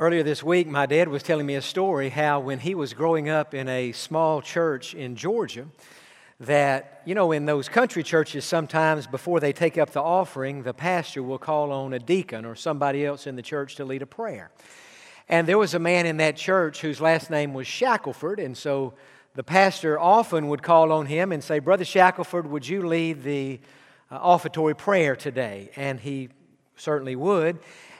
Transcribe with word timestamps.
Earlier 0.00 0.22
this 0.22 0.42
week, 0.42 0.66
my 0.66 0.86
dad 0.86 1.08
was 1.08 1.22
telling 1.22 1.44
me 1.44 1.56
a 1.56 1.60
story 1.60 2.08
how 2.08 2.40
when 2.40 2.58
he 2.58 2.74
was 2.74 2.94
growing 2.94 3.28
up 3.28 3.52
in 3.52 3.68
a 3.68 3.92
small 3.92 4.40
church 4.40 4.94
in 4.94 5.14
Georgia, 5.14 5.66
that, 6.38 7.02
you 7.04 7.14
know, 7.14 7.32
in 7.32 7.44
those 7.44 7.68
country 7.68 8.02
churches, 8.02 8.46
sometimes 8.46 9.06
before 9.06 9.40
they 9.40 9.52
take 9.52 9.76
up 9.76 9.90
the 9.90 10.00
offering, 10.00 10.62
the 10.62 10.72
pastor 10.72 11.22
will 11.22 11.36
call 11.36 11.70
on 11.70 11.92
a 11.92 11.98
deacon 11.98 12.46
or 12.46 12.54
somebody 12.54 13.04
else 13.04 13.26
in 13.26 13.36
the 13.36 13.42
church 13.42 13.74
to 13.74 13.84
lead 13.84 14.00
a 14.00 14.06
prayer. 14.06 14.50
And 15.28 15.46
there 15.46 15.58
was 15.58 15.74
a 15.74 15.78
man 15.78 16.06
in 16.06 16.16
that 16.16 16.38
church 16.38 16.80
whose 16.80 17.02
last 17.02 17.28
name 17.28 17.52
was 17.52 17.66
Shackelford, 17.66 18.40
and 18.40 18.56
so 18.56 18.94
the 19.34 19.44
pastor 19.44 20.00
often 20.00 20.48
would 20.48 20.62
call 20.62 20.92
on 20.92 21.04
him 21.04 21.30
and 21.30 21.44
say, 21.44 21.58
Brother 21.58 21.84
Shackelford, 21.84 22.46
would 22.46 22.66
you 22.66 22.86
lead 22.86 23.22
the 23.22 23.60
uh, 24.10 24.16
offertory 24.16 24.72
prayer 24.72 25.14
today? 25.14 25.72
And 25.76 26.00
he 26.00 26.30
certainly 26.74 27.16
would. 27.16 27.58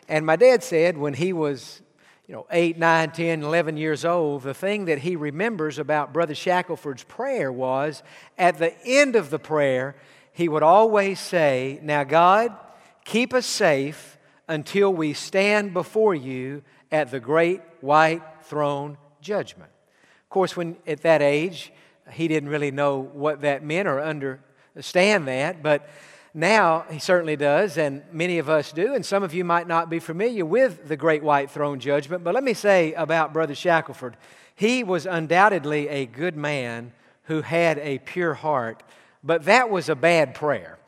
And 0.08 0.24
my 0.24 0.36
dad 0.36 0.64
said 0.64 0.96
when 0.96 1.12
he 1.12 1.34
was 1.34 1.82
you 2.30 2.36
know, 2.36 2.46
8, 2.48 2.78
9, 2.78 3.10
10, 3.10 3.42
11 3.42 3.76
years 3.76 4.04
old, 4.04 4.44
the 4.44 4.54
thing 4.54 4.84
that 4.84 5.00
he 5.00 5.16
remembers 5.16 5.80
about 5.80 6.12
Brother 6.12 6.36
Shackelford's 6.36 7.02
prayer 7.02 7.50
was 7.50 8.04
at 8.38 8.56
the 8.58 8.72
end 8.84 9.16
of 9.16 9.30
the 9.30 9.40
prayer, 9.40 9.96
he 10.32 10.48
would 10.48 10.62
always 10.62 11.18
say, 11.18 11.80
Now, 11.82 12.04
God, 12.04 12.54
keep 13.04 13.34
us 13.34 13.46
safe 13.46 14.16
until 14.46 14.92
we 14.92 15.12
stand 15.12 15.74
before 15.74 16.14
you 16.14 16.62
at 16.92 17.10
the 17.10 17.18
great 17.18 17.62
white 17.80 18.22
throne 18.42 18.96
judgment. 19.20 19.72
Of 20.22 20.30
course, 20.30 20.56
when 20.56 20.76
at 20.86 21.02
that 21.02 21.22
age, 21.22 21.72
he 22.12 22.28
didn't 22.28 22.48
really 22.48 22.70
know 22.70 23.00
what 23.00 23.40
that 23.40 23.64
meant 23.64 23.88
or 23.88 24.00
understand 24.00 25.26
that, 25.26 25.64
but 25.64 25.90
now, 26.32 26.84
he 26.90 27.00
certainly 27.00 27.34
does, 27.34 27.76
and 27.76 28.02
many 28.12 28.38
of 28.38 28.48
us 28.48 28.70
do, 28.70 28.94
and 28.94 29.04
some 29.04 29.24
of 29.24 29.34
you 29.34 29.44
might 29.44 29.66
not 29.66 29.90
be 29.90 29.98
familiar 29.98 30.44
with 30.44 30.86
the 30.86 30.96
Great 30.96 31.24
White 31.24 31.50
Throne 31.50 31.80
Judgment. 31.80 32.22
But 32.22 32.34
let 32.34 32.44
me 32.44 32.54
say 32.54 32.92
about 32.94 33.32
Brother 33.32 33.54
Shackelford, 33.54 34.16
he 34.54 34.84
was 34.84 35.06
undoubtedly 35.06 35.88
a 35.88 36.06
good 36.06 36.36
man 36.36 36.92
who 37.24 37.42
had 37.42 37.78
a 37.78 37.98
pure 37.98 38.34
heart, 38.34 38.82
but 39.24 39.44
that 39.46 39.70
was 39.70 39.88
a 39.88 39.96
bad 39.96 40.34
prayer 40.34 40.78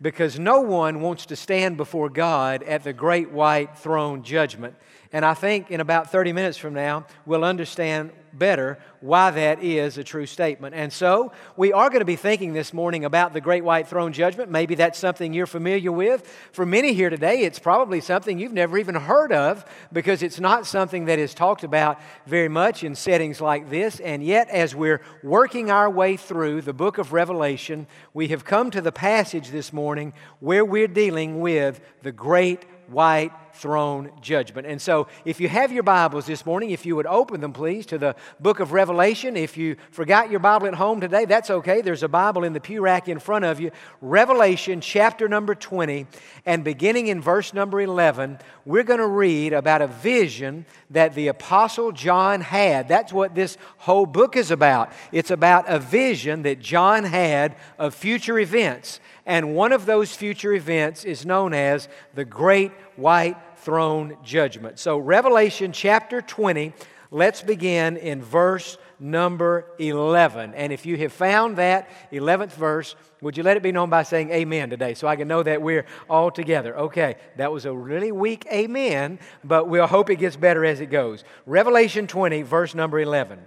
because 0.00 0.38
no 0.38 0.60
one 0.60 1.00
wants 1.00 1.26
to 1.26 1.36
stand 1.36 1.76
before 1.76 2.08
God 2.08 2.62
at 2.62 2.84
the 2.84 2.92
Great 2.92 3.30
White 3.30 3.78
Throne 3.78 4.22
Judgment. 4.22 4.74
And 5.12 5.24
I 5.24 5.34
think 5.34 5.70
in 5.70 5.80
about 5.80 6.10
30 6.10 6.32
minutes 6.32 6.58
from 6.58 6.74
now, 6.74 7.06
we'll 7.24 7.44
understand 7.44 8.12
better 8.38 8.78
why 9.00 9.30
that 9.30 9.62
is 9.62 9.98
a 9.98 10.04
true 10.04 10.26
statement. 10.26 10.74
And 10.74 10.92
so, 10.92 11.32
we 11.56 11.72
are 11.72 11.88
going 11.88 12.00
to 12.00 12.06
be 12.06 12.16
thinking 12.16 12.52
this 12.52 12.72
morning 12.72 13.04
about 13.04 13.32
the 13.32 13.40
great 13.40 13.64
white 13.64 13.88
throne 13.88 14.12
judgment. 14.12 14.50
Maybe 14.50 14.74
that's 14.74 14.98
something 14.98 15.32
you're 15.32 15.46
familiar 15.46 15.92
with. 15.92 16.26
For 16.52 16.66
many 16.66 16.92
here 16.92 17.10
today, 17.10 17.40
it's 17.40 17.58
probably 17.58 18.00
something 18.00 18.38
you've 18.38 18.52
never 18.52 18.78
even 18.78 18.94
heard 18.94 19.32
of 19.32 19.64
because 19.92 20.22
it's 20.22 20.40
not 20.40 20.66
something 20.66 21.06
that 21.06 21.18
is 21.18 21.34
talked 21.34 21.64
about 21.64 22.00
very 22.26 22.48
much 22.48 22.84
in 22.84 22.94
settings 22.94 23.40
like 23.40 23.70
this. 23.70 24.00
And 24.00 24.22
yet, 24.22 24.48
as 24.48 24.74
we're 24.74 25.02
working 25.22 25.70
our 25.70 25.90
way 25.90 26.16
through 26.16 26.62
the 26.62 26.72
book 26.72 26.98
of 26.98 27.12
Revelation, 27.12 27.86
we 28.14 28.28
have 28.28 28.44
come 28.44 28.70
to 28.70 28.80
the 28.80 28.92
passage 28.92 29.50
this 29.50 29.72
morning 29.72 30.12
where 30.40 30.64
we're 30.64 30.88
dealing 30.88 31.40
with 31.40 31.80
the 32.02 32.12
great 32.12 32.64
white 32.88 33.32
throne 33.56 34.10
judgment. 34.20 34.66
And 34.66 34.80
so, 34.80 35.08
if 35.24 35.40
you 35.40 35.48
have 35.48 35.72
your 35.72 35.82
Bibles 35.82 36.26
this 36.26 36.44
morning, 36.44 36.70
if 36.70 36.84
you 36.84 36.94
would 36.96 37.06
open 37.06 37.40
them, 37.40 37.52
please, 37.52 37.86
to 37.86 37.98
the 37.98 38.14
book 38.38 38.60
of 38.60 38.72
Revelation. 38.72 39.36
If 39.36 39.56
you 39.56 39.76
forgot 39.90 40.30
your 40.30 40.40
Bible 40.40 40.66
at 40.66 40.74
home 40.74 41.00
today, 41.00 41.24
that's 41.24 41.50
okay. 41.50 41.80
There's 41.80 42.02
a 42.02 42.08
Bible 42.08 42.44
in 42.44 42.52
the 42.52 42.60
pew 42.60 42.82
rack 42.82 43.08
in 43.08 43.18
front 43.18 43.44
of 43.44 43.60
you. 43.60 43.70
Revelation 44.00 44.80
chapter 44.80 45.28
number 45.28 45.54
20, 45.54 46.06
and 46.44 46.64
beginning 46.64 47.06
in 47.08 47.20
verse 47.20 47.54
number 47.54 47.80
11, 47.80 48.38
we're 48.64 48.82
going 48.82 49.00
to 49.00 49.06
read 49.06 49.52
about 49.52 49.82
a 49.82 49.86
vision 49.86 50.66
that 50.90 51.14
the 51.14 51.28
Apostle 51.28 51.92
John 51.92 52.40
had. 52.40 52.88
That's 52.88 53.12
what 53.12 53.34
this 53.34 53.56
whole 53.78 54.06
book 54.06 54.36
is 54.36 54.50
about. 54.50 54.92
It's 55.12 55.30
about 55.30 55.64
a 55.68 55.78
vision 55.78 56.42
that 56.42 56.60
John 56.60 57.04
had 57.04 57.56
of 57.78 57.94
future 57.94 58.38
events. 58.38 59.00
And 59.26 59.56
one 59.56 59.72
of 59.72 59.86
those 59.86 60.14
future 60.14 60.52
events 60.52 61.04
is 61.04 61.26
known 61.26 61.52
as 61.52 61.88
the 62.14 62.24
Great 62.24 62.70
White 62.94 63.36
Throne 63.58 64.16
Judgment. 64.22 64.78
So, 64.78 64.98
Revelation 64.98 65.72
chapter 65.72 66.22
20, 66.22 66.72
let's 67.10 67.42
begin 67.42 67.96
in 67.96 68.22
verse 68.22 68.78
number 69.00 69.66
11. 69.78 70.54
And 70.54 70.72
if 70.72 70.86
you 70.86 70.96
have 70.98 71.12
found 71.12 71.56
that 71.56 71.88
11th 72.12 72.52
verse, 72.52 72.94
would 73.20 73.36
you 73.36 73.42
let 73.42 73.56
it 73.56 73.64
be 73.64 73.72
known 73.72 73.90
by 73.90 74.04
saying 74.04 74.30
amen 74.30 74.70
today 74.70 74.94
so 74.94 75.08
I 75.08 75.16
can 75.16 75.26
know 75.26 75.42
that 75.42 75.60
we're 75.60 75.86
all 76.08 76.30
together? 76.30 76.78
Okay, 76.78 77.16
that 77.36 77.50
was 77.50 77.64
a 77.64 77.72
really 77.72 78.12
weak 78.12 78.46
amen, 78.50 79.18
but 79.42 79.68
we'll 79.68 79.88
hope 79.88 80.08
it 80.08 80.16
gets 80.16 80.36
better 80.36 80.64
as 80.64 80.80
it 80.80 80.86
goes. 80.86 81.24
Revelation 81.46 82.06
20, 82.06 82.42
verse 82.42 82.76
number 82.76 83.00
11. 83.00 83.40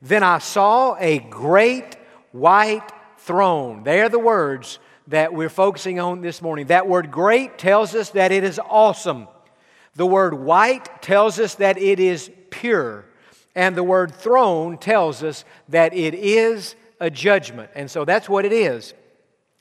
Then 0.00 0.22
I 0.22 0.38
saw 0.38 0.94
a 0.96 1.18
great 1.18 1.96
white 2.30 2.92
throne. 3.18 3.82
They're 3.82 4.08
the 4.08 4.18
words 4.18 4.78
that 5.08 5.32
we're 5.32 5.48
focusing 5.48 5.98
on 5.98 6.20
this 6.20 6.40
morning. 6.42 6.66
That 6.66 6.86
word 6.86 7.10
great 7.10 7.58
tells 7.58 7.94
us 7.94 8.10
that 8.10 8.30
it 8.30 8.44
is 8.44 8.60
awesome. 8.68 9.26
The 9.94 10.06
word 10.06 10.34
white 10.34 11.02
tells 11.02 11.40
us 11.40 11.56
that 11.56 11.78
it 11.78 11.98
is 11.98 12.30
pure. 12.50 13.04
And 13.54 13.74
the 13.74 13.82
word 13.82 14.14
throne 14.14 14.78
tells 14.78 15.22
us 15.22 15.44
that 15.70 15.94
it 15.94 16.14
is 16.14 16.76
a 17.00 17.10
judgment. 17.10 17.70
And 17.74 17.90
so 17.90 18.04
that's 18.04 18.28
what 18.28 18.44
it 18.44 18.52
is. 18.52 18.94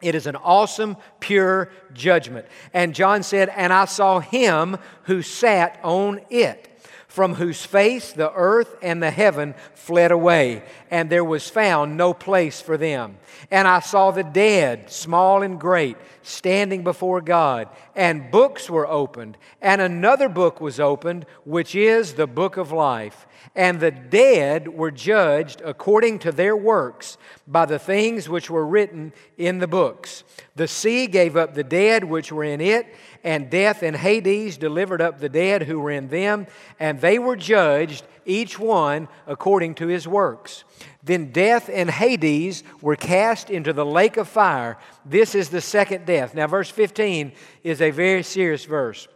It 0.01 0.13
is 0.13 0.27
an 0.27 0.35
awesome, 0.35 0.97
pure 1.19 1.71
judgment. 1.93 2.45
And 2.73 2.93
John 2.93 3.23
said, 3.23 3.49
And 3.49 3.73
I 3.73 3.85
saw 3.85 4.19
him 4.19 4.77
who 5.03 5.21
sat 5.21 5.79
on 5.81 6.21
it 6.29 6.76
from 7.17 7.33
whose 7.33 7.66
face 7.66 8.13
the 8.13 8.31
earth 8.35 8.78
and 8.83 9.01
the 9.01 9.09
heaven 9.09 9.55
fled 9.73 10.11
away, 10.11 10.61
and 10.91 11.09
there 11.09 11.23
was 11.23 11.50
found 11.50 11.97
no 11.97 12.13
place 12.13 12.61
for 12.61 12.78
them. 12.78 13.17
And 13.50 13.67
I 13.67 13.79
saw 13.79 14.11
the 14.11 14.23
dead, 14.23 14.91
small 14.91 15.41
and 15.41 15.59
great, 15.59 15.97
standing 16.22 16.83
before 16.83 17.22
God, 17.22 17.69
and 17.95 18.29
books 18.29 18.69
were 18.69 18.85
opened, 18.85 19.35
and 19.63 19.81
another 19.81 20.29
book 20.29 20.61
was 20.61 20.79
opened, 20.79 21.25
which 21.44 21.73
is 21.73 22.13
the 22.13 22.27
book 22.27 22.56
of 22.56 22.72
life. 22.72 23.26
And 23.55 23.79
the 23.79 23.91
dead 23.91 24.67
were 24.67 24.91
judged 24.91 25.61
according 25.63 26.19
to 26.19 26.31
their 26.31 26.55
works 26.55 27.17
by 27.47 27.65
the 27.65 27.79
things 27.79 28.29
which 28.29 28.49
were 28.49 28.65
written 28.65 29.13
in 29.37 29.59
the 29.59 29.67
books. 29.67 30.23
The 30.55 30.67
sea 30.67 31.07
gave 31.07 31.35
up 31.35 31.53
the 31.53 31.63
dead 31.63 32.03
which 32.03 32.31
were 32.31 32.43
in 32.43 32.61
it, 32.61 32.87
and 33.23 33.49
death 33.49 33.83
and 33.83 33.95
Hades 33.95 34.57
delivered 34.57 35.01
up 35.01 35.19
the 35.19 35.29
dead 35.29 35.63
who 35.63 35.79
were 35.79 35.91
in 35.91 36.09
them, 36.09 36.47
and 36.79 37.01
they 37.01 37.19
were 37.19 37.35
judged, 37.35 38.05
each 38.25 38.59
one 38.59 39.07
according 39.25 39.75
to 39.75 39.87
his 39.87 40.07
works. 40.07 40.63
Then 41.03 41.31
death 41.31 41.69
and 41.71 41.89
Hades 41.89 42.63
were 42.81 42.95
cast 42.95 43.49
into 43.49 43.71
the 43.73 43.85
lake 43.85 44.17
of 44.17 44.27
fire. 44.27 44.77
This 45.05 45.35
is 45.35 45.49
the 45.49 45.61
second 45.61 46.05
death. 46.05 46.35
Now, 46.35 46.47
verse 46.47 46.69
15 46.69 47.31
is 47.63 47.81
a 47.81 47.91
very 47.91 48.23
serious 48.23 48.65
verse 48.65 49.07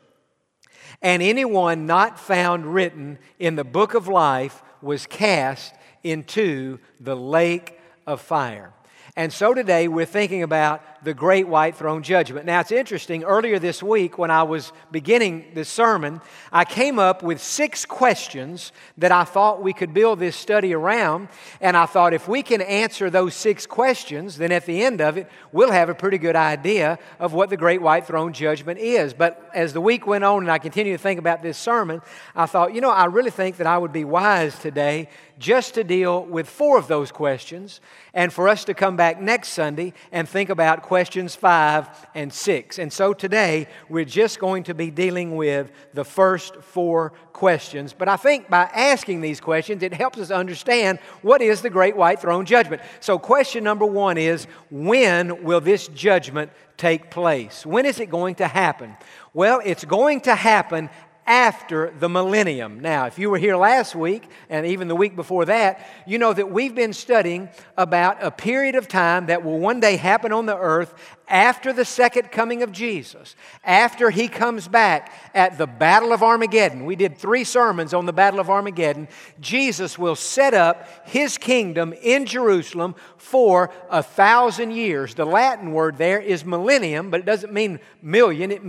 and 1.01 1.21
anyone 1.21 1.85
not 1.85 2.19
found 2.19 2.73
written 2.73 3.17
in 3.39 3.55
the 3.55 3.63
book 3.63 3.93
of 3.93 4.07
life 4.07 4.61
was 4.81 5.05
cast 5.05 5.73
into 6.03 6.79
the 6.99 7.15
lake 7.15 7.79
of 8.07 8.21
fire. 8.21 8.73
And 9.15 9.31
so 9.31 9.53
today 9.53 9.87
we're 9.87 10.05
thinking 10.05 10.43
about 10.43 10.83
the 11.03 11.13
great 11.13 11.47
white 11.47 11.75
throne 11.75 12.03
judgment. 12.03 12.45
Now 12.45 12.59
it's 12.59 12.71
interesting, 12.71 13.23
earlier 13.23 13.57
this 13.57 13.81
week 13.81 14.17
when 14.17 14.29
I 14.29 14.43
was 14.43 14.71
beginning 14.91 15.45
this 15.53 15.69
sermon, 15.69 16.21
I 16.51 16.63
came 16.63 16.99
up 16.99 17.23
with 17.23 17.41
six 17.41 17.85
questions 17.85 18.71
that 18.97 19.11
I 19.11 19.23
thought 19.23 19.63
we 19.63 19.73
could 19.73 19.93
build 19.93 20.19
this 20.19 20.35
study 20.35 20.73
around. 20.73 21.29
And 21.59 21.75
I 21.75 21.85
thought 21.87 22.13
if 22.13 22.27
we 22.27 22.43
can 22.43 22.61
answer 22.61 23.09
those 23.09 23.33
six 23.33 23.65
questions, 23.65 24.37
then 24.37 24.51
at 24.51 24.65
the 24.65 24.83
end 24.83 25.01
of 25.01 25.17
it, 25.17 25.27
we'll 25.51 25.71
have 25.71 25.89
a 25.89 25.95
pretty 25.95 26.17
good 26.17 26.35
idea 26.35 26.99
of 27.19 27.33
what 27.33 27.49
the 27.49 27.57
great 27.57 27.81
white 27.81 28.05
throne 28.05 28.33
judgment 28.33 28.79
is. 28.79 29.13
But 29.13 29.49
as 29.53 29.73
the 29.73 29.81
week 29.81 30.05
went 30.05 30.23
on 30.23 30.43
and 30.43 30.51
I 30.51 30.59
continued 30.59 30.93
to 30.93 31.03
think 31.03 31.19
about 31.19 31.41
this 31.41 31.57
sermon, 31.57 32.01
I 32.35 32.45
thought, 32.45 32.75
you 32.75 32.81
know, 32.81 32.91
I 32.91 33.05
really 33.05 33.31
think 33.31 33.57
that 33.57 33.67
I 33.67 33.77
would 33.77 33.93
be 33.93 34.03
wise 34.03 34.57
today 34.59 35.09
just 35.39 35.73
to 35.73 35.83
deal 35.83 36.23
with 36.23 36.47
four 36.47 36.77
of 36.77 36.87
those 36.87 37.11
questions 37.11 37.81
and 38.13 38.31
for 38.31 38.47
us 38.47 38.63
to 38.65 38.73
come 38.73 38.95
back 38.95 39.19
next 39.19 39.49
Sunday 39.49 39.93
and 40.11 40.29
think 40.29 40.49
about 40.49 40.83
questions 40.91 41.35
five 41.35 41.87
and 42.13 42.33
six. 42.33 42.77
And 42.77 42.91
so 42.91 43.13
today 43.13 43.69
we're 43.87 44.03
just 44.03 44.39
going 44.39 44.63
to 44.63 44.73
be 44.73 44.91
dealing 44.91 45.37
with 45.37 45.71
the 45.93 46.03
first 46.03 46.57
four 46.57 47.13
questions. 47.31 47.93
But 47.93 48.09
I 48.09 48.17
think 48.17 48.49
by 48.49 48.63
asking 48.63 49.21
these 49.21 49.39
questions, 49.39 49.83
it 49.83 49.93
helps 49.93 50.19
us 50.19 50.31
understand 50.31 50.99
what 51.21 51.41
is 51.41 51.61
the 51.61 51.69
great 51.69 51.95
white 51.95 52.19
throne 52.19 52.45
judgment. 52.45 52.81
So, 52.99 53.17
question 53.17 53.63
number 53.63 53.85
one 53.85 54.17
is 54.17 54.47
when 54.69 55.45
will 55.45 55.61
this 55.61 55.87
judgment 55.87 56.51
take 56.75 57.09
place? 57.09 57.65
When 57.65 57.85
is 57.85 58.01
it 58.01 58.09
going 58.09 58.35
to 58.35 58.47
happen? 58.47 58.97
Well, 59.33 59.61
it's 59.63 59.85
going 59.85 60.19
to 60.21 60.35
happen 60.35 60.89
after 61.25 61.91
the 61.91 62.09
millennium. 62.09 62.79
Now, 62.79 63.05
if 63.05 63.19
you 63.19 63.29
were 63.29 63.37
here 63.37 63.55
last 63.55 63.95
week 63.95 64.23
and 64.49 64.65
even 64.65 64.87
the 64.87 64.95
week 64.95 65.15
before 65.15 65.45
that, 65.45 65.87
you 66.07 66.17
know 66.17 66.33
that 66.33 66.51
we've 66.51 66.73
been 66.73 66.93
studying 66.93 67.49
about 67.77 68.17
a 68.21 68.31
period 68.31 68.75
of 68.75 68.87
time 68.87 69.27
that 69.27 69.43
will 69.43 69.59
one 69.59 69.79
day 69.79 69.97
happen 69.97 70.31
on 70.31 70.45
the 70.45 70.57
earth 70.57 70.93
after 71.27 71.71
the 71.71 71.85
second 71.85 72.31
coming 72.31 72.63
of 72.63 72.71
Jesus, 72.71 73.35
after 73.63 74.09
he 74.09 74.27
comes 74.27 74.67
back 74.67 75.13
at 75.33 75.57
the 75.57 75.67
Battle 75.67 76.11
of 76.11 76.21
Armageddon. 76.21 76.85
We 76.85 76.97
did 76.97 77.17
three 77.17 77.45
sermons 77.45 77.93
on 77.93 78.05
the 78.05 78.13
Battle 78.13 78.39
of 78.39 78.49
Armageddon. 78.49 79.07
Jesus 79.39 79.97
will 79.97 80.15
set 80.15 80.53
up 80.53 81.07
his 81.07 81.37
kingdom 81.37 81.93
in 82.01 82.25
Jerusalem 82.25 82.95
for 83.17 83.71
a 83.89 84.03
thousand 84.03 84.71
years. 84.71 85.13
The 85.13 85.25
Latin 85.25 85.71
word 85.71 85.97
there 85.97 86.19
is 86.19 86.43
millennium, 86.43 87.09
but 87.09 87.21
it 87.21 87.25
doesn't 87.25 87.53
mean 87.53 87.79
million, 88.01 88.51
it 88.51 88.65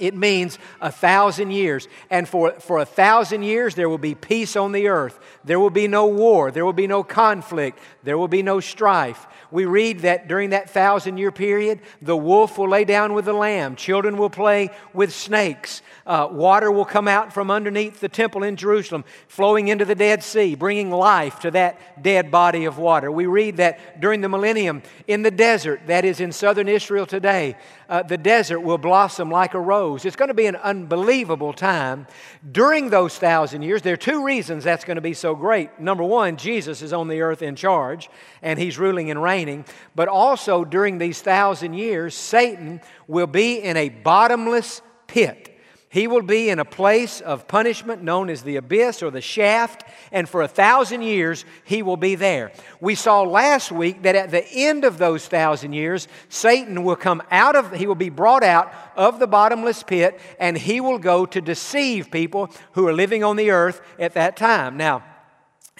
it 0.00 0.16
means 0.16 0.58
a 0.80 0.90
thousand 0.90 1.52
years. 1.52 1.86
And 2.10 2.28
for, 2.28 2.52
for 2.58 2.78
a 2.78 2.84
thousand 2.84 3.42
years, 3.42 3.74
there 3.74 3.88
will 3.88 3.98
be 3.98 4.14
peace 4.14 4.56
on 4.56 4.72
the 4.72 4.88
earth. 4.88 5.20
There 5.44 5.60
will 5.60 5.70
be 5.70 5.86
no 5.86 6.06
war. 6.06 6.50
There 6.50 6.64
will 6.64 6.72
be 6.72 6.86
no 6.86 7.02
conflict. 7.02 7.78
There 8.02 8.18
will 8.18 8.28
be 8.28 8.42
no 8.42 8.60
strife. 8.60 9.26
We 9.50 9.64
read 9.64 10.00
that 10.00 10.28
during 10.28 10.50
that 10.50 10.70
thousand 10.70 11.18
year 11.18 11.32
period, 11.32 11.80
the 12.00 12.16
wolf 12.16 12.56
will 12.56 12.68
lay 12.68 12.84
down 12.84 13.14
with 13.14 13.24
the 13.24 13.32
lamb, 13.32 13.76
children 13.76 14.16
will 14.16 14.30
play 14.30 14.70
with 14.92 15.12
snakes, 15.12 15.82
uh, 16.06 16.28
water 16.30 16.70
will 16.70 16.84
come 16.84 17.08
out 17.08 17.32
from 17.32 17.50
underneath 17.50 18.00
the 18.00 18.08
temple 18.08 18.42
in 18.42 18.56
Jerusalem, 18.56 19.04
flowing 19.26 19.68
into 19.68 19.84
the 19.84 19.94
Dead 19.94 20.22
Sea, 20.22 20.54
bringing 20.54 20.90
life 20.90 21.40
to 21.40 21.50
that 21.50 22.02
dead 22.02 22.30
body 22.30 22.64
of 22.64 22.78
water. 22.78 23.10
We 23.10 23.26
read 23.26 23.56
that 23.56 24.00
during 24.00 24.20
the 24.20 24.28
millennium, 24.28 24.82
in 25.08 25.22
the 25.22 25.30
desert, 25.30 25.82
that 25.86 26.04
is 26.04 26.20
in 26.20 26.32
southern 26.32 26.68
Israel 26.68 27.06
today, 27.06 27.56
uh, 27.90 28.04
the 28.04 28.16
desert 28.16 28.60
will 28.60 28.78
blossom 28.78 29.30
like 29.30 29.52
a 29.54 29.60
rose. 29.60 30.04
It's 30.04 30.14
going 30.14 30.28
to 30.28 30.34
be 30.34 30.46
an 30.46 30.54
unbelievable 30.54 31.52
time. 31.52 32.06
During 32.52 32.88
those 32.88 33.18
thousand 33.18 33.62
years, 33.62 33.82
there 33.82 33.94
are 33.94 33.98
two 33.98 34.24
reasons 34.24 34.62
that's 34.62 34.84
going 34.84 34.94
to 34.94 35.02
be 35.02 35.12
so 35.12 35.34
great. 35.34 35.80
Number 35.80 36.04
one, 36.04 36.36
Jesus 36.36 36.82
is 36.82 36.92
on 36.92 37.08
the 37.08 37.20
earth 37.20 37.42
in 37.42 37.56
charge, 37.56 38.08
and 38.42 38.60
he's 38.60 38.78
ruling 38.78 39.10
and 39.10 39.20
reigning. 39.20 39.64
But 39.96 40.06
also, 40.06 40.64
during 40.64 40.98
these 40.98 41.20
thousand 41.20 41.74
years, 41.74 42.14
Satan 42.14 42.80
will 43.08 43.26
be 43.26 43.56
in 43.58 43.76
a 43.76 43.88
bottomless 43.88 44.82
pit. 45.08 45.49
He 45.92 46.06
will 46.06 46.22
be 46.22 46.50
in 46.50 46.60
a 46.60 46.64
place 46.64 47.20
of 47.20 47.48
punishment 47.48 48.00
known 48.00 48.30
as 48.30 48.42
the 48.42 48.54
abyss 48.54 49.02
or 49.02 49.10
the 49.10 49.20
shaft, 49.20 49.82
and 50.12 50.28
for 50.28 50.40
a 50.40 50.46
thousand 50.46 51.02
years 51.02 51.44
he 51.64 51.82
will 51.82 51.96
be 51.96 52.14
there. 52.14 52.52
We 52.80 52.94
saw 52.94 53.22
last 53.22 53.72
week 53.72 54.02
that 54.02 54.14
at 54.14 54.30
the 54.30 54.46
end 54.46 54.84
of 54.84 54.98
those 54.98 55.26
thousand 55.26 55.72
years, 55.72 56.06
Satan 56.28 56.84
will 56.84 56.94
come 56.94 57.20
out 57.32 57.56
of, 57.56 57.72
he 57.72 57.88
will 57.88 57.96
be 57.96 58.08
brought 58.08 58.44
out 58.44 58.72
of 58.94 59.18
the 59.18 59.26
bottomless 59.26 59.82
pit, 59.82 60.20
and 60.38 60.56
he 60.56 60.80
will 60.80 60.98
go 60.98 61.26
to 61.26 61.40
deceive 61.40 62.12
people 62.12 62.50
who 62.74 62.86
are 62.86 62.92
living 62.92 63.24
on 63.24 63.34
the 63.34 63.50
earth 63.50 63.80
at 63.98 64.14
that 64.14 64.36
time. 64.36 64.76
Now, 64.76 65.02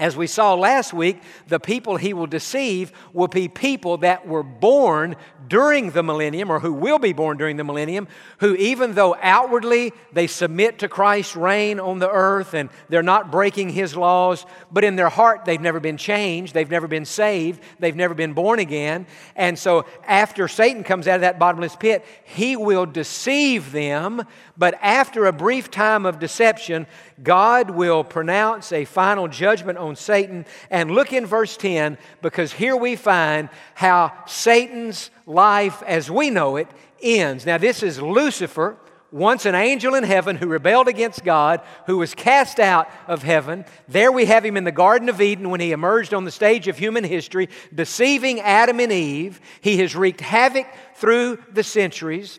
as 0.00 0.17
we 0.17 0.26
saw 0.26 0.55
last 0.55 0.94
week, 0.94 1.20
the 1.47 1.61
people 1.61 1.97
he 1.97 2.14
will 2.14 2.26
deceive 2.26 2.91
will 3.12 3.29
be 3.29 3.49
people 3.49 3.99
that 3.99 4.26
were 4.26 4.43
born 4.43 5.14
during 5.47 5.91
the 5.91 6.02
millennium 6.02 6.50
or 6.50 6.61
who 6.61 6.73
will 6.73 6.99
be 6.99 7.12
born 7.12 7.37
during 7.37 7.56
the 7.58 7.64
millennium, 7.64 8.08
who, 8.38 8.55
even 8.55 8.94
though 8.94 9.14
outwardly 9.20 9.93
they 10.12 10.26
submit 10.26 10.79
to 10.79 10.88
Christ's 10.88 11.37
reign 11.37 11.79
on 11.79 11.99
the 11.99 12.08
earth 12.08 12.55
and 12.55 12.70
they're 12.88 13.02
not 13.02 13.31
breaking 13.31 13.69
his 13.69 13.94
laws, 13.94 14.47
but 14.73 14.85
in 14.85 14.97
their 14.97 15.11
heart 15.11 15.44
they've 15.44 15.61
never 15.61 15.81
been 15.81 15.99
changed, 15.99 16.55
they've 16.55 16.70
never 16.70 16.88
been 16.88 17.05
saved, 17.05 17.61
they've 17.79 17.97
never 17.97 18.14
been 18.14 18.32
born 18.32 18.58
again. 18.58 19.06
And 19.37 19.58
so, 19.58 19.85
after 20.06 20.49
Satan 20.49 20.82
comes 20.82 21.08
out 21.08 21.17
of 21.17 21.20
that 21.23 21.38
bottomless 21.38 21.76
pit, 21.76 22.06
he 22.25 22.56
will 22.56 22.87
deceive 22.87 23.73
them, 23.73 24.23
but 24.56 24.79
after 24.81 25.26
a 25.26 25.32
brief 25.32 25.70
time 25.70 26.06
of 26.06 26.19
deception, 26.19 26.87
God 27.23 27.70
will 27.70 28.05
pronounce 28.05 28.73
a 28.73 28.85
final 28.85 29.29
judgment 29.29 29.79
on 29.79 29.89
Satan. 29.96 30.46
And 30.70 30.90
look 30.90 31.12
in 31.12 31.26
verse 31.26 31.56
10 31.56 31.98
because 32.22 32.52
here 32.52 32.76
we 32.76 32.96
find 32.96 33.48
how 33.75 34.12
Satan's 34.26 35.10
life 35.26 35.82
as 35.82 36.10
we 36.10 36.31
know 36.31 36.56
it 36.56 36.69
ends. 37.02 37.46
Now, 37.46 37.58
this 37.58 37.82
is 37.82 38.00
Lucifer, 38.00 38.76
once 39.12 39.44
an 39.44 39.54
angel 39.54 39.94
in 39.94 40.04
heaven 40.04 40.37
who 40.37 40.46
rebelled 40.46 40.88
against 40.88 41.25
God, 41.25 41.60
who 41.87 41.98
was 41.98 42.14
cast 42.14 42.60
out 42.60 42.88
of 43.08 43.22
heaven. 43.22 43.64
There 43.88 44.12
we 44.12 44.26
have 44.26 44.44
him 44.44 44.56
in 44.56 44.64
the 44.64 44.72
Garden 44.72 45.08
of 45.08 45.20
Eden 45.20 45.50
when 45.50 45.60
he 45.60 45.72
emerged 45.72 46.14
on 46.14 46.25
the 46.25 46.31
stage 46.31 46.69
of 46.69 46.78
human 46.78 47.04
history, 47.04 47.48
deceiving 47.75 48.40
Adam 48.40 48.81
and 48.81 48.92
Eve. 48.92 49.40
He 49.60 49.78
has 49.78 49.96
wreaked 49.96 50.20
havoc 50.20 50.66
through 50.94 51.38
the 51.52 51.64
centuries. 51.64 52.38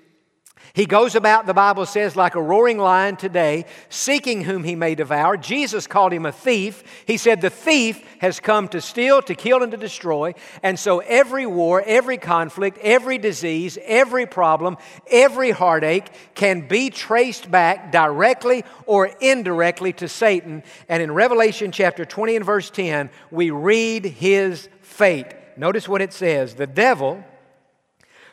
He 0.74 0.86
goes 0.86 1.16
about, 1.16 1.48
the 1.48 1.54
Bible 1.54 1.86
says, 1.86 2.16
like 2.16 2.36
a 2.36 2.42
roaring 2.42 2.78
lion 2.78 3.18
today, 3.18 3.66
seeking 3.90 4.44
whom 4.44 4.64
he 4.64 4.76
may 4.76 4.96
devour. 4.96 5.36
Jesus 5.36 5.86
called 5.86 6.14
him 6.14 6.26
a 6.26 6.32
thief. 6.32 6.84
He 7.06 7.18
said, 7.18 7.42
The 7.42 7.50
thief 7.50 8.02
has 8.20 8.40
come 8.40 8.70
to 8.70 8.80
steal, 8.80 9.22
to 9.24 9.36
kill, 9.36 9.64
and 9.64 9.72
to 9.72 9.78
destroy. 9.78 10.34
And 10.64 10.80
so 10.80 11.00
every 11.00 11.46
war, 11.46 11.84
every 11.86 12.18
conflict, 12.18 12.78
every 12.82 13.18
disease, 13.18 13.78
every 13.84 14.26
problem, 14.26 14.78
every 15.10 15.52
heartache 15.52 16.10
can 16.36 16.68
be 16.70 16.90
traced 16.90 17.52
back 17.52 17.92
directly 17.92 18.64
or 18.86 19.08
indirectly 19.20 19.92
to 19.94 20.08
Satan. 20.08 20.64
And 20.88 21.04
in 21.04 21.12
Revelation 21.12 21.74
chapter 21.74 22.06
20 22.06 22.38
and 22.38 22.46
verse 22.46 22.70
10, 22.70 23.10
we 23.30 23.52
read 23.52 24.06
his 24.06 24.70
fate. 24.82 25.28
Notice 25.58 25.90
what 25.90 26.02
it 26.02 26.14
says 26.14 26.56
The 26.56 26.68
devil 26.68 27.26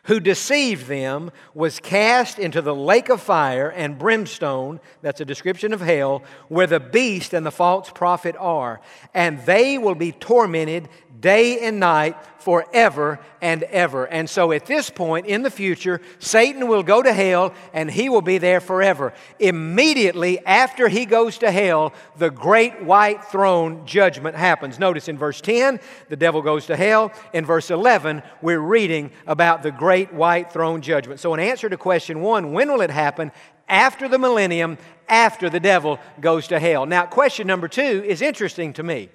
who 0.09 0.21
deceived 0.21 0.87
them 0.87 1.31
was 1.55 1.81
cast 1.81 2.39
into 2.39 2.63
the 2.63 2.75
lake 2.75 3.11
of 3.11 3.21
fire 3.21 3.69
and 3.69 3.99
brimstone, 3.99 4.81
that's 5.03 5.21
a 5.21 5.25
description 5.25 5.75
of 5.75 5.83
hell, 5.83 6.23
where 6.49 6.67
the 6.67 6.81
beast 6.81 7.35
and 7.35 7.45
the 7.45 7.51
false 7.51 7.91
prophet 7.91 8.35
are. 8.39 8.81
And 9.13 9.39
they 9.45 9.77
will 9.77 9.95
be 9.95 10.13
tormented 10.13 10.89
day 11.21 11.61
and 11.61 11.81
night 11.81 12.17
forever 12.39 13.19
and 13.43 13.63
ever. 13.65 14.07
And 14.07 14.31
so 14.31 14.53
at 14.53 14.67
this 14.67 14.89
point 14.89 15.27
in 15.27 15.43
the 15.43 15.51
future, 15.51 16.01
Satan 16.19 16.69
will 16.69 16.83
go 16.83 17.03
to 17.03 17.13
hell 17.13 17.53
and 17.73 17.91
he 17.91 18.09
will 18.09 18.23
be 18.23 18.39
there 18.39 18.61
forever. 18.61 19.13
Immediately 19.39 20.45
after 20.47 20.89
he 20.89 21.05
goes 21.05 21.39
to 21.39 21.51
hell, 21.51 21.93
the 22.17 22.31
great 22.31 22.83
white 22.83 23.25
throne 23.25 23.85
judgment 23.85 24.37
happens. 24.37 24.79
Notice 24.79 25.09
in 25.09 25.19
verse 25.19 25.41
10, 25.41 25.81
the 26.09 26.17
devil 26.17 26.41
goes 26.41 26.67
to 26.67 26.77
hell. 26.77 27.13
In 27.33 27.45
verse 27.45 27.71
11, 27.71 28.23
we're 28.41 28.61
reading 28.61 29.11
about 29.27 29.63
the 29.63 29.73
great 29.73 29.98
white 30.07 30.53
throne 30.53 30.81
judgment. 30.81 31.21
So, 31.21 31.35
in 31.35 31.41
answer 31.41 31.69
to 31.69 31.77
question 31.77 32.21
one, 32.21 32.53
when 32.53 32.71
will 32.71 32.81
it 32.81 32.91
happen? 32.91 33.33
After 33.69 34.09
the 34.09 34.19
millennium, 34.19 34.79
after 35.09 35.51
the 35.51 35.61
devil 35.61 35.99
goes 36.21 36.49
to 36.49 36.59
hell. 36.59 36.87
Now, 36.87 37.07
question 37.07 37.47
number 37.47 37.69
two 37.69 38.05
is 38.07 38.23
interesting 38.23 38.73
to 38.75 38.83
me. 38.83 39.11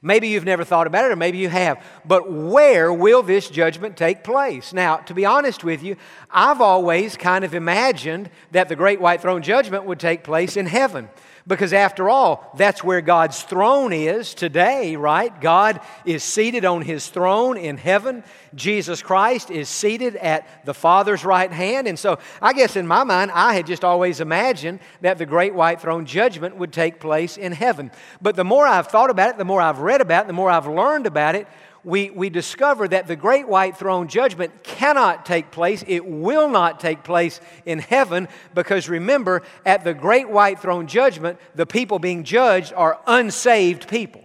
Maybe 0.00 0.28
you've 0.28 0.44
never 0.44 0.64
thought 0.64 0.86
about 0.86 1.06
it, 1.06 1.10
or 1.10 1.16
maybe 1.16 1.38
you 1.38 1.48
have. 1.48 1.82
But 2.04 2.30
where 2.30 2.92
will 2.92 3.22
this 3.22 3.50
judgment 3.50 3.96
take 3.96 4.22
place? 4.22 4.72
Now, 4.72 4.98
to 4.98 5.14
be 5.14 5.24
honest 5.24 5.64
with 5.64 5.82
you, 5.82 5.96
I've 6.30 6.60
always 6.60 7.16
kind 7.16 7.44
of 7.44 7.54
imagined 7.54 8.30
that 8.52 8.68
the 8.68 8.76
great 8.76 9.00
white 9.00 9.20
throne 9.20 9.42
judgment 9.42 9.84
would 9.86 9.98
take 9.98 10.22
place 10.22 10.56
in 10.56 10.66
heaven. 10.66 11.08
Because 11.48 11.72
after 11.72 12.10
all, 12.10 12.52
that's 12.56 12.84
where 12.84 13.00
God's 13.00 13.42
throne 13.42 13.94
is 13.94 14.34
today, 14.34 14.96
right? 14.96 15.40
God 15.40 15.80
is 16.04 16.22
seated 16.22 16.66
on 16.66 16.82
his 16.82 17.08
throne 17.08 17.56
in 17.56 17.78
heaven. 17.78 18.22
Jesus 18.54 19.00
Christ 19.00 19.50
is 19.50 19.70
seated 19.70 20.16
at 20.16 20.46
the 20.66 20.74
Father's 20.74 21.24
right 21.24 21.50
hand. 21.50 21.88
And 21.88 21.98
so 21.98 22.18
I 22.42 22.52
guess 22.52 22.76
in 22.76 22.86
my 22.86 23.02
mind, 23.02 23.30
I 23.30 23.54
had 23.54 23.66
just 23.66 23.82
always 23.82 24.20
imagined 24.20 24.80
that 25.00 25.16
the 25.16 25.24
great 25.24 25.54
white 25.54 25.80
throne 25.80 26.04
judgment 26.04 26.56
would 26.56 26.72
take 26.72 27.00
place 27.00 27.38
in 27.38 27.52
heaven. 27.52 27.90
But 28.20 28.36
the 28.36 28.44
more 28.44 28.66
I've 28.66 28.88
thought 28.88 29.08
about 29.08 29.30
it, 29.30 29.38
the 29.38 29.44
more 29.46 29.62
I've 29.62 29.78
read 29.78 30.02
about 30.02 30.24
it, 30.24 30.26
the 30.26 30.34
more 30.34 30.50
I've 30.50 30.68
learned 30.68 31.06
about 31.06 31.34
it, 31.34 31.48
we, 31.84 32.10
we 32.10 32.30
discover 32.30 32.88
that 32.88 33.06
the 33.06 33.16
great 33.16 33.48
white 33.48 33.76
throne 33.76 34.08
judgment 34.08 34.62
cannot 34.62 35.24
take 35.24 35.50
place. 35.50 35.84
It 35.86 36.04
will 36.04 36.48
not 36.48 36.80
take 36.80 37.04
place 37.04 37.40
in 37.64 37.78
heaven 37.78 38.28
because 38.54 38.88
remember, 38.88 39.42
at 39.64 39.84
the 39.84 39.94
great 39.94 40.28
white 40.28 40.60
throne 40.60 40.86
judgment, 40.86 41.38
the 41.54 41.66
people 41.66 41.98
being 41.98 42.24
judged 42.24 42.72
are 42.74 43.00
unsaved 43.06 43.88
people. 43.88 44.22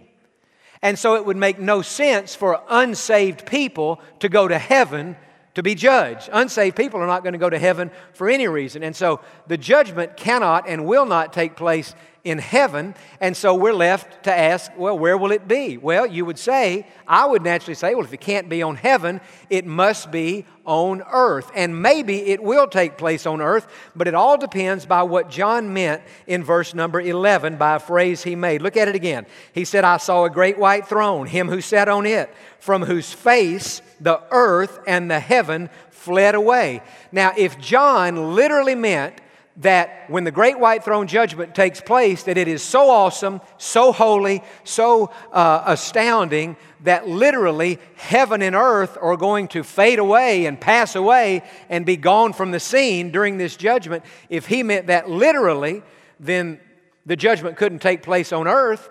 And 0.82 0.98
so 0.98 1.14
it 1.16 1.24
would 1.24 1.38
make 1.38 1.58
no 1.58 1.80
sense 1.80 2.34
for 2.34 2.60
unsaved 2.68 3.46
people 3.46 4.00
to 4.20 4.28
go 4.28 4.46
to 4.46 4.58
heaven 4.58 5.16
to 5.54 5.62
be 5.62 5.74
judged. 5.74 6.28
Unsaved 6.32 6.76
people 6.76 7.00
are 7.00 7.06
not 7.06 7.22
going 7.22 7.32
to 7.32 7.38
go 7.38 7.48
to 7.48 7.58
heaven 7.58 7.90
for 8.12 8.28
any 8.28 8.48
reason. 8.48 8.82
And 8.82 8.94
so 8.94 9.20
the 9.46 9.56
judgment 9.56 10.16
cannot 10.16 10.68
and 10.68 10.84
will 10.84 11.06
not 11.06 11.32
take 11.32 11.56
place 11.56 11.94
in 12.24 12.38
heaven. 12.38 12.94
And 13.20 13.36
so 13.36 13.54
we're 13.54 13.74
left 13.74 14.24
to 14.24 14.32
ask, 14.32 14.72
well, 14.76 14.98
where 14.98 15.16
will 15.16 15.30
it 15.30 15.46
be? 15.46 15.76
Well, 15.76 16.06
you 16.06 16.24
would 16.24 16.38
say, 16.38 16.86
I 17.06 17.26
would 17.26 17.42
naturally 17.42 17.74
say, 17.74 17.94
well, 17.94 18.04
if 18.04 18.12
it 18.14 18.20
can't 18.20 18.48
be 18.48 18.62
on 18.62 18.76
heaven, 18.76 19.20
it 19.50 19.66
must 19.66 20.10
be 20.10 20.46
on 20.64 21.02
earth. 21.12 21.50
And 21.54 21.82
maybe 21.82 22.22
it 22.30 22.42
will 22.42 22.66
take 22.66 22.96
place 22.96 23.26
on 23.26 23.42
earth, 23.42 23.68
but 23.94 24.08
it 24.08 24.14
all 24.14 24.38
depends 24.38 24.86
by 24.86 25.02
what 25.02 25.30
John 25.30 25.74
meant 25.74 26.02
in 26.26 26.42
verse 26.42 26.74
number 26.74 26.98
11 27.00 27.56
by 27.56 27.76
a 27.76 27.78
phrase 27.78 28.22
he 28.22 28.34
made. 28.34 28.62
Look 28.62 28.78
at 28.78 28.88
it 28.88 28.94
again. 28.94 29.26
He 29.52 29.66
said, 29.66 29.84
I 29.84 29.98
saw 29.98 30.24
a 30.24 30.30
great 30.30 30.58
white 30.58 30.86
throne, 30.86 31.26
him 31.26 31.48
who 31.48 31.60
sat 31.60 31.88
on 31.88 32.06
it, 32.06 32.34
from 32.58 32.82
whose 32.82 33.12
face 33.12 33.82
the 34.00 34.22
earth 34.30 34.80
and 34.86 35.10
the 35.10 35.20
heaven 35.20 35.68
fled 35.90 36.34
away. 36.34 36.82
Now, 37.12 37.32
if 37.36 37.58
John 37.58 38.34
literally 38.34 38.74
meant 38.74 39.20
that 39.58 40.10
when 40.10 40.24
the 40.24 40.32
great 40.32 40.58
white 40.58 40.84
throne 40.84 41.06
judgment 41.06 41.54
takes 41.54 41.80
place 41.80 42.24
that 42.24 42.36
it 42.36 42.48
is 42.48 42.62
so 42.62 42.90
awesome 42.90 43.40
so 43.56 43.92
holy 43.92 44.42
so 44.64 45.10
uh, 45.32 45.62
astounding 45.66 46.56
that 46.82 47.08
literally 47.08 47.78
heaven 47.94 48.42
and 48.42 48.56
earth 48.56 48.98
are 49.00 49.16
going 49.16 49.46
to 49.48 49.62
fade 49.62 49.98
away 49.98 50.46
and 50.46 50.60
pass 50.60 50.96
away 50.96 51.42
and 51.68 51.86
be 51.86 51.96
gone 51.96 52.32
from 52.32 52.50
the 52.50 52.60
scene 52.60 53.10
during 53.10 53.38
this 53.38 53.56
judgment. 53.56 54.04
If 54.28 54.46
he 54.46 54.62
meant 54.62 54.88
that 54.88 55.08
literally 55.08 55.82
then 56.18 56.60
the 57.06 57.16
judgment 57.16 57.56
couldn't 57.56 57.80
take 57.80 58.02
place 58.02 58.32
on 58.32 58.48
earth 58.48 58.90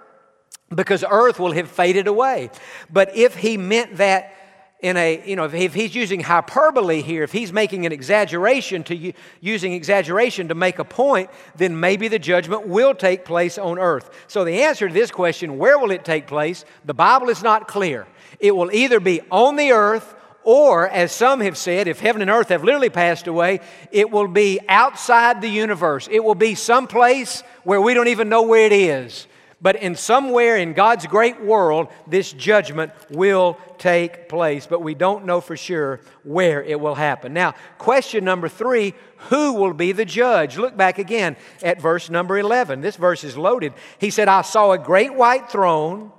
because 0.73 1.03
earth 1.07 1.39
will 1.39 1.51
have 1.51 1.69
faded 1.69 2.07
away. 2.07 2.49
But 2.91 3.15
if 3.15 3.35
he 3.35 3.57
meant 3.57 3.97
that 3.97 4.33
in 4.83 4.97
a, 4.97 5.23
you 5.25 5.37
know, 5.37 5.45
if 5.45 5.73
he's 5.73 5.95
using 5.95 6.19
hyperbole 6.19 7.01
here, 7.01 7.23
if 7.23 7.31
he's 7.31 7.53
making 7.53 7.85
an 7.85 7.93
exaggeration 7.93 8.83
to 8.83 9.13
using 9.39 9.71
exaggeration 9.71 10.49
to 10.49 10.55
make 10.55 10.77
a 10.77 10.83
point, 10.83 11.29
then 11.55 11.79
maybe 11.79 12.09
the 12.09 12.19
judgment 12.19 12.67
will 12.67 12.93
take 12.93 13.23
place 13.23 13.57
on 13.57 13.79
earth. 13.79 14.09
So 14.27 14.43
the 14.43 14.63
answer 14.63 14.89
to 14.89 14.93
this 14.93 15.09
question, 15.09 15.57
where 15.57 15.79
will 15.79 15.91
it 15.91 16.03
take 16.03 16.27
place? 16.27 16.65
The 16.83 16.93
Bible 16.93 17.29
is 17.29 17.41
not 17.41 17.65
clear. 17.65 18.05
It 18.41 18.53
will 18.53 18.71
either 18.73 18.99
be 18.99 19.21
on 19.31 19.55
the 19.55 19.71
earth 19.71 20.15
or, 20.43 20.89
as 20.89 21.13
some 21.13 21.39
have 21.39 21.57
said, 21.57 21.87
if 21.87 22.01
heaven 22.01 22.21
and 22.21 22.29
earth 22.29 22.49
have 22.49 22.65
literally 22.65 22.89
passed 22.89 23.27
away, 23.27 23.61
it 23.89 24.11
will 24.11 24.27
be 24.27 24.59
outside 24.67 25.41
the 25.41 25.47
universe. 25.47 26.09
It 26.11 26.21
will 26.21 26.35
be 26.35 26.55
someplace 26.55 27.41
where 27.63 27.79
we 27.79 27.93
don't 27.93 28.09
even 28.09 28.27
know 28.27 28.41
where 28.41 28.65
it 28.65 28.73
is 28.73 29.27
but 29.63 29.77
in 29.77 29.95
somewhere 29.95 30.57
in 30.57 30.73
God's 30.73 31.07
great 31.07 31.41
world, 31.41 31.87
this 32.05 32.33
judgment 32.33 32.91
will 33.09 33.57
take 33.83 34.29
place. 34.29 34.65
But 34.65 34.81
we 34.81 34.95
don't 34.95 35.25
know 35.25 35.41
for 35.41 35.57
sure 35.57 35.99
where 36.23 36.63
it 36.63 36.79
will 36.79 36.95
happen. 36.95 37.33
Now, 37.33 37.53
question 37.77 38.23
number 38.23 38.47
three 38.47 38.93
who 39.29 39.53
will 39.53 39.73
be 39.73 39.91
the 39.91 40.05
judge? 40.05 40.57
Look 40.57 40.77
back 40.77 40.99
again 40.99 41.35
at 41.61 41.81
verse 41.81 42.09
number 42.09 42.37
11. 42.37 42.79
This 42.79 42.95
verse 42.95 43.25
is 43.25 43.37
loaded. 43.37 43.73
He 43.99 44.09
said, 44.09 44.29
I 44.29 44.41
saw 44.41 44.71
a 44.71 44.77
great 44.77 45.13
white 45.13 45.51
throne 45.51 46.11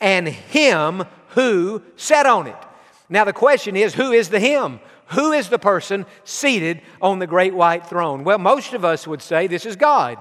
and 0.00 0.26
him 0.26 1.04
who 1.28 1.82
sat 1.96 2.26
on 2.26 2.48
it. 2.48 2.56
Now, 3.08 3.24
the 3.24 3.32
question 3.32 3.76
is, 3.76 3.94
who 3.94 4.10
is 4.10 4.28
the 4.28 4.40
him? 4.40 4.80
Who 5.08 5.32
is 5.32 5.48
the 5.48 5.58
person 5.58 6.06
seated 6.24 6.82
on 7.00 7.20
the 7.20 7.26
great 7.26 7.54
white 7.54 7.86
throne? 7.86 8.24
Well, 8.24 8.38
most 8.38 8.72
of 8.72 8.84
us 8.84 9.06
would 9.06 9.22
say 9.22 9.46
this 9.46 9.66
is 9.66 9.76
God. 9.76 10.18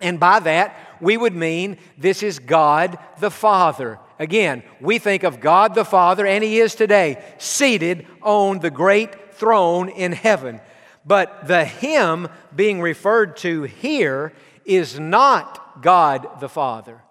And 0.00 0.18
by 0.18 0.40
that, 0.40 0.76
we 1.00 1.16
would 1.16 1.34
mean 1.34 1.78
this 1.96 2.22
is 2.22 2.38
God 2.38 2.98
the 3.20 3.30
Father. 3.30 3.98
Again, 4.18 4.62
we 4.80 4.98
think 4.98 5.22
of 5.22 5.40
God 5.40 5.74
the 5.74 5.84
Father, 5.84 6.26
and 6.26 6.42
He 6.42 6.58
is 6.58 6.74
today 6.74 7.22
seated 7.38 8.06
on 8.22 8.60
the 8.60 8.70
great 8.70 9.34
throne 9.34 9.88
in 9.88 10.12
heaven. 10.12 10.60
But 11.04 11.46
the 11.46 11.64
Him 11.64 12.28
being 12.54 12.80
referred 12.80 13.36
to 13.38 13.64
here 13.64 14.32
is 14.64 14.98
not 14.98 15.82
God 15.82 16.40
the 16.40 16.48
Father, 16.48 17.02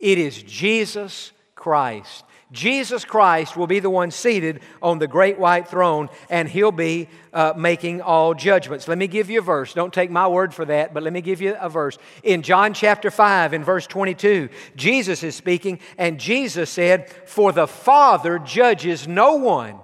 it 0.00 0.18
is 0.18 0.42
Jesus 0.42 1.32
Christ. 1.54 2.24
Jesus 2.54 3.04
Christ 3.04 3.56
will 3.56 3.66
be 3.66 3.80
the 3.80 3.90
one 3.90 4.12
seated 4.12 4.60
on 4.80 4.98
the 4.98 5.08
great 5.08 5.38
white 5.38 5.68
throne, 5.68 6.08
and 6.30 6.48
he'll 6.48 6.72
be 6.72 7.08
uh, 7.32 7.52
making 7.56 8.00
all 8.00 8.32
judgments. 8.32 8.86
Let 8.86 8.96
me 8.96 9.08
give 9.08 9.28
you 9.28 9.40
a 9.40 9.42
verse. 9.42 9.74
Don't 9.74 9.92
take 9.92 10.10
my 10.10 10.28
word 10.28 10.54
for 10.54 10.64
that, 10.64 10.94
but 10.94 11.02
let 11.02 11.12
me 11.12 11.20
give 11.20 11.40
you 11.40 11.56
a 11.60 11.68
verse. 11.68 11.98
In 12.22 12.42
John 12.42 12.72
chapter 12.72 13.10
5, 13.10 13.52
in 13.52 13.64
verse 13.64 13.88
22, 13.88 14.48
Jesus 14.76 15.24
is 15.24 15.34
speaking, 15.34 15.80
and 15.98 16.20
Jesus 16.20 16.70
said, 16.70 17.10
For 17.26 17.50
the 17.50 17.66
Father 17.66 18.38
judges 18.38 19.08
no 19.08 19.34
one, 19.34 19.80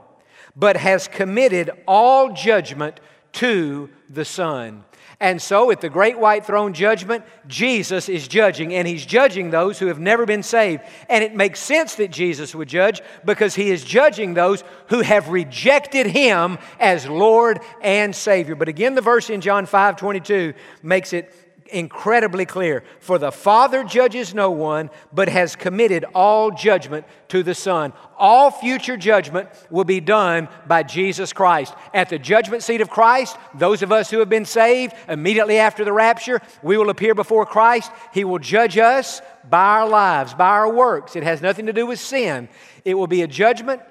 but 0.54 0.76
has 0.76 1.08
committed 1.08 1.70
all 1.88 2.32
judgment 2.32 3.00
to 3.32 3.90
the 4.08 4.24
Son. 4.24 4.84
And 5.20 5.40
so 5.40 5.70
at 5.70 5.82
the 5.82 5.90
great 5.90 6.18
white 6.18 6.46
throne 6.46 6.72
judgment, 6.72 7.24
Jesus 7.46 8.08
is 8.08 8.26
judging, 8.26 8.72
and 8.74 8.88
he's 8.88 9.04
judging 9.04 9.50
those 9.50 9.78
who 9.78 9.88
have 9.88 10.00
never 10.00 10.24
been 10.24 10.42
saved. 10.42 10.82
And 11.10 11.22
it 11.22 11.34
makes 11.34 11.60
sense 11.60 11.96
that 11.96 12.10
Jesus 12.10 12.54
would 12.54 12.68
judge 12.68 13.02
because 13.22 13.54
he 13.54 13.70
is 13.70 13.84
judging 13.84 14.32
those 14.32 14.64
who 14.88 15.02
have 15.02 15.28
rejected 15.28 16.06
him 16.06 16.58
as 16.78 17.06
Lord 17.06 17.60
and 17.82 18.16
Savior. 18.16 18.54
But 18.54 18.68
again, 18.68 18.94
the 18.94 19.02
verse 19.02 19.28
in 19.28 19.42
John 19.42 19.66
5 19.66 19.96
22 19.96 20.54
makes 20.82 21.12
it 21.12 21.34
incredibly 21.72 22.46
clear. 22.46 22.84
For 23.00 23.18
the 23.18 23.32
Father 23.32 23.84
judges 23.84 24.34
no 24.34 24.50
one, 24.50 24.90
but 25.12 25.28
has 25.28 25.56
committed 25.56 26.04
all 26.14 26.50
judgment 26.50 27.06
to 27.28 27.42
the 27.42 27.54
Son. 27.54 27.92
All 28.18 28.50
future 28.50 28.96
judgment 28.96 29.48
will 29.70 29.84
be 29.84 30.00
done 30.00 30.48
by 30.66 30.82
Jesus 30.82 31.32
Christ. 31.32 31.74
At 31.94 32.08
the 32.08 32.18
judgment 32.18 32.62
seat 32.62 32.80
of 32.80 32.90
Christ, 32.90 33.36
those 33.54 33.82
of 33.82 33.92
us 33.92 34.10
who 34.10 34.18
have 34.18 34.28
been 34.28 34.44
saved, 34.44 34.94
immediately 35.08 35.58
after 35.58 35.84
the 35.84 35.92
rapture, 35.92 36.40
we 36.62 36.76
will 36.76 36.90
appear 36.90 37.14
before 37.14 37.46
Christ. 37.46 37.90
He 38.12 38.24
will 38.24 38.38
judge 38.38 38.78
us 38.78 39.20
by 39.48 39.64
our 39.64 39.88
lives, 39.88 40.34
by 40.34 40.48
our 40.48 40.72
works. 40.72 41.16
It 41.16 41.22
has 41.22 41.40
nothing 41.40 41.66
to 41.66 41.72
do 41.72 41.86
with 41.86 42.00
sin. 42.00 42.48
It 42.84 42.94
will 42.94 43.06
be 43.06 43.22
a 43.22 43.26
judgment 43.26 43.82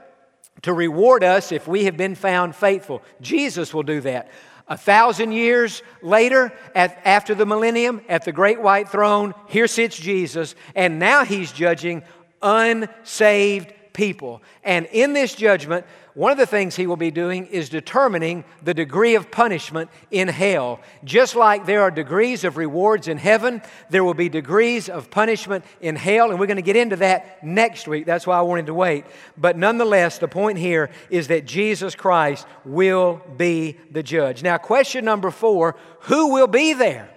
to 0.64 0.74
reward 0.74 1.24
us 1.24 1.52
if 1.52 1.68
we 1.68 1.86
have 1.86 1.98
been 1.98 2.16
found 2.16 2.56
faithful. 2.56 3.02
Jesus 3.22 3.74
will 3.74 3.84
do 3.84 4.02
that. 4.02 4.30
A 4.70 4.78
thousand 4.78 5.32
years 5.32 5.82
later, 6.04 6.54
at, 6.76 7.02
after 7.04 7.34
the 7.34 7.46
millennium, 7.46 8.02
at 8.08 8.24
the 8.24 8.32
great 8.32 8.62
white 8.62 8.88
throne, 8.90 9.34
here 9.48 9.68
sits 9.68 9.98
Jesus, 9.98 10.54
and 10.76 11.00
now 11.00 11.26
he's 11.26 11.52
judging 11.52 12.04
unsaved 12.42 13.74
people. 14.00 14.42
And 14.64 14.86
in 14.94 15.12
this 15.12 15.36
judgment, 15.36 15.86
one 16.14 16.32
of 16.32 16.38
the 16.38 16.46
things 16.46 16.74
he 16.74 16.88
will 16.88 16.96
be 16.96 17.12
doing 17.12 17.48
is 17.48 17.68
determining 17.68 18.46
the 18.64 18.74
degree 18.74 19.16
of 19.16 19.30
punishment 19.30 19.90
in 20.10 20.30
hell. 20.30 20.80
Just 21.04 21.36
like 21.36 21.66
there 21.66 21.82
are 21.82 21.92
degrees 21.92 22.46
of 22.46 22.56
rewards 22.56 23.10
in 23.10 23.18
heaven, 23.18 23.62
there 23.90 24.06
will 24.06 24.14
be 24.14 24.30
degrees 24.30 24.88
of 24.88 25.12
punishment 25.12 25.66
in 25.82 25.98
hell, 25.98 26.32
and 26.32 26.40
we're 26.40 26.48
going 26.48 26.56
to 26.56 26.62
get 26.62 26.78
into 26.78 26.96
that 26.96 27.44
next 27.44 27.90
week. 27.90 28.06
That's 28.06 28.26
why 28.26 28.38
I 28.38 28.42
wanted 28.44 28.68
to 28.68 28.74
wait. 28.74 29.04
But 29.38 29.58
nonetheless, 29.58 30.18
the 30.18 30.30
point 30.30 30.60
here 30.60 30.90
is 31.10 31.28
that 31.28 31.46
Jesus 31.46 31.94
Christ 31.94 32.48
will 32.64 33.22
be 33.36 33.78
the 33.92 34.02
judge. 34.02 34.44
Now, 34.44 34.58
question 34.58 35.04
number 35.04 35.30
four 35.30 35.76
who 36.04 36.32
will 36.32 36.48
be 36.48 36.72
there? 36.72 37.10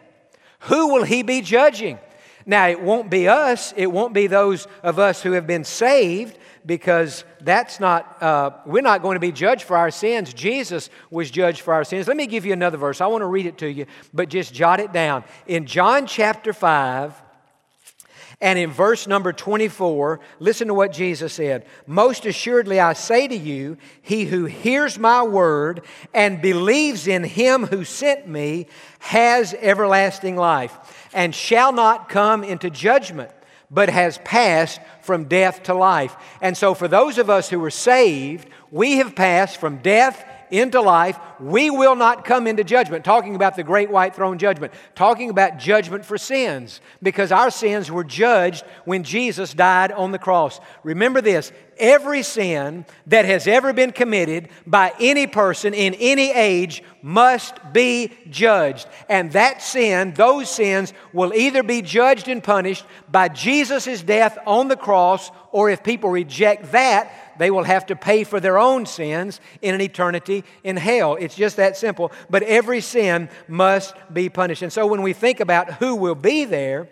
Who 0.63 0.93
will 0.93 1.05
he 1.05 1.23
be 1.23 1.43
judging? 1.43 2.01
Now, 2.45 2.67
it 2.69 2.81
won't 2.81 3.09
be 3.09 3.29
us, 3.29 3.73
it 3.77 3.87
won't 3.87 4.15
be 4.15 4.27
those 4.27 4.67
of 4.83 4.99
us 4.99 5.23
who 5.23 5.33
have 5.33 5.47
been 5.47 5.65
saved, 5.65 6.37
because 6.65 7.25
that's 7.41 7.81
not, 7.81 8.23
uh, 8.23 8.51
we're 8.67 8.83
not 8.83 9.03
going 9.03 9.17
to 9.17 9.21
be 9.21 9.33
judged 9.33 9.63
for 9.63 9.77
our 9.77 9.91
sins. 9.91 10.33
Jesus 10.33 10.91
was 11.11 11.31
judged 11.31 11.61
for 11.61 11.75
our 11.75 11.85
sins. 11.85 12.07
Let 12.07 12.17
me 12.17 12.27
give 12.27 12.47
you 12.47 12.53
another 12.53 12.79
verse. 12.79 13.01
I 13.01 13.07
want 13.07 13.23
to 13.23 13.27
read 13.27 13.47
it 13.47 13.59
to 13.59 13.71
you, 13.71 13.87
but 14.13 14.29
just 14.29 14.55
jot 14.55 14.81
it 14.81 14.93
down. 14.93 15.25
In 15.47 15.67
John 15.67 16.07
chapter 16.07 16.53
5, 16.53 17.15
and 18.41 18.59
in 18.59 18.73
verse 18.73 19.07
number 19.07 19.33
24, 19.33 20.19
listen 20.41 20.67
to 20.67 20.75
what 20.75 20.93
Jesus 20.93 21.33
said 21.33 21.65
Most 21.87 22.27
assuredly, 22.27 22.81
I 22.81 22.93
say 22.93 23.29
to 23.29 23.37
you, 23.37 23.79
he 24.03 24.25
who 24.25 24.47
hears 24.47 24.99
my 24.99 25.23
word 25.23 25.83
and 26.13 26.43
believes 26.43 27.07
in 27.07 27.23
him 27.23 27.67
who 27.67 27.85
sent 27.85 28.27
me 28.27 28.67
has 28.99 29.55
everlasting 29.55 30.37
life 30.37 31.09
and 31.15 31.33
shall 31.33 31.73
not 31.73 32.09
come 32.09 32.43
into 32.43 32.69
judgment 32.69 33.31
but 33.71 33.89
has 33.89 34.19
passed 34.19 34.81
from 35.03 35.25
death 35.25 35.65
to 35.65 35.75
life. 35.75 36.17
And 36.41 36.57
so, 36.57 36.75
for 36.75 36.89
those 36.89 37.19
of 37.19 37.29
us 37.29 37.51
who 37.51 37.63
are 37.65 37.71
saved, 37.71 38.49
we 38.71 38.97
have 38.99 39.15
passed 39.15 39.59
from 39.59 39.79
death 39.79 40.25
into 40.51 40.81
life. 40.81 41.19
We 41.41 41.71
will 41.71 41.97
not 41.97 42.25
come 42.25 42.47
into 42.47 42.63
judgment. 42.63 43.05
Talking 43.05 43.35
about 43.35 43.57
the 43.57 43.65
great 43.65 43.91
white 43.91 44.15
throne 44.15 44.39
judgment, 44.39 44.73
talking 44.95 45.31
about 45.31 45.59
judgment 45.59 46.05
for 46.05 46.19
sins, 46.19 46.81
because 47.03 47.33
our 47.33 47.51
sins 47.51 47.91
were 47.91 48.05
judged 48.05 48.65
when 48.85 49.03
Jesus 49.03 49.55
died 49.55 49.91
on 49.93 50.13
the 50.13 50.19
cross. 50.19 50.61
Remember 50.85 51.21
this 51.21 51.53
every 51.79 52.23
sin 52.23 52.85
that 53.07 53.25
has 53.25 53.47
ever 53.47 53.73
been 53.73 53.93
committed 53.93 54.49
by 54.67 54.93
any 55.01 55.27
person 55.27 55.75
in 55.75 55.95
any 55.95 56.33
age 56.33 56.83
must 57.03 57.55
be 57.73 58.13
judged. 58.31 58.87
And 59.09 59.33
that 59.33 59.63
sin, 59.63 60.15
those 60.15 60.51
sins, 60.51 60.93
will 61.13 61.35
either 61.35 61.63
be 61.63 61.83
judged 61.83 62.29
and 62.29 62.43
punished 62.43 62.85
by 63.11 63.29
Jesus' 63.29 64.03
death 64.03 64.39
on 64.47 64.69
the 64.69 64.77
cross, 64.77 65.31
or 65.51 65.71
if 65.71 65.83
people 65.83 66.11
reject 66.11 66.73
that, 66.73 67.13
they 67.39 67.51
will 67.51 67.65
have 67.65 67.87
to 67.87 67.97
pay 67.97 68.25
for 68.25 68.41
their 68.41 68.59
own 68.59 68.87
sins 68.87 69.41
in 69.63 69.75
an 69.75 69.81
eternity 69.81 70.45
in 70.63 70.77
hell. 70.77 71.17
It's 71.17 71.35
just 71.35 71.57
that 71.57 71.77
simple. 71.77 72.13
But 72.31 72.43
every 72.45 72.81
sin 72.81 73.29
must 73.49 73.95
be 74.13 74.29
punished. 74.29 74.63
And 74.63 74.73
so 74.73 74.87
when 74.87 75.03
we 75.03 75.13
think 75.13 75.41
about 75.41 75.75
who 75.75 75.97
will 75.97 76.15
be 76.15 76.45
there, 76.45 76.89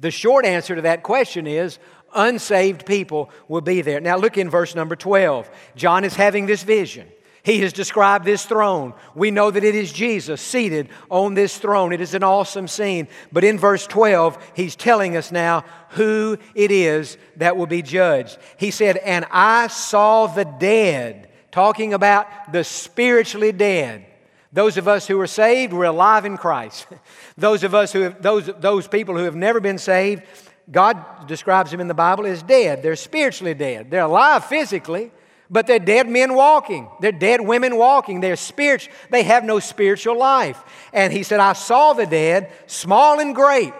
the 0.00 0.10
short 0.12 0.44
answer 0.44 0.76
to 0.76 0.82
that 0.82 1.02
question 1.02 1.46
is 1.46 1.78
unsaved 2.14 2.86
people 2.86 3.30
will 3.48 3.60
be 3.60 3.82
there. 3.82 4.00
Now 4.00 4.16
look 4.16 4.38
in 4.38 4.50
verse 4.50 4.74
number 4.74 4.96
12. 4.96 5.50
John 5.76 6.04
is 6.04 6.14
having 6.14 6.46
this 6.46 6.62
vision. 6.62 7.08
He 7.48 7.60
has 7.60 7.72
described 7.72 8.26
this 8.26 8.44
throne. 8.44 8.92
We 9.14 9.30
know 9.30 9.50
that 9.50 9.64
it 9.64 9.74
is 9.74 9.90
Jesus 9.90 10.42
seated 10.42 10.90
on 11.10 11.32
this 11.32 11.56
throne. 11.56 11.92
It 11.92 12.00
is 12.02 12.12
an 12.12 12.22
awesome 12.22 12.68
scene. 12.68 13.08
But 13.32 13.42
in 13.42 13.58
verse 13.58 13.86
12, 13.86 14.52
he's 14.54 14.76
telling 14.76 15.16
us 15.16 15.32
now 15.32 15.64
who 15.90 16.36
it 16.54 16.70
is 16.70 17.16
that 17.36 17.56
will 17.56 17.66
be 17.66 17.80
judged. 17.80 18.36
He 18.58 18.70
said, 18.70 18.98
And 18.98 19.24
I 19.30 19.68
saw 19.68 20.26
the 20.26 20.44
dead, 20.44 21.30
talking 21.50 21.94
about 21.94 22.52
the 22.52 22.64
spiritually 22.64 23.52
dead, 23.52 24.04
Those 24.52 24.76
of 24.76 24.86
us 24.86 25.06
who 25.06 25.18
are 25.18 25.26
saved, 25.26 25.72
we're 25.72 25.84
alive 25.84 26.26
in 26.26 26.36
Christ. 26.36 26.86
those 27.38 27.64
of 27.64 27.74
us 27.74 27.92
who 27.92 28.00
have, 28.00 28.20
those, 28.20 28.50
those 28.58 28.88
people 28.88 29.16
who 29.16 29.24
have 29.24 29.36
never 29.36 29.60
been 29.60 29.78
saved, 29.78 30.22
God 30.70 31.26
describes 31.26 31.70
them 31.70 31.80
in 31.80 31.88
the 31.88 31.94
Bible 31.94 32.26
as 32.26 32.42
dead. 32.42 32.82
They're 32.82 32.96
spiritually 32.96 33.54
dead. 33.54 33.90
They're 33.90 34.02
alive 34.02 34.44
physically, 34.44 35.10
but 35.48 35.66
they're 35.66 35.78
dead 35.78 36.08
men 36.08 36.34
walking. 36.34 36.88
They're 37.00 37.12
dead 37.12 37.40
women 37.40 37.76
walking. 37.76 38.20
They're 38.20 38.36
spiritual. 38.36 38.92
They 39.10 39.22
have 39.22 39.44
no 39.44 39.60
spiritual 39.60 40.18
life. 40.18 40.62
And 40.92 41.12
he 41.12 41.22
said, 41.22 41.40
I 41.40 41.54
saw 41.54 41.94
the 41.94 42.06
dead, 42.06 42.52
small 42.66 43.18
and 43.18 43.34
great. 43.34 43.72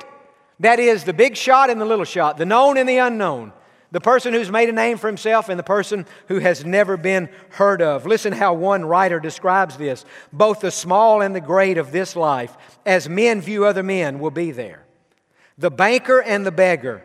That 0.61 0.80
is 0.80 1.04
the 1.04 1.12
big 1.12 1.37
shot 1.37 1.71
and 1.71 1.80
the 1.80 1.85
little 1.85 2.07
shot, 2.07 2.38
the 2.38 2.47
known 2.47 2.78
and 2.78 2.88
the 2.88 2.99
unknown. 2.99 3.52
The 3.90 4.00
person 4.00 4.35
who's 4.35 4.50
made 4.50 4.68
a 4.68 4.73
name 4.73 4.99
for 4.99 5.07
himself 5.07 5.49
and 5.49 5.59
the 5.59 5.62
person 5.62 6.04
who 6.26 6.40
has 6.40 6.64
never 6.64 6.99
been 6.99 7.30
heard 7.50 7.80
of. 7.80 8.04
Listen 8.07 8.35
how 8.35 8.52
one 8.52 8.85
writer 8.85 9.18
describes 9.18 9.78
this. 9.78 10.04
Both 10.30 10.61
the 10.61 10.71
small 10.71 11.23
and 11.23 11.35
the 11.35 11.40
great 11.40 11.78
of 11.78 11.90
this 11.90 12.14
life, 12.14 12.54
as 12.85 13.09
men 13.09 13.40
view 13.40 13.64
other 13.64 13.83
men, 13.83 14.18
will 14.18 14.30
be 14.30 14.50
there. 14.50 14.85
The 15.58 15.70
banker 15.70 16.22
and 16.22 16.46
the 16.46 16.52
beggar, 16.52 17.02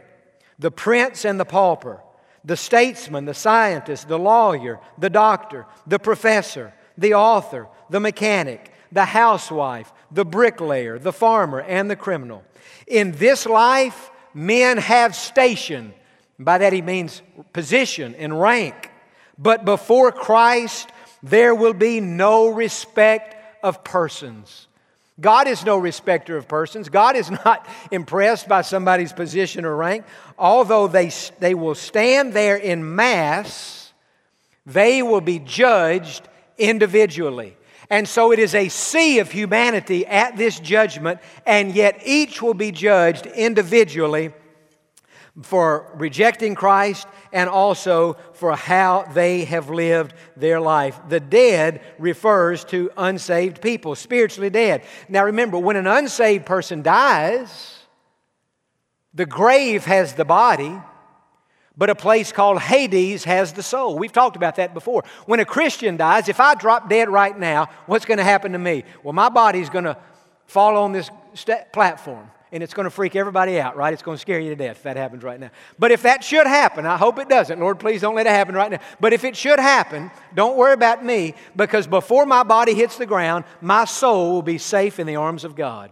the 0.59 0.71
prince 0.71 1.25
and 1.25 1.39
the 1.39 1.45
pauper, 1.45 2.01
the 2.45 2.57
statesman, 2.57 3.25
the 3.25 3.33
scientist, 3.33 4.07
the 4.07 4.19
lawyer, 4.19 4.79
the 4.97 5.09
doctor, 5.09 5.65
the 5.87 5.99
professor, 5.99 6.73
the 6.97 7.15
author, 7.15 7.67
the 7.89 7.99
mechanic, 7.99 8.71
the 8.91 9.05
housewife, 9.05 9.91
the 10.11 10.25
bricklayer, 10.25 10.99
the 10.99 11.13
farmer, 11.13 11.61
and 11.61 11.89
the 11.89 11.95
criminal. 11.95 12.43
In 12.85 13.13
this 13.13 13.45
life, 13.45 14.11
men 14.33 14.77
have 14.77 15.15
station. 15.15 15.93
By 16.37 16.59
that 16.59 16.73
he 16.73 16.81
means 16.81 17.21
position 17.53 18.13
and 18.15 18.39
rank. 18.39 18.91
But 19.37 19.65
before 19.65 20.11
Christ, 20.11 20.89
there 21.23 21.55
will 21.55 21.73
be 21.73 21.99
no 21.99 22.49
respect 22.49 23.35
of 23.63 23.83
persons. 23.83 24.67
God 25.19 25.47
is 25.47 25.63
no 25.63 25.77
respecter 25.77 26.37
of 26.37 26.47
persons. 26.47 26.89
God 26.89 27.15
is 27.15 27.29
not 27.45 27.67
impressed 27.91 28.47
by 28.47 28.61
somebody's 28.61 29.13
position 29.13 29.65
or 29.65 29.75
rank. 29.75 30.05
Although 30.37 30.87
they, 30.87 31.11
they 31.39 31.53
will 31.53 31.75
stand 31.75 32.33
there 32.33 32.57
in 32.57 32.95
mass, 32.95 33.93
they 34.65 35.03
will 35.03 35.21
be 35.21 35.39
judged 35.39 36.27
individually. 36.57 37.57
And 37.89 38.07
so 38.07 38.31
it 38.31 38.39
is 38.39 38.55
a 38.55 38.69
sea 38.69 39.19
of 39.19 39.31
humanity 39.31 40.05
at 40.07 40.35
this 40.37 40.59
judgment, 40.59 41.19
and 41.45 41.75
yet 41.75 42.01
each 42.05 42.41
will 42.41 42.53
be 42.53 42.71
judged 42.71 43.25
individually 43.27 44.33
for 45.41 45.91
rejecting 45.95 46.55
Christ 46.55 47.07
and 47.33 47.49
also 47.49 48.15
for 48.33 48.55
how 48.55 49.03
they 49.13 49.43
have 49.45 49.69
lived 49.69 50.13
their 50.37 50.61
life. 50.61 50.97
The 51.09 51.19
dead 51.19 51.81
refers 51.97 52.63
to 52.65 52.91
unsaved 52.95 53.61
people, 53.61 53.95
spiritually 53.95 54.51
dead. 54.51 54.83
Now 55.09 55.25
remember, 55.25 55.57
when 55.57 55.75
an 55.75 55.87
unsaved 55.87 56.45
person 56.45 56.83
dies, 56.83 57.79
the 59.13 59.25
grave 59.25 59.85
has 59.85 60.13
the 60.13 60.25
body, 60.25 60.79
but 61.75 61.89
a 61.89 61.95
place 61.95 62.31
called 62.31 62.61
Hades 62.61 63.23
has 63.23 63.53
the 63.53 63.63
soul. 63.63 63.97
We've 63.97 64.11
talked 64.11 64.35
about 64.35 64.57
that 64.57 64.75
before. 64.75 65.03
When 65.25 65.39
a 65.39 65.45
Christian 65.45 65.97
dies, 65.97 66.29
if 66.29 66.39
I 66.39 66.53
drop 66.53 66.87
dead 66.87 67.09
right 67.09 67.37
now, 67.37 67.67
what's 67.87 68.05
going 68.05 68.19
to 68.19 68.23
happen 68.23 68.51
to 68.51 68.59
me? 68.59 68.83
Well, 69.01 69.13
my 69.13 69.29
body's 69.29 69.69
going 69.69 69.85
to 69.85 69.97
fall 70.45 70.77
on 70.77 70.91
this 70.91 71.09
st- 71.33 71.71
platform 71.73 72.29
and 72.53 72.61
it's 72.61 72.73
going 72.73 72.85
to 72.85 72.91
freak 72.91 73.15
everybody 73.15 73.59
out, 73.59 73.75
right? 73.75 73.91
It's 73.91 74.03
going 74.03 74.15
to 74.15 74.21
scare 74.21 74.39
you 74.39 74.51
to 74.51 74.55
death 74.55 74.77
if 74.77 74.83
that 74.83 74.95
happens 74.95 75.23
right 75.23 75.39
now. 75.39 75.49
But 75.79 75.91
if 75.91 76.03
that 76.03 76.23
should 76.23 76.45
happen, 76.45 76.85
I 76.85 76.97
hope 76.97 77.17
it 77.17 77.27
doesn't. 77.27 77.59
Lord, 77.59 77.79
please 77.79 77.99
don't 77.99 78.15
let 78.15 78.27
it 78.27 78.29
happen 78.29 78.53
right 78.53 78.71
now. 78.71 78.79
But 79.01 79.11
if 79.11 79.23
it 79.23 79.35
should 79.35 79.59
happen, 79.59 80.11
don't 80.35 80.55
worry 80.55 80.73
about 80.73 81.03
me 81.03 81.33
because 81.55 81.87
before 81.87 82.27
my 82.27 82.43
body 82.43 82.75
hits 82.75 82.97
the 82.97 83.07
ground, 83.07 83.43
my 83.59 83.85
soul 83.85 84.33
will 84.33 84.43
be 84.43 84.59
safe 84.59 84.99
in 84.99 85.07
the 85.07 85.15
arms 85.15 85.43
of 85.43 85.55
God. 85.55 85.91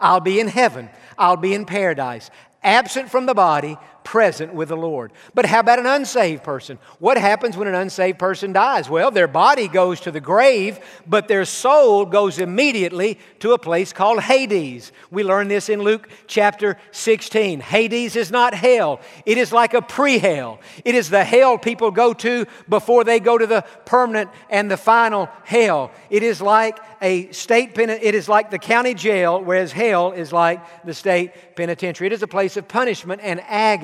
I'll 0.00 0.20
be 0.20 0.40
in 0.40 0.48
heaven. 0.48 0.90
I'll 1.16 1.36
be 1.36 1.54
in 1.54 1.64
paradise 1.64 2.30
absent 2.62 3.10
from 3.10 3.26
the 3.26 3.34
body, 3.34 3.76
present 4.04 4.54
with 4.54 4.68
the 4.68 4.76
Lord. 4.76 5.12
But 5.34 5.46
how 5.46 5.60
about 5.60 5.78
an 5.78 5.86
unsaved 5.86 6.42
person? 6.42 6.78
What 6.98 7.18
happens 7.18 7.56
when 7.56 7.68
an 7.68 7.74
unsaved 7.74 8.18
person 8.18 8.52
dies? 8.52 8.88
Well, 8.88 9.10
their 9.10 9.28
body 9.28 9.68
goes 9.68 10.00
to 10.00 10.10
the 10.10 10.20
grave, 10.20 10.80
but 11.06 11.28
their 11.28 11.44
soul 11.44 12.04
goes 12.06 12.38
immediately 12.38 13.18
to 13.40 13.52
a 13.52 13.58
place 13.58 13.92
called 13.92 14.20
Hades. 14.20 14.92
We 15.10 15.24
learn 15.24 15.48
this 15.48 15.68
in 15.68 15.82
Luke 15.82 16.08
chapter 16.26 16.76
16. 16.92 17.60
Hades 17.60 18.16
is 18.16 18.30
not 18.30 18.54
hell, 18.54 19.00
it 19.26 19.38
is 19.38 19.52
like 19.52 19.74
a 19.74 19.82
pre 19.82 20.18
hell. 20.18 20.60
It 20.84 20.94
is 20.94 21.10
the 21.10 21.24
hell 21.24 21.58
people 21.58 21.90
go 21.90 22.12
to 22.14 22.46
before 22.68 23.04
they 23.04 23.20
go 23.20 23.38
to 23.38 23.46
the 23.46 23.62
permanent 23.84 24.30
and 24.48 24.70
the 24.70 24.76
final 24.76 25.28
hell. 25.44 25.90
It 26.10 26.22
is 26.22 26.40
like 26.40 26.78
a 27.02 27.30
state 27.32 27.74
pen, 27.74 27.90
it 27.90 28.14
is 28.14 28.28
like 28.28 28.50
the 28.50 28.58
county 28.58 28.94
jail, 28.94 29.42
whereas 29.42 29.72
hell 29.72 30.12
is 30.12 30.32
like 30.32 30.84
the 30.84 30.94
state 30.94 31.56
penitentiary. 31.56 32.06
It 32.06 32.12
is 32.12 32.22
a 32.22 32.26
place 32.26 32.56
of 32.56 32.68
punishment 32.68 33.20
and 33.22 33.40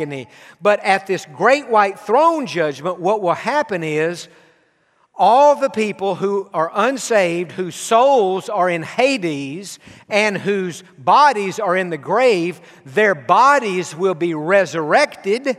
agony. 0.06 0.28
But 0.60 0.82
at 0.84 1.06
this 1.06 1.26
great 1.36 1.68
white 1.68 1.98
throne 1.98 2.46
judgment, 2.46 3.00
what 3.00 3.20
will 3.20 3.34
happen 3.34 3.82
is 3.82 4.28
all 5.14 5.56
the 5.56 5.70
people 5.70 6.14
who 6.14 6.48
are 6.52 6.70
unsaved, 6.74 7.52
whose 7.52 7.74
souls 7.74 8.48
are 8.48 8.68
in 8.68 8.82
Hades, 8.82 9.78
and 10.08 10.36
whose 10.36 10.84
bodies 10.98 11.58
are 11.58 11.76
in 11.76 11.90
the 11.90 11.98
grave, 11.98 12.60
their 12.84 13.14
bodies 13.14 13.96
will 13.96 14.14
be 14.14 14.34
resurrected 14.34 15.58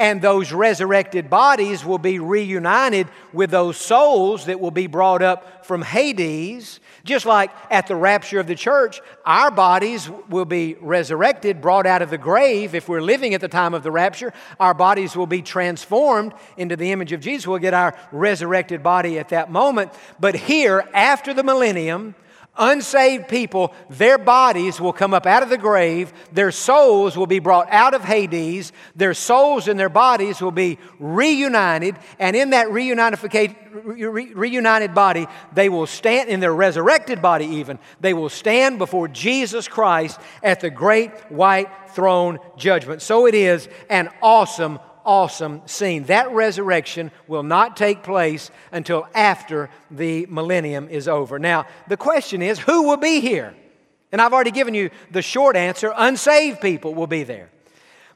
and 0.00 0.22
those 0.22 0.52
resurrected 0.52 1.28
bodies 1.28 1.84
will 1.84 1.98
be 1.98 2.20
reunited 2.20 3.08
with 3.32 3.50
those 3.50 3.76
souls 3.76 4.46
that 4.46 4.60
will 4.60 4.70
be 4.70 4.86
brought 4.86 5.22
up 5.22 5.66
from 5.66 5.82
Hades. 5.82 6.78
Just 7.08 7.24
like 7.24 7.50
at 7.70 7.86
the 7.86 7.96
rapture 7.96 8.38
of 8.38 8.46
the 8.46 8.54
church, 8.54 9.00
our 9.24 9.50
bodies 9.50 10.10
will 10.28 10.44
be 10.44 10.74
resurrected, 10.78 11.62
brought 11.62 11.86
out 11.86 12.02
of 12.02 12.10
the 12.10 12.18
grave. 12.18 12.74
If 12.74 12.86
we're 12.86 13.00
living 13.00 13.32
at 13.32 13.40
the 13.40 13.48
time 13.48 13.72
of 13.72 13.82
the 13.82 13.90
rapture, 13.90 14.34
our 14.60 14.74
bodies 14.74 15.16
will 15.16 15.26
be 15.26 15.40
transformed 15.40 16.34
into 16.58 16.76
the 16.76 16.92
image 16.92 17.12
of 17.12 17.20
Jesus. 17.20 17.46
We'll 17.46 17.60
get 17.60 17.72
our 17.72 17.96
resurrected 18.12 18.82
body 18.82 19.18
at 19.18 19.30
that 19.30 19.50
moment. 19.50 19.90
But 20.20 20.34
here, 20.34 20.86
after 20.92 21.32
the 21.32 21.42
millennium, 21.42 22.14
unsaved 22.58 23.28
people, 23.28 23.72
their 23.88 24.18
bodies 24.18 24.80
will 24.80 24.92
come 24.92 25.14
up 25.14 25.26
out 25.26 25.42
of 25.42 25.48
the 25.48 25.58
grave, 25.58 26.12
their 26.32 26.50
souls 26.50 27.16
will 27.16 27.26
be 27.26 27.38
brought 27.38 27.68
out 27.70 27.94
of 27.94 28.04
Hades, 28.04 28.72
their 28.96 29.14
souls 29.14 29.68
and 29.68 29.78
their 29.78 29.88
bodies 29.88 30.40
will 30.40 30.50
be 30.50 30.78
reunited, 30.98 31.96
and 32.18 32.36
in 32.36 32.50
that 32.50 32.70
reunited 32.70 33.20
body, 34.94 35.26
they 35.52 35.68
will 35.68 35.86
stand, 35.86 36.28
in 36.28 36.40
their 36.40 36.54
resurrected 36.54 37.22
body 37.22 37.46
even, 37.46 37.78
they 38.00 38.14
will 38.14 38.28
stand 38.28 38.78
before 38.78 39.08
Jesus 39.08 39.68
Christ 39.68 40.20
at 40.42 40.60
the 40.60 40.70
great 40.70 41.10
white 41.30 41.68
throne 41.90 42.38
judgment. 42.56 43.02
So 43.02 43.26
it 43.26 43.34
is 43.34 43.68
an 43.88 44.10
awesome 44.22 44.78
awesome 45.08 45.62
scene. 45.64 46.04
That 46.04 46.30
resurrection 46.32 47.10
will 47.26 47.42
not 47.42 47.78
take 47.78 48.02
place 48.02 48.50
until 48.70 49.08
after 49.14 49.70
the 49.90 50.26
millennium 50.26 50.86
is 50.90 51.08
over. 51.08 51.38
Now, 51.38 51.66
the 51.88 51.96
question 51.96 52.42
is 52.42 52.58
who 52.58 52.82
will 52.82 52.98
be 52.98 53.20
here? 53.20 53.54
And 54.12 54.20
I've 54.20 54.34
already 54.34 54.50
given 54.50 54.74
you 54.74 54.90
the 55.10 55.22
short 55.22 55.56
answer 55.56 55.94
unsaved 55.96 56.60
people 56.60 56.94
will 56.94 57.06
be 57.06 57.22
there. 57.22 57.48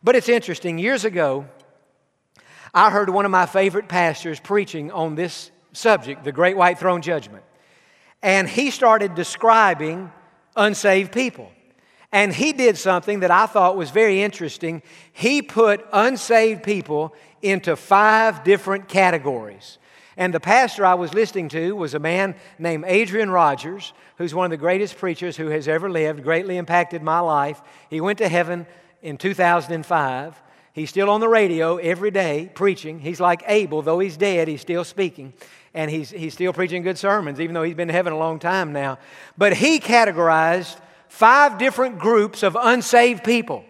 But 0.05 0.16
it's 0.16 0.28
interesting. 0.28 0.78
Years 0.78 1.07
ago, 1.07 1.46
I 2.74 2.90
heard 2.90 3.09
one 3.09 3.24
of 3.24 3.31
my 3.31 3.46
favorite 3.46 3.88
pastors 3.88 4.38
preaching 4.38 4.92
on 4.92 5.14
this 5.14 5.50
subject, 5.72 6.24
the 6.24 6.33
Great 6.33 6.59
White 6.59 6.78
Throne 6.78 7.00
Judgment. 7.00 7.42
And 8.22 8.46
he 8.46 8.70
started 8.70 9.14
describing 9.14 10.12
unsaved 10.57 11.11
people. 11.11 11.50
And 12.12 12.35
he 12.35 12.53
did 12.53 12.77
something 12.77 13.20
that 13.20 13.31
I 13.31 13.46
thought 13.46 13.77
was 13.77 13.90
very 13.90 14.22
interesting. 14.22 14.83
He 15.12 15.40
put 15.40 15.85
unsaved 15.92 16.62
people 16.62 17.14
into 17.40 17.75
five 17.75 18.44
different 18.44 18.87
categories. 18.87 19.79
And 20.16 20.35
the 20.35 20.40
pastor 20.40 20.85
I 20.85 20.94
was 20.94 21.14
listening 21.14 21.48
to 21.51 21.75
was 21.75 21.94
a 21.94 21.98
man 21.98 22.35
named 22.59 22.85
Adrian 22.87 23.31
Rogers, 23.31 23.94
who's 24.18 24.35
one 24.35 24.44
of 24.44 24.51
the 24.51 24.59
greatest 24.59 24.98
preachers 24.98 25.38
who 25.38 25.48
has 25.48 25.66
ever 25.66 25.90
lived, 25.90 26.22
greatly 26.22 26.59
impacted 26.59 27.03
my 27.03 27.20
life. 27.20 27.62
He 27.88 28.03
went 28.03 28.18
to 28.18 28.29
heaven 28.29 28.66
in 29.01 29.16
2005. 29.16 30.42
He's 30.75 30.90
still 30.90 31.09
on 31.09 31.20
the 31.20 31.29
radio 31.29 31.79
every 31.79 32.11
day 32.11 32.51
preaching. 32.55 33.01
He's 33.01 33.20
like 33.20 33.42
Abel, 33.46 33.81
though 33.81 33.98
he's 34.01 34.18
dead, 34.18 34.48
he's 34.48 34.61
still 34.61 34.85
speaking. 34.85 35.33
And 35.75 35.90
he's, 35.90 36.11
he's 36.11 36.35
still 36.35 36.53
preaching 36.53 36.83
good 36.83 36.98
sermons, 36.98 37.40
even 37.40 37.55
though 37.55 37.62
he's 37.62 37.75
been 37.75 37.88
in 37.88 37.94
heaven 37.94 38.12
a 38.12 38.18
long 38.18 38.38
time 38.38 38.75
now. 38.75 38.98
But 39.38 39.55
he 39.55 39.81
categorized 39.81 40.79
five 41.12 41.59
different 41.59 41.98
groups 41.98 42.42
of 42.42 42.57
unsaved 42.59 43.22
people. 43.22 43.62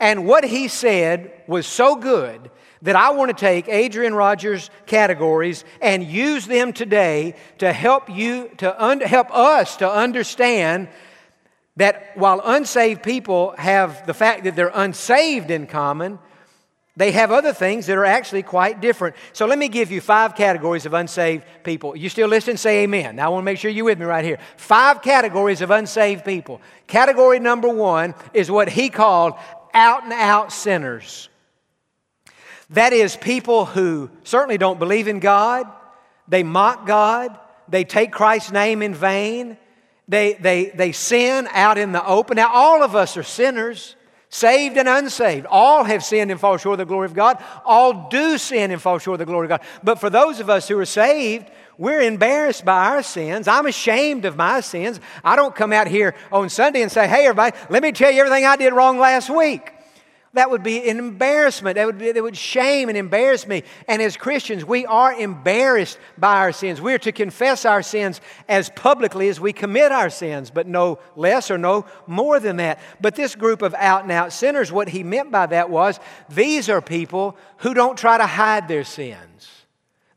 And 0.00 0.26
what 0.26 0.44
he 0.44 0.66
said 0.66 1.30
was 1.46 1.66
so 1.66 1.94
good 1.94 2.50
that 2.80 2.96
I 2.96 3.10
want 3.10 3.28
to 3.28 3.36
take 3.38 3.68
Adrian 3.68 4.14
Rogers' 4.14 4.70
categories 4.86 5.62
and 5.82 6.02
use 6.02 6.46
them 6.46 6.72
today 6.72 7.34
to 7.58 7.70
help 7.70 8.08
you 8.08 8.48
to 8.56 8.82
un- 8.82 9.02
help 9.02 9.30
us 9.30 9.76
to 9.76 9.92
understand 9.92 10.88
that 11.76 12.12
while 12.16 12.40
unsaved 12.42 13.02
people 13.02 13.54
have 13.58 14.06
the 14.06 14.14
fact 14.14 14.44
that 14.44 14.56
they're 14.56 14.72
unsaved 14.72 15.50
in 15.50 15.66
common, 15.66 16.18
They 16.96 17.12
have 17.12 17.30
other 17.30 17.52
things 17.52 17.86
that 17.86 17.96
are 17.96 18.04
actually 18.04 18.42
quite 18.42 18.80
different. 18.80 19.16
So 19.32 19.46
let 19.46 19.58
me 19.58 19.68
give 19.68 19.90
you 19.90 20.00
five 20.00 20.34
categories 20.34 20.86
of 20.86 20.92
unsaved 20.92 21.44
people. 21.62 21.96
You 21.96 22.08
still 22.08 22.28
listen? 22.28 22.56
Say 22.56 22.82
amen. 22.82 23.16
Now 23.16 23.26
I 23.26 23.28
want 23.28 23.42
to 23.42 23.44
make 23.44 23.58
sure 23.58 23.70
you're 23.70 23.84
with 23.84 23.98
me 23.98 24.06
right 24.06 24.24
here. 24.24 24.38
Five 24.56 25.00
categories 25.00 25.60
of 25.60 25.70
unsaved 25.70 26.24
people. 26.24 26.60
Category 26.88 27.38
number 27.38 27.68
one 27.68 28.14
is 28.34 28.50
what 28.50 28.68
he 28.68 28.90
called 28.90 29.34
out 29.72 30.02
and 30.04 30.12
out 30.12 30.52
sinners. 30.52 31.28
That 32.70 32.92
is, 32.92 33.16
people 33.16 33.64
who 33.64 34.10
certainly 34.22 34.58
don't 34.58 34.78
believe 34.78 35.08
in 35.08 35.20
God, 35.20 35.66
they 36.28 36.42
mock 36.42 36.86
God, 36.86 37.36
they 37.68 37.84
take 37.84 38.12
Christ's 38.12 38.52
name 38.52 38.82
in 38.82 38.94
vain, 38.94 39.56
they, 40.06 40.34
they, 40.34 40.66
they 40.66 40.92
sin 40.92 41.48
out 41.52 41.78
in 41.78 41.92
the 41.92 42.04
open. 42.04 42.36
Now, 42.36 42.52
all 42.52 42.82
of 42.82 42.96
us 42.96 43.16
are 43.16 43.22
sinners 43.22 43.96
saved 44.30 44.76
and 44.76 44.88
unsaved. 44.88 45.46
All 45.46 45.84
have 45.84 46.02
sinned 46.04 46.30
and 46.30 46.40
fall 46.40 46.56
short 46.56 46.74
of 46.74 46.78
the 46.78 46.90
glory 46.90 47.06
of 47.06 47.14
God. 47.14 47.42
All 47.64 48.08
do 48.08 48.38
sin 48.38 48.70
and 48.70 48.80
fall 48.80 48.98
short 48.98 49.20
of 49.20 49.26
the 49.26 49.30
glory 49.30 49.46
of 49.46 49.50
God. 49.50 49.60
But 49.82 49.98
for 49.98 50.08
those 50.08 50.40
of 50.40 50.48
us 50.48 50.68
who 50.68 50.78
are 50.78 50.86
saved, 50.86 51.50
we're 51.76 52.00
embarrassed 52.00 52.64
by 52.64 52.86
our 52.90 53.02
sins. 53.02 53.48
I'm 53.48 53.66
ashamed 53.66 54.24
of 54.24 54.36
my 54.36 54.60
sins. 54.60 55.00
I 55.24 55.34
don't 55.34 55.54
come 55.54 55.72
out 55.72 55.88
here 55.88 56.14
on 56.30 56.48
Sunday 56.48 56.82
and 56.82 56.92
say, 56.92 57.08
hey, 57.08 57.26
everybody, 57.26 57.56
let 57.68 57.82
me 57.82 57.90
tell 57.92 58.10
you 58.10 58.20
everything 58.20 58.46
I 58.46 58.56
did 58.56 58.72
wrong 58.72 58.98
last 58.98 59.30
week. 59.30 59.72
That 60.34 60.48
would 60.48 60.62
be 60.62 60.88
an 60.88 60.98
embarrassment. 60.98 61.74
That 61.74 61.86
would, 61.86 61.98
be, 61.98 62.12
that 62.12 62.22
would 62.22 62.36
shame 62.36 62.88
and 62.88 62.96
embarrass 62.96 63.48
me. 63.48 63.64
And 63.88 64.00
as 64.00 64.16
Christians, 64.16 64.64
we 64.64 64.86
are 64.86 65.12
embarrassed 65.12 65.98
by 66.16 66.36
our 66.36 66.52
sins. 66.52 66.80
We 66.80 66.94
are 66.94 66.98
to 67.00 67.10
confess 67.10 67.64
our 67.64 67.82
sins 67.82 68.20
as 68.48 68.70
publicly 68.70 69.28
as 69.28 69.40
we 69.40 69.52
commit 69.52 69.90
our 69.90 70.08
sins, 70.08 70.50
but 70.50 70.68
no 70.68 71.00
less 71.16 71.50
or 71.50 71.58
no 71.58 71.84
more 72.06 72.38
than 72.38 72.58
that. 72.58 72.78
But 73.00 73.16
this 73.16 73.34
group 73.34 73.60
of 73.60 73.74
out 73.74 74.04
and 74.04 74.12
out 74.12 74.32
sinners, 74.32 74.70
what 74.70 74.88
he 74.88 75.02
meant 75.02 75.32
by 75.32 75.46
that 75.46 75.68
was 75.68 75.98
these 76.28 76.68
are 76.68 76.80
people 76.80 77.36
who 77.58 77.74
don't 77.74 77.98
try 77.98 78.16
to 78.16 78.26
hide 78.26 78.68
their 78.68 78.84
sins, 78.84 79.48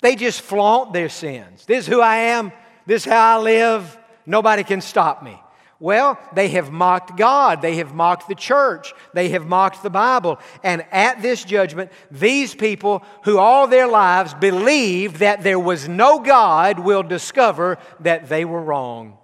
they 0.01 0.15
just 0.15 0.41
flaunt 0.41 0.93
their 0.93 1.09
sins. 1.09 1.65
This 1.65 1.87
is 1.87 1.87
who 1.87 2.01
I 2.01 2.17
am, 2.17 2.51
this 2.85 3.07
is 3.07 3.11
how 3.11 3.39
I 3.39 3.41
live. 3.41 3.97
Nobody 4.27 4.63
can 4.63 4.79
stop 4.79 5.23
me. 5.23 5.39
Well, 5.83 6.17
they 6.33 6.47
have 6.47 6.71
mocked 6.71 7.17
God. 7.17 7.61
They 7.61 7.75
have 7.75 7.93
mocked 7.93 8.29
the 8.29 8.35
church. 8.35 8.93
They 9.13 9.27
have 9.29 9.45
mocked 9.45 9.83
the 9.83 9.89
Bible. 9.89 10.39
And 10.63 10.85
at 10.93 11.21
this 11.21 11.43
judgment, 11.43 11.91
these 12.09 12.55
people 12.55 13.03
who 13.25 13.37
all 13.37 13.67
their 13.67 13.87
lives 13.87 14.33
believed 14.33 15.17
that 15.17 15.43
there 15.43 15.59
was 15.59 15.89
no 15.89 16.19
God 16.19 16.79
will 16.79 17.03
discover 17.03 17.79
that 17.99 18.29
they 18.29 18.45
were 18.45 18.61
wrong. 18.61 19.17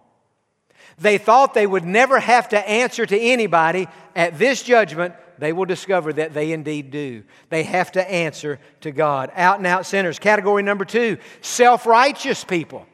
They 0.98 1.18
thought 1.18 1.54
they 1.54 1.66
would 1.66 1.86
never 1.86 2.20
have 2.20 2.50
to 2.50 2.70
answer 2.70 3.06
to 3.06 3.18
anybody. 3.18 3.88
At 4.14 4.38
this 4.38 4.62
judgment, 4.62 5.16
they 5.38 5.54
will 5.54 5.64
discover 5.64 6.12
that 6.12 6.34
they 6.34 6.52
indeed 6.52 6.92
do. 6.92 7.24
They 7.48 7.64
have 7.64 7.94
to 7.94 8.12
answer 8.12 8.60
to 8.82 8.92
God. 8.92 9.32
Out 9.34 9.60
and 9.60 9.66
out 9.66 9.86
sinners. 9.86 10.20
Category 10.20 10.62
number 10.62 10.84
two 10.84 11.20
self 11.40 11.86
righteous 11.86 12.44
people. 12.44 12.86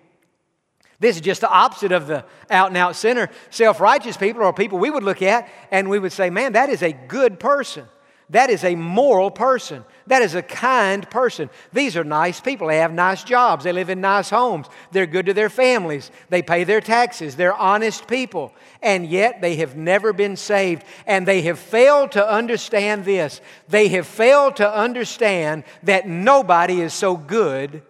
This 1.06 1.18
is 1.18 1.22
just 1.22 1.42
the 1.42 1.50
opposite 1.52 1.92
of 1.92 2.08
the 2.08 2.26
out 2.50 2.70
and 2.70 2.78
out 2.78 2.96
sinner. 2.96 3.30
Self 3.52 3.80
righteous 3.80 4.18
people 4.18 4.42
are 4.42 4.52
people 4.52 4.80
we 4.80 4.90
would 4.90 5.04
look 5.04 5.22
at 5.22 5.48
and 5.70 5.88
we 5.88 6.00
would 6.00 6.12
say, 6.12 6.32
man, 6.32 6.54
that 6.54 6.70
is 6.70 6.82
a 6.82 6.94
good 6.94 7.40
person. 7.40 7.86
That 8.32 8.50
is 8.50 8.64
a 8.64 8.74
moral 8.74 9.30
person. 9.30 9.86
That 10.08 10.24
is 10.24 10.34
a 10.34 10.42
kind 10.42 11.08
person. 11.08 11.52
These 11.72 11.96
are 11.96 12.04
nice 12.04 12.42
people. 12.42 12.70
They 12.70 12.80
have 12.80 12.92
nice 12.92 13.24
jobs. 13.24 13.66
They 13.66 13.72
live 13.72 13.92
in 13.92 14.02
nice 14.02 14.32
homes. 14.32 14.66
They're 14.94 15.06
good 15.06 15.28
to 15.28 15.36
their 15.36 15.52
families. 15.52 16.10
They 16.30 16.42
pay 16.42 16.64
their 16.64 16.82
taxes. 16.82 17.36
They're 17.36 17.54
honest 17.54 18.08
people. 18.08 18.52
And 18.82 19.06
yet 19.06 19.42
they 19.42 19.58
have 19.58 19.78
never 19.78 20.12
been 20.12 20.36
saved. 20.36 20.86
And 21.06 21.28
they 21.28 21.44
have 21.44 21.60
failed 21.60 22.14
to 22.14 22.28
understand 22.28 23.06
this. 23.06 23.42
They 23.68 23.90
have 23.90 24.08
failed 24.08 24.56
to 24.56 24.74
understand 24.76 25.66
that 25.84 26.08
nobody 26.08 26.82
is 26.82 26.96
so 26.96 27.16
good 27.16 27.84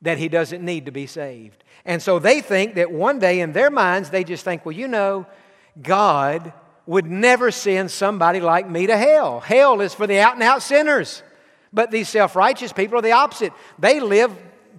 that 0.00 0.16
he 0.16 0.30
doesn't 0.30 0.64
need 0.64 0.86
to 0.86 0.92
be 0.92 1.06
saved. 1.06 1.62
And 1.88 2.02
so 2.02 2.18
they 2.18 2.42
think 2.42 2.74
that 2.74 2.92
one 2.92 3.18
day 3.18 3.40
in 3.40 3.52
their 3.52 3.70
minds, 3.70 4.10
they 4.10 4.22
just 4.22 4.44
think, 4.44 4.66
well, 4.66 4.76
you 4.76 4.88
know, 4.88 5.26
God 5.80 6.52
would 6.84 7.06
never 7.06 7.50
send 7.50 7.90
somebody 7.90 8.40
like 8.40 8.68
me 8.68 8.86
to 8.86 8.96
hell. 8.96 9.40
Hell 9.40 9.80
is 9.80 9.94
for 9.94 10.06
the 10.06 10.18
out 10.18 10.34
and 10.34 10.42
out 10.42 10.62
sinners. 10.62 11.22
But 11.72 11.90
these 11.90 12.10
self 12.10 12.36
righteous 12.36 12.74
people 12.74 12.98
are 12.98 13.02
the 13.02 13.12
opposite. 13.12 13.54
They 13.78 14.00
live 14.00 14.30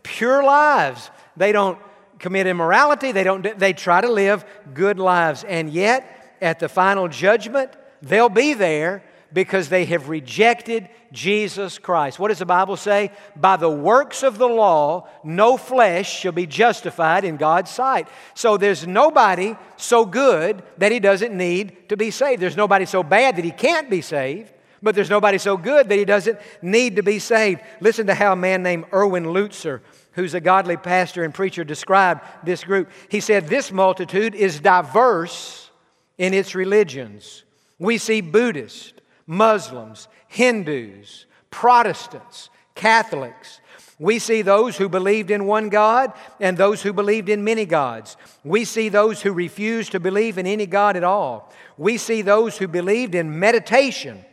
pure 0.03 0.43
lives. 0.43 1.09
They 1.35 1.51
don't 1.51 1.79
commit 2.19 2.45
immorality. 2.45 3.11
They, 3.11 3.23
don't, 3.23 3.57
they 3.57 3.73
try 3.73 4.01
to 4.01 4.11
live 4.11 4.45
good 4.75 4.99
lives. 4.99 5.43
And 5.43 5.71
yet, 5.71 6.37
at 6.41 6.59
the 6.59 6.69
final 6.69 7.07
judgment, 7.07 7.71
they'll 8.03 8.29
be 8.29 8.53
there 8.53 9.03
because 9.33 9.69
they 9.69 9.85
have 9.85 10.09
rejected 10.09 10.89
Jesus 11.11 11.77
Christ. 11.77 12.19
What 12.19 12.29
does 12.29 12.39
the 12.39 12.45
Bible 12.45 12.77
say? 12.77 13.11
By 13.35 13.57
the 13.57 13.69
works 13.69 14.23
of 14.23 14.37
the 14.37 14.47
law, 14.47 15.07
no 15.23 15.57
flesh 15.57 16.19
shall 16.19 16.31
be 16.31 16.45
justified 16.45 17.23
in 17.23 17.37
God's 17.37 17.71
sight. 17.71 18.07
So 18.33 18.57
there's 18.57 18.85
nobody 18.85 19.55
so 19.77 20.05
good 20.05 20.63
that 20.77 20.91
he 20.91 20.99
doesn't 20.99 21.35
need 21.35 21.89
to 21.89 21.97
be 21.97 22.11
saved. 22.11 22.41
There's 22.41 22.57
nobody 22.57 22.85
so 22.85 23.03
bad 23.03 23.35
that 23.35 23.45
he 23.45 23.51
can't 23.51 23.89
be 23.89 24.01
saved. 24.01 24.51
But 24.81 24.95
there's 24.95 25.09
nobody 25.09 25.37
so 25.37 25.57
good 25.57 25.89
that 25.89 25.97
he 25.97 26.05
doesn't 26.05 26.39
need 26.61 26.95
to 26.95 27.03
be 27.03 27.19
saved. 27.19 27.61
Listen 27.81 28.07
to 28.07 28.15
how 28.15 28.33
a 28.33 28.37
man 28.37 28.63
named 28.63 28.85
Erwin 28.93 29.25
Lutzer, 29.25 29.81
who's 30.13 30.33
a 30.33 30.39
godly 30.39 30.77
pastor 30.77 31.23
and 31.23 31.33
preacher, 31.33 31.63
described 31.63 32.21
this 32.43 32.63
group. 32.63 32.89
He 33.09 33.19
said, 33.19 33.47
This 33.47 33.71
multitude 33.71 34.35
is 34.35 34.59
diverse 34.59 35.69
in 36.17 36.33
its 36.33 36.55
religions. 36.55 37.43
We 37.77 37.97
see 37.97 38.21
Buddhists, 38.21 38.93
Muslims, 39.29 40.07
Hindus, 40.27 41.27
Protestants, 41.51 42.49
Catholics. 42.73 43.61
We 43.99 44.17
see 44.17 44.41
those 44.41 44.75
who 44.75 44.89
believed 44.89 45.29
in 45.29 45.45
one 45.45 45.69
God 45.69 46.13
and 46.39 46.57
those 46.57 46.81
who 46.81 46.91
believed 46.93 47.29
in 47.29 47.43
many 47.43 47.65
gods. 47.65 48.17
We 48.43 48.65
see 48.65 48.89
those 48.89 49.21
who 49.21 49.31
refused 49.31 49.91
to 49.91 49.99
believe 49.99 50.39
in 50.39 50.47
any 50.47 50.65
God 50.65 50.95
at 50.97 51.03
all. 51.03 51.53
We 51.77 51.97
see 51.97 52.23
those 52.23 52.57
who 52.57 52.67
believed 52.67 53.13
in 53.13 53.39
meditation 53.39 54.25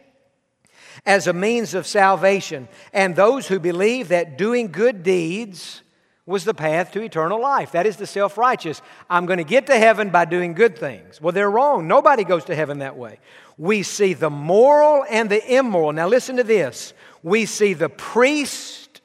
as 1.05 1.27
a 1.27 1.33
means 1.35 1.75
of 1.75 1.87
salvation, 1.87 2.67
and 2.93 3.15
those 3.15 3.47
who 3.47 3.61
believe 3.61 4.09
that 4.09 4.39
doing 4.39 4.73
good 4.73 5.03
deeds 5.03 5.83
was 6.27 6.45
the 6.45 6.55
path 6.55 6.91
to 6.91 7.03
eternal 7.03 7.41
life. 7.41 7.73
That 7.73 7.87
is 7.87 7.97
the 7.97 8.07
self 8.07 8.37
righteous. 8.37 8.83
I'm 9.09 9.27
going 9.27 9.39
to 9.39 9.45
get 9.45 9.67
to 9.69 9.79
heaven 9.79 10.11
by 10.11 10.25
doing 10.25 10.55
good 10.55 10.77
things. 10.77 11.21
Well, 11.21 11.33
they're 11.33 11.51
wrong. 11.51 11.87
Nobody 11.87 12.25
goes 12.25 12.45
to 12.47 12.55
heaven 12.55 12.81
that 12.81 12.97
way. 12.97 13.21
We 13.57 13.85
see 13.85 14.13
the 14.13 14.31
moral 14.31 15.05
and 15.09 15.31
the 15.31 15.57
immoral. 15.57 15.93
Now, 15.93 16.09
listen 16.09 16.37
to 16.37 16.45
this. 16.45 16.93
We 17.23 17.47
see 17.47 17.73
the 17.73 17.89
priest 17.89 19.01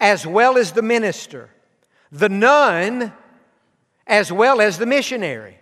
as 0.00 0.26
well 0.26 0.56
as 0.56 0.72
the 0.72 0.82
minister, 0.82 1.50
the 2.10 2.28
nun 2.28 3.12
as 4.06 4.32
well 4.32 4.60
as 4.60 4.78
the 4.78 4.86
missionary. 4.86 5.58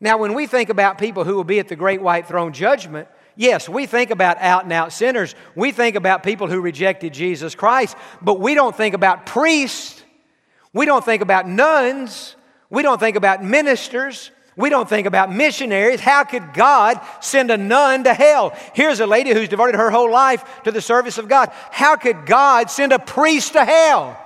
Now, 0.00 0.18
when 0.18 0.34
we 0.34 0.46
think 0.46 0.68
about 0.68 0.98
people 0.98 1.24
who 1.24 1.34
will 1.34 1.44
be 1.44 1.58
at 1.58 1.68
the 1.68 1.76
great 1.76 2.02
white 2.02 2.26
throne 2.26 2.52
judgment, 2.52 3.08
Yes, 3.36 3.68
we 3.68 3.86
think 3.86 4.10
about 4.10 4.38
out 4.38 4.64
and 4.64 4.72
out 4.72 4.92
sinners. 4.92 5.34
We 5.54 5.72
think 5.72 5.96
about 5.96 6.22
people 6.22 6.48
who 6.48 6.60
rejected 6.60 7.12
Jesus 7.12 7.54
Christ, 7.54 7.96
but 8.22 8.38
we 8.40 8.54
don't 8.54 8.76
think 8.76 8.94
about 8.94 9.26
priests. 9.26 10.02
We 10.72 10.86
don't 10.86 11.04
think 11.04 11.22
about 11.22 11.48
nuns. 11.48 12.36
We 12.70 12.82
don't 12.82 13.00
think 13.00 13.16
about 13.16 13.44
ministers. 13.44 14.30
We 14.56 14.70
don't 14.70 14.88
think 14.88 15.06
about 15.06 15.32
missionaries. 15.32 16.00
How 16.00 16.22
could 16.22 16.54
God 16.54 17.00
send 17.20 17.50
a 17.50 17.56
nun 17.56 18.04
to 18.04 18.14
hell? 18.14 18.56
Here's 18.72 19.00
a 19.00 19.06
lady 19.06 19.32
who's 19.32 19.48
devoted 19.48 19.74
her 19.74 19.90
whole 19.90 20.10
life 20.10 20.62
to 20.62 20.70
the 20.70 20.80
service 20.80 21.18
of 21.18 21.28
God. 21.28 21.50
How 21.70 21.96
could 21.96 22.26
God 22.26 22.70
send 22.70 22.92
a 22.92 23.00
priest 23.00 23.54
to 23.54 23.64
hell? 23.64 24.20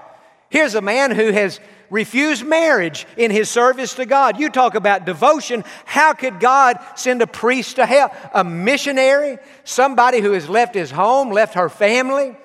Here's 0.50 0.74
a 0.74 0.82
man 0.82 1.10
who 1.10 1.30
has 1.32 1.60
refused 1.90 2.44
marriage 2.44 3.06
in 3.16 3.30
his 3.30 3.48
service 3.48 3.94
to 3.94 4.06
God. 4.06 4.38
You 4.38 4.50
talk 4.50 4.74
about 4.74 5.04
devotion. 5.06 5.64
How 5.84 6.12
could 6.12 6.40
God 6.40 6.78
send 6.96 7.22
a 7.22 7.26
priest 7.26 7.76
to 7.76 7.86
hell? 7.86 8.14
A 8.32 8.44
missionary? 8.44 9.38
Somebody 9.64 10.20
who 10.20 10.32
has 10.32 10.48
left 10.48 10.74
his 10.74 10.90
home, 10.90 11.30
left 11.30 11.54
her 11.54 11.68
family? 11.68 12.36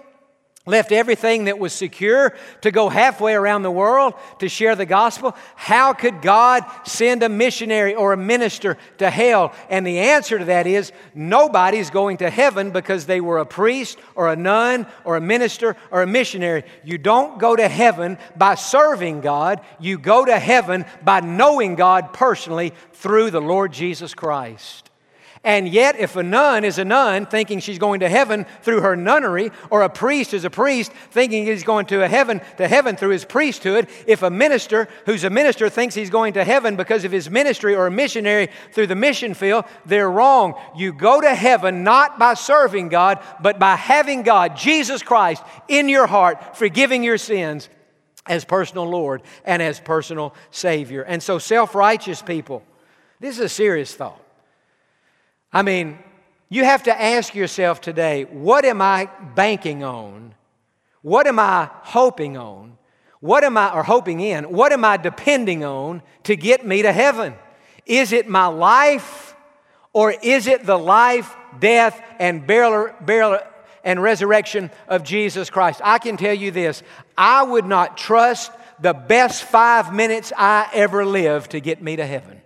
Left 0.66 0.94
everything 0.94 1.46
that 1.46 1.60
was 1.60 1.74
secure 1.74 2.34
to 2.62 2.72
go 2.72 2.88
halfway 2.88 3.34
around 3.34 3.64
the 3.64 3.72
world 3.72 4.14
to 4.40 4.48
share 4.48 4.78
the 4.78 4.86
gospel. 4.86 5.36
How 5.56 5.92
could 5.92 6.22
God 6.22 6.64
send 6.86 7.22
a 7.22 7.28
missionary 7.28 7.96
or 7.96 8.14
a 8.14 8.18
minister 8.18 8.78
to 9.00 9.10
hell? 9.10 9.54
And 9.70 9.86
the 9.86 10.00
answer 10.00 10.40
to 10.40 10.46
that 10.46 10.66
is 10.66 10.94
nobody's 11.14 11.90
going 11.90 12.18
to 12.18 12.30
heaven 12.30 12.72
because 12.72 13.06
they 13.06 13.20
were 13.20 13.40
a 13.40 13.46
priest 13.46 14.00
or 14.16 14.32
a 14.32 14.38
nun 14.38 14.88
or 15.04 15.18
a 15.18 15.22
minister 15.22 15.76
or 15.92 16.02
a 16.02 16.08
missionary. 16.08 16.64
You 16.86 16.98
don't 16.98 17.40
go 17.40 17.58
to 17.58 17.68
heaven 17.68 18.18
by 18.38 18.56
serving 18.56 19.20
God, 19.20 19.60
you 19.82 19.98
go 19.98 20.24
to 20.24 20.40
heaven 20.40 20.86
by 21.04 21.20
knowing 21.20 21.76
God 21.76 22.14
personally 22.14 22.72
through 22.94 23.32
the 23.32 23.42
Lord 23.42 23.74
Jesus 23.74 24.14
Christ. 24.14 24.90
And 25.46 25.68
yet, 25.68 26.00
if 26.00 26.16
a 26.16 26.24
nun 26.24 26.64
is 26.64 26.78
a 26.78 26.86
nun 26.86 27.26
thinking 27.26 27.60
she's 27.60 27.78
going 27.78 28.00
to 28.00 28.08
heaven 28.08 28.46
through 28.62 28.80
her 28.80 28.96
nunnery, 28.96 29.52
or 29.70 29.82
a 29.82 29.90
priest 29.90 30.34
is 30.34 30.46
a 30.46 30.50
priest 30.50 30.94
thinking 31.12 31.46
he's 31.46 31.66
going 31.66 31.86
to 31.88 32.08
heaven 32.08 32.40
to 32.56 32.66
heaven 32.66 32.96
through 32.96 33.10
his 33.10 33.26
priesthood, 33.26 33.90
if 34.08 34.24
a 34.24 34.30
minister 34.30 34.88
who's 35.06 35.26
a 35.26 35.30
minister 35.30 35.68
thinks 35.68 35.96
he's 35.96 36.10
going 36.10 36.34
to 36.34 36.46
heaven 36.46 36.78
because 36.78 37.04
of 37.04 37.12
his 37.12 37.30
ministry 37.30 37.76
or 37.76 37.88
a 37.88 37.92
missionary 37.92 38.48
through 38.72 38.88
the 38.88 38.96
mission 38.96 39.34
field, 39.34 39.66
they're 39.86 40.10
wrong. 40.10 40.54
You 40.78 40.94
go 40.94 41.20
to 41.20 41.36
heaven 41.36 41.84
not 41.84 42.18
by 42.18 42.36
serving 42.36 42.88
God, 42.88 43.20
but 43.42 43.60
by 43.60 43.76
having 43.76 44.24
God, 44.24 44.56
Jesus 44.56 45.04
Christ, 45.04 45.44
in 45.68 45.90
your 45.90 46.08
heart, 46.08 46.56
forgiving 46.56 47.04
your 47.04 47.18
sins 47.18 47.68
as 48.26 48.46
personal 48.46 48.86
Lord 48.86 49.22
and 49.44 49.62
as 49.62 49.82
personal 49.82 50.34
Savior. 50.52 51.02
And 51.02 51.22
so, 51.22 51.38
self 51.38 51.76
righteous 51.76 52.22
people, 52.22 52.64
this 53.20 53.38
is 53.38 53.44
a 53.44 53.50
serious 53.50 53.94
thought. 53.94 54.23
I 55.54 55.62
mean, 55.62 56.00
you 56.50 56.64
have 56.64 56.84
to 56.84 57.02
ask 57.02 57.36
yourself 57.36 57.80
today 57.80 58.26
what 58.26 58.66
am 58.66 58.82
I 58.82 59.10
banking 59.36 59.84
on? 59.84 60.34
What 61.02 61.28
am 61.28 61.40
I 61.40 61.70
hoping 61.82 62.38
on? 62.38 62.78
What 63.24 63.46
am 63.46 63.58
I, 63.58 63.74
or 63.74 63.84
hoping 63.84 64.20
in, 64.20 64.52
what 64.52 64.74
am 64.74 64.84
I 64.84 64.98
depending 64.98 65.64
on 65.64 66.02
to 66.24 66.36
get 66.36 66.66
me 66.66 66.82
to 66.82 66.92
heaven? 66.92 67.36
Is 67.86 68.12
it 68.12 68.28
my 68.28 68.48
life 68.48 69.34
or 69.94 70.12
is 70.12 70.46
it 70.46 70.66
the 70.66 70.78
life, 70.78 71.34
death, 71.58 72.02
and 72.20 72.46
burial, 72.46 72.94
burial 73.00 73.40
and 73.86 74.04
resurrection 74.04 74.72
of 74.90 75.06
Jesus 75.06 75.50
Christ? 75.50 75.80
I 75.86 76.00
can 76.00 76.18
tell 76.18 76.34
you 76.34 76.52
this 76.52 76.84
I 77.18 77.44
would 77.44 77.66
not 77.66 77.96
trust 77.96 78.52
the 78.82 78.94
best 78.94 79.46
five 79.46 79.94
minutes 79.94 80.34
I 80.36 80.70
ever 80.74 81.06
lived 81.06 81.52
to 81.52 81.62
get 81.62 81.82
me 81.82 81.96
to 81.96 82.06
heaven. 82.06 82.42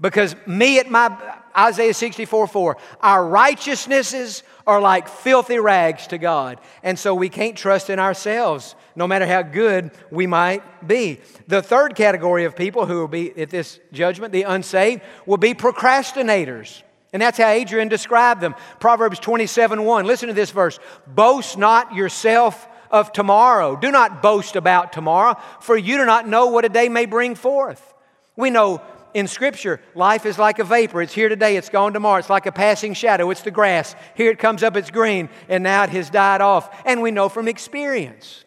Because 0.00 0.34
me 0.46 0.78
at 0.78 0.90
my, 0.90 1.14
Isaiah 1.56 1.94
64 1.94 2.46
4, 2.46 2.76
our 3.00 3.26
righteousnesses 3.26 4.42
are 4.66 4.80
like 4.80 5.08
filthy 5.08 5.58
rags 5.58 6.06
to 6.08 6.18
God. 6.18 6.60
And 6.82 6.98
so 6.98 7.14
we 7.14 7.28
can't 7.28 7.56
trust 7.56 7.90
in 7.90 7.98
ourselves, 7.98 8.74
no 8.94 9.06
matter 9.06 9.26
how 9.26 9.42
good 9.42 9.90
we 10.10 10.26
might 10.26 10.86
be. 10.86 11.20
The 11.48 11.62
third 11.62 11.94
category 11.94 12.44
of 12.44 12.56
people 12.56 12.86
who 12.86 12.98
will 13.00 13.08
be 13.08 13.38
at 13.40 13.50
this 13.50 13.80
judgment, 13.92 14.32
the 14.32 14.42
unsaved, 14.42 15.02
will 15.26 15.38
be 15.38 15.54
procrastinators. 15.54 16.82
And 17.12 17.20
that's 17.20 17.38
how 17.38 17.48
Adrian 17.48 17.88
described 17.88 18.40
them. 18.40 18.54
Proverbs 18.78 19.18
27 19.18 19.84
1. 19.84 20.06
Listen 20.06 20.28
to 20.28 20.34
this 20.34 20.50
verse 20.50 20.78
Boast 21.06 21.58
not 21.58 21.94
yourself 21.94 22.68
of 22.90 23.12
tomorrow. 23.12 23.76
Do 23.76 23.90
not 23.90 24.22
boast 24.22 24.56
about 24.56 24.92
tomorrow, 24.92 25.36
for 25.60 25.76
you 25.76 25.96
do 25.96 26.04
not 26.04 26.28
know 26.28 26.46
what 26.46 26.64
a 26.64 26.68
day 26.68 26.88
may 26.88 27.06
bring 27.06 27.34
forth. 27.34 27.94
We 28.36 28.50
know 28.50 28.82
in 29.14 29.26
Scripture, 29.26 29.80
life 29.94 30.26
is 30.26 30.38
like 30.38 30.58
a 30.58 30.64
vapor. 30.64 31.02
It's 31.02 31.12
here 31.12 31.28
today, 31.28 31.56
it's 31.56 31.68
gone 31.68 31.92
tomorrow. 31.92 32.18
It's 32.18 32.30
like 32.30 32.46
a 32.46 32.52
passing 32.52 32.94
shadow. 32.94 33.30
It's 33.30 33.42
the 33.42 33.50
grass. 33.50 33.94
Here 34.14 34.30
it 34.30 34.38
comes 34.38 34.62
up, 34.62 34.76
it's 34.76 34.90
green, 34.90 35.28
and 35.48 35.62
now 35.62 35.84
it 35.84 35.90
has 35.90 36.10
died 36.10 36.40
off. 36.40 36.82
And 36.84 37.02
we 37.02 37.10
know 37.10 37.28
from 37.28 37.48
experience. 37.48 38.44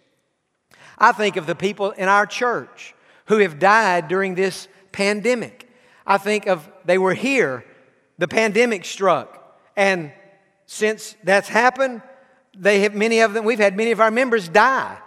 I 0.97 1.11
think 1.11 1.35
of 1.35 1.45
the 1.45 1.55
people 1.55 1.91
in 1.91 2.07
our 2.07 2.25
church 2.25 2.95
who 3.25 3.37
have 3.39 3.59
died 3.59 4.07
during 4.07 4.35
this 4.35 4.67
pandemic. 4.91 5.69
I 6.05 6.17
think 6.17 6.47
of 6.47 6.69
they 6.85 6.97
were 6.97 7.13
here, 7.13 7.65
the 8.17 8.27
pandemic 8.27 8.85
struck, 8.85 9.61
and 9.75 10.11
since 10.65 11.15
that's 11.23 11.47
happened, 11.47 12.01
they 12.55 12.81
have 12.81 12.93
many 12.93 13.19
of 13.19 13.33
them, 13.33 13.45
we've 13.45 13.59
had 13.59 13.75
many 13.75 13.91
of 13.91 13.99
our 13.99 14.11
members 14.11 14.47
die. 14.47 14.97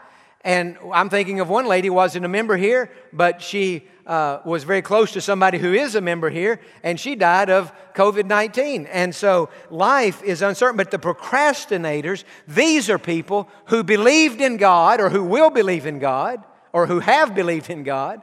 And 0.46 0.78
I'm 0.92 1.10
thinking 1.10 1.40
of 1.40 1.48
one 1.48 1.66
lady 1.66 1.90
wasn't 1.90 2.24
a 2.24 2.28
member 2.28 2.56
here, 2.56 2.88
but 3.12 3.42
she 3.42 3.88
uh, 4.06 4.38
was 4.44 4.62
very 4.62 4.80
close 4.80 5.10
to 5.14 5.20
somebody 5.20 5.58
who 5.58 5.74
is 5.74 5.96
a 5.96 6.00
member 6.00 6.30
here, 6.30 6.60
and 6.84 7.00
she 7.00 7.16
died 7.16 7.50
of 7.50 7.72
COVID 7.94 8.26
19. 8.26 8.86
And 8.86 9.12
so 9.12 9.48
life 9.70 10.22
is 10.22 10.42
uncertain. 10.42 10.76
But 10.76 10.92
the 10.92 11.00
procrastinators, 11.00 12.22
these 12.46 12.88
are 12.88 12.96
people 12.96 13.48
who 13.64 13.82
believed 13.82 14.40
in 14.40 14.56
God 14.56 15.00
or 15.00 15.10
who 15.10 15.24
will 15.24 15.50
believe 15.50 15.84
in 15.84 15.98
God 15.98 16.44
or 16.72 16.86
who 16.86 17.00
have 17.00 17.34
believed 17.34 17.68
in 17.68 17.82
God, 17.82 18.22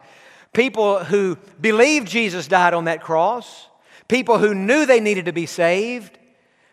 people 0.54 1.04
who 1.04 1.38
believed 1.60 2.08
Jesus 2.08 2.48
died 2.48 2.74
on 2.74 2.86
that 2.86 3.02
cross, 3.02 3.68
people 4.08 4.38
who 4.38 4.56
knew 4.56 4.86
they 4.86 5.02
needed 5.02 5.26
to 5.26 5.34
be 5.34 5.46
saved, 5.46 6.18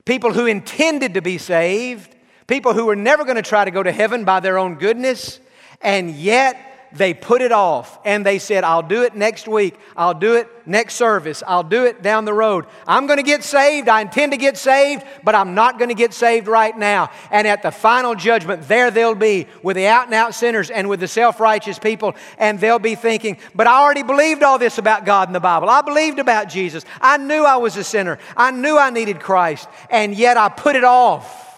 people 0.05 0.33
who 0.33 0.47
intended 0.47 1.15
to 1.15 1.23
be 1.23 1.39
saved 1.39 2.15
people 2.51 2.75
who 2.75 2.87
were 2.87 2.97
never 2.97 3.23
going 3.25 3.37
to 3.37 3.43
try 3.43 3.65
to 3.65 3.71
go 3.71 3.81
to 3.81 3.93
heaven 3.93 4.25
by 4.25 4.41
their 4.41 4.59
own 4.59 4.75
goodness, 4.75 5.39
and 5.81 6.11
yet 6.11 6.67
they 6.93 7.15
put 7.15 7.43
it 7.43 7.53
off 7.53 8.01
and 8.05 8.27
they 8.27 8.41
said, 8.41 8.65
I'll 8.65 8.83
do 8.83 9.05
it 9.05 9.15
next 9.15 9.47
week. 9.47 9.77
I'll 9.97 10.15
do 10.15 10.35
it 10.35 10.49
next 10.67 10.97
service. 10.97 11.45
I'll 11.47 11.63
do 11.63 11.85
it 11.85 12.03
down 12.03 12.25
the 12.25 12.35
road. 12.35 12.67
I'm 12.89 13.07
going 13.07 13.19
to 13.19 13.23
get 13.23 13.45
saved. 13.45 13.89
I 13.89 14.01
intend 14.01 14.33
to 14.33 14.37
get 14.37 14.57
saved, 14.57 15.05
but 15.23 15.37
I'm 15.37 15.55
not 15.55 15.79
going 15.79 15.91
to 15.91 15.95
get 15.95 16.13
saved 16.13 16.49
right 16.49 16.77
now. 16.77 17.13
And 17.31 17.47
at 17.47 17.63
the 17.63 17.71
final 17.71 18.17
judgment, 18.17 18.67
there 18.67 18.91
they'll 18.91 19.15
be 19.15 19.47
with 19.63 19.77
the 19.77 19.87
out 19.87 20.07
and 20.07 20.15
out 20.15 20.35
sinners 20.35 20.71
and 20.71 20.89
with 20.89 20.99
the 20.99 21.07
self 21.07 21.39
righteous 21.39 21.79
people. 21.79 22.17
And 22.37 22.59
they'll 22.59 22.81
be 22.81 22.97
thinking, 22.97 23.39
but 23.55 23.69
I 23.69 23.81
already 23.81 24.03
believed 24.03 24.43
all 24.43 24.59
this 24.59 24.79
about 24.79 25.05
God 25.05 25.29
in 25.29 25.33
the 25.33 25.39
Bible. 25.39 25.71
I 25.71 25.83
believed 25.83 26.19
about 26.19 26.49
Jesus. 26.49 26.85
I 27.01 27.17
knew 27.17 27.45
I 27.45 27.59
was 27.59 27.77
a 27.77 27.85
sinner. 27.85 28.19
I 28.37 28.51
knew 28.51 28.77
I 28.77 28.91
needed 28.91 29.21
Christ. 29.21 29.69
And 29.89 30.17
yet 30.17 30.37
I 30.37 30.49
put 30.49 30.75
it 30.75 30.83
off 30.83 31.50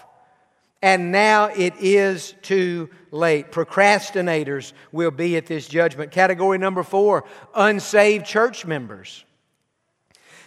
and 0.83 1.13
now 1.13 1.45
it 1.47 1.75
is 1.79 2.35
too 2.43 2.91
late. 3.13 3.53
Procrastinators 3.53 4.73
will 4.91 5.13
be 5.13 5.37
at 5.37 5.47
this 5.47 5.69
judgment. 5.69 6.11
Category 6.11 6.59
number 6.59 6.83
four 6.83 7.25
unsaved 7.55 8.27
church 8.27 8.67
members. 8.67 9.25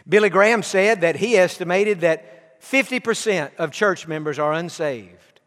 Billy 0.08 0.30
Graham 0.30 0.62
said 0.62 1.02
that 1.02 1.16
he 1.16 1.38
estimated 1.38 2.02
that 2.02 2.62
50% 2.62 3.56
of 3.58 3.72
church 3.72 4.08
members 4.08 4.38
are 4.38 4.54
unsaved. 4.54 5.40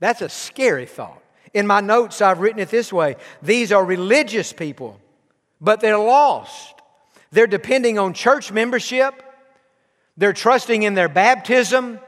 That's 0.00 0.22
a 0.22 0.28
scary 0.28 0.86
thought. 0.86 1.22
In 1.52 1.66
my 1.66 1.80
notes, 1.80 2.20
I've 2.20 2.40
written 2.40 2.60
it 2.60 2.70
this 2.70 2.92
way 2.92 3.16
These 3.42 3.70
are 3.70 3.84
religious 3.84 4.52
people, 4.52 4.98
but 5.60 5.80
they're 5.80 5.98
lost. 5.98 6.74
They're 7.30 7.46
depending 7.46 7.98
on 7.98 8.14
church 8.14 8.50
membership, 8.50 9.22
they're 10.16 10.32
trusting 10.32 10.84
in 10.84 10.94
their 10.94 11.08
baptism, 11.08 11.98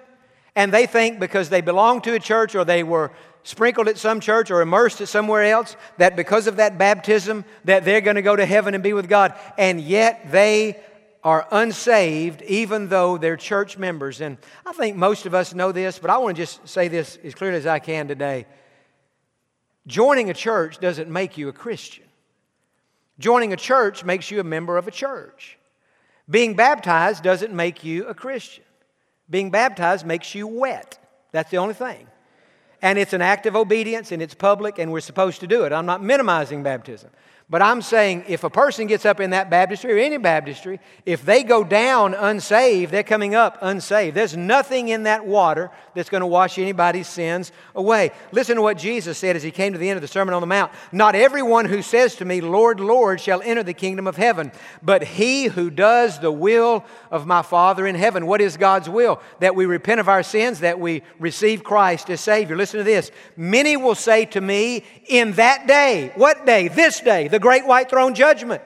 and 0.57 0.73
they 0.73 0.87
think 0.87 1.21
because 1.21 1.51
they 1.51 1.61
belong 1.61 2.01
to 2.01 2.15
a 2.15 2.19
church 2.19 2.55
or 2.55 2.65
they 2.65 2.83
were 2.83 3.13
sprinkled 3.43 3.89
at 3.89 3.99
some 3.99 4.19
church 4.19 4.51
or 4.51 4.63
immersed 4.63 5.03
at 5.03 5.09
somewhere 5.09 5.45
else 5.45 5.77
that 5.99 6.17
because 6.17 6.47
of 6.47 6.57
that 6.57 6.79
baptism 6.79 7.45
that 7.67 7.85
they're 7.85 8.01
going 8.01 8.17
to 8.17 8.23
go 8.23 8.35
to 8.35 8.47
heaven 8.47 8.75
and 8.75 8.83
be 8.83 8.95
with 8.95 9.09
God. 9.09 9.35
And 9.59 9.81
yet 9.81 10.33
they 10.33 10.83
are 11.23 11.47
unsaved 11.53 12.41
even 12.43 12.89
though 12.89 13.19
they're 13.19 13.37
church 13.37 13.77
members. 13.77 14.23
And 14.23 14.39
I 14.65 14.73
think 14.73 14.97
most 14.97 15.27
of 15.27 15.35
us 15.35 15.55
know 15.55 15.73
this 15.73 15.99
but 15.99 16.11
I 16.11 16.17
want 16.19 16.37
to 16.37 16.43
just 16.43 16.67
say 16.67 16.89
this 16.89 17.19
as 17.23 17.35
clearly 17.35 17.59
as 17.59 17.67
I 17.67 17.79
can 17.79 18.09
today. 18.09 18.47
Joining 19.87 20.31
a 20.31 20.35
church 20.35 20.81
doesn't 20.81 21.11
make 21.11 21.37
you 21.37 21.49
a 21.49 21.53
Christian. 21.53 22.05
Joining 23.19 23.53
a 23.53 23.57
church 23.57 24.05
makes 24.05 24.31
you 24.31 24.41
a 24.41 24.45
member 24.45 24.79
of 24.79 24.89
a 24.89 24.91
church. 24.91 25.59
Being 26.29 26.55
baptized 26.55 27.23
doesn't 27.23 27.55
make 27.55 27.85
you 27.85 28.07
a 28.07 28.15
Christian 28.15 28.65
being 29.29 29.51
baptized 29.51 30.07
makes 30.07 30.35
you 30.35 30.47
wet. 30.47 30.99
That's 31.33 31.51
the 31.51 31.59
only 31.59 31.75
thing. 31.75 32.07
And 32.83 32.99
it's 32.99 33.13
an 33.13 33.23
act 33.23 33.47
of 33.47 33.57
obedience 33.57 34.13
and 34.13 34.23
it's 34.23 34.35
public 34.35 34.79
and 34.79 34.93
we're 34.93 35.01
supposed 35.01 35.41
to 35.41 35.47
do 35.47 35.65
it. 35.65 35.73
I'm 35.73 35.87
not 35.87 36.03
minimizing 36.03 36.63
baptism. 36.63 37.11
But 37.49 37.63
I'm 37.63 37.81
saying 37.81 38.25
if 38.27 38.43
a 38.43 38.51
person 38.51 38.89
gets 38.89 39.07
up 39.07 39.21
in 39.21 39.31
that 39.31 39.51
baptistry 39.51 39.93
or 39.93 39.99
any 39.99 40.17
baptistry, 40.17 40.81
if 41.05 41.25
they 41.25 41.45
go 41.45 41.63
down 41.63 42.13
unsaved, 42.13 42.91
they're 42.91 43.05
coming 43.05 43.37
up 43.37 43.59
unsaved. 43.63 44.17
There's 44.17 44.37
nothing 44.37 44.89
in 44.89 45.05
that 45.05 45.25
water 45.25 45.71
that's 45.95 46.11
going 46.11 46.23
to 46.23 46.27
wash 46.27 46.59
anybody's 46.59 47.07
sins 47.07 47.53
away. 47.77 48.11
Listen 48.33 48.57
to 48.57 48.63
what 48.63 48.79
Jesus 48.79 49.17
said 49.17 49.37
as 49.37 49.45
he 49.45 49.53
came 49.53 49.73
to 49.75 49.79
the 49.79 49.89
end 49.89 49.97
of 49.97 50.03
the 50.03 50.09
Sermon 50.09 50.35
on 50.35 50.41
the 50.41 50.47
Mount. 50.47 50.73
Not 50.91 51.15
everyone 51.15 51.67
who 51.67 51.83
says 51.83 52.17
to 52.17 52.25
me, 52.25 52.41
Lord, 52.41 52.81
Lord, 52.81 53.21
shall 53.21 53.41
enter 53.43 53.63
the 53.63 53.73
kingdom 53.73 54.09
of 54.09 54.17
heaven, 54.17 54.51
but 54.83 55.05
he 55.05 55.45
who 55.45 55.71
does 55.71 56.19
the 56.19 56.33
will 56.33 56.85
of 57.13 57.29
my 57.29 57.43
Father 57.43 57.87
in 57.87 57.95
heaven. 57.95 58.27
What 58.27 58.41
is 58.41 58.57
God's 58.57 58.89
will? 58.89 59.21
That 59.39 59.55
we 59.55 59.67
repent 59.67 60.01
of 60.01 60.09
our 60.09 60.25
sins, 60.25 60.61
that 60.61 60.81
we 60.81 61.03
receive 61.21 61.63
Christ 61.63 62.11
as 62.11 62.21
Savior. 62.21 62.57
Listen 62.57 62.79
to 62.79 62.85
this. 62.85 63.13
Many 63.37 63.77
will 63.77 63.95
say 63.95 64.25
to 64.27 64.41
me 64.41 64.83
in 65.07 65.33
that 65.35 65.69
day, 65.69 66.11
what 66.17 66.45
day? 66.45 66.67
This 66.67 66.99
day, 66.99 67.29
the 67.37 67.41
great 67.41 67.67
white 67.67 67.91
throne 67.91 68.15
judgment. 68.15 68.63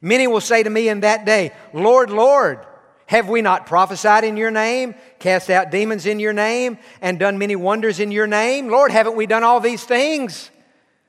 Many 0.00 0.28
will 0.28 0.40
say 0.40 0.62
to 0.62 0.70
me 0.70 0.88
in 0.88 1.00
that 1.00 1.24
day, 1.24 1.50
Lord, 1.72 2.08
Lord, 2.08 2.64
have 3.06 3.28
we 3.28 3.42
not 3.42 3.66
prophesied 3.66 4.22
in 4.22 4.36
your 4.36 4.52
name, 4.52 4.94
cast 5.18 5.50
out 5.50 5.72
demons 5.72 6.06
in 6.06 6.20
your 6.20 6.32
name, 6.32 6.78
and 7.00 7.18
done 7.18 7.38
many 7.38 7.56
wonders 7.56 7.98
in 7.98 8.12
your 8.12 8.28
name? 8.28 8.68
Lord, 8.68 8.92
haven't 8.92 9.16
we 9.16 9.26
done 9.26 9.42
all 9.42 9.58
these 9.58 9.82
things? 9.82 10.52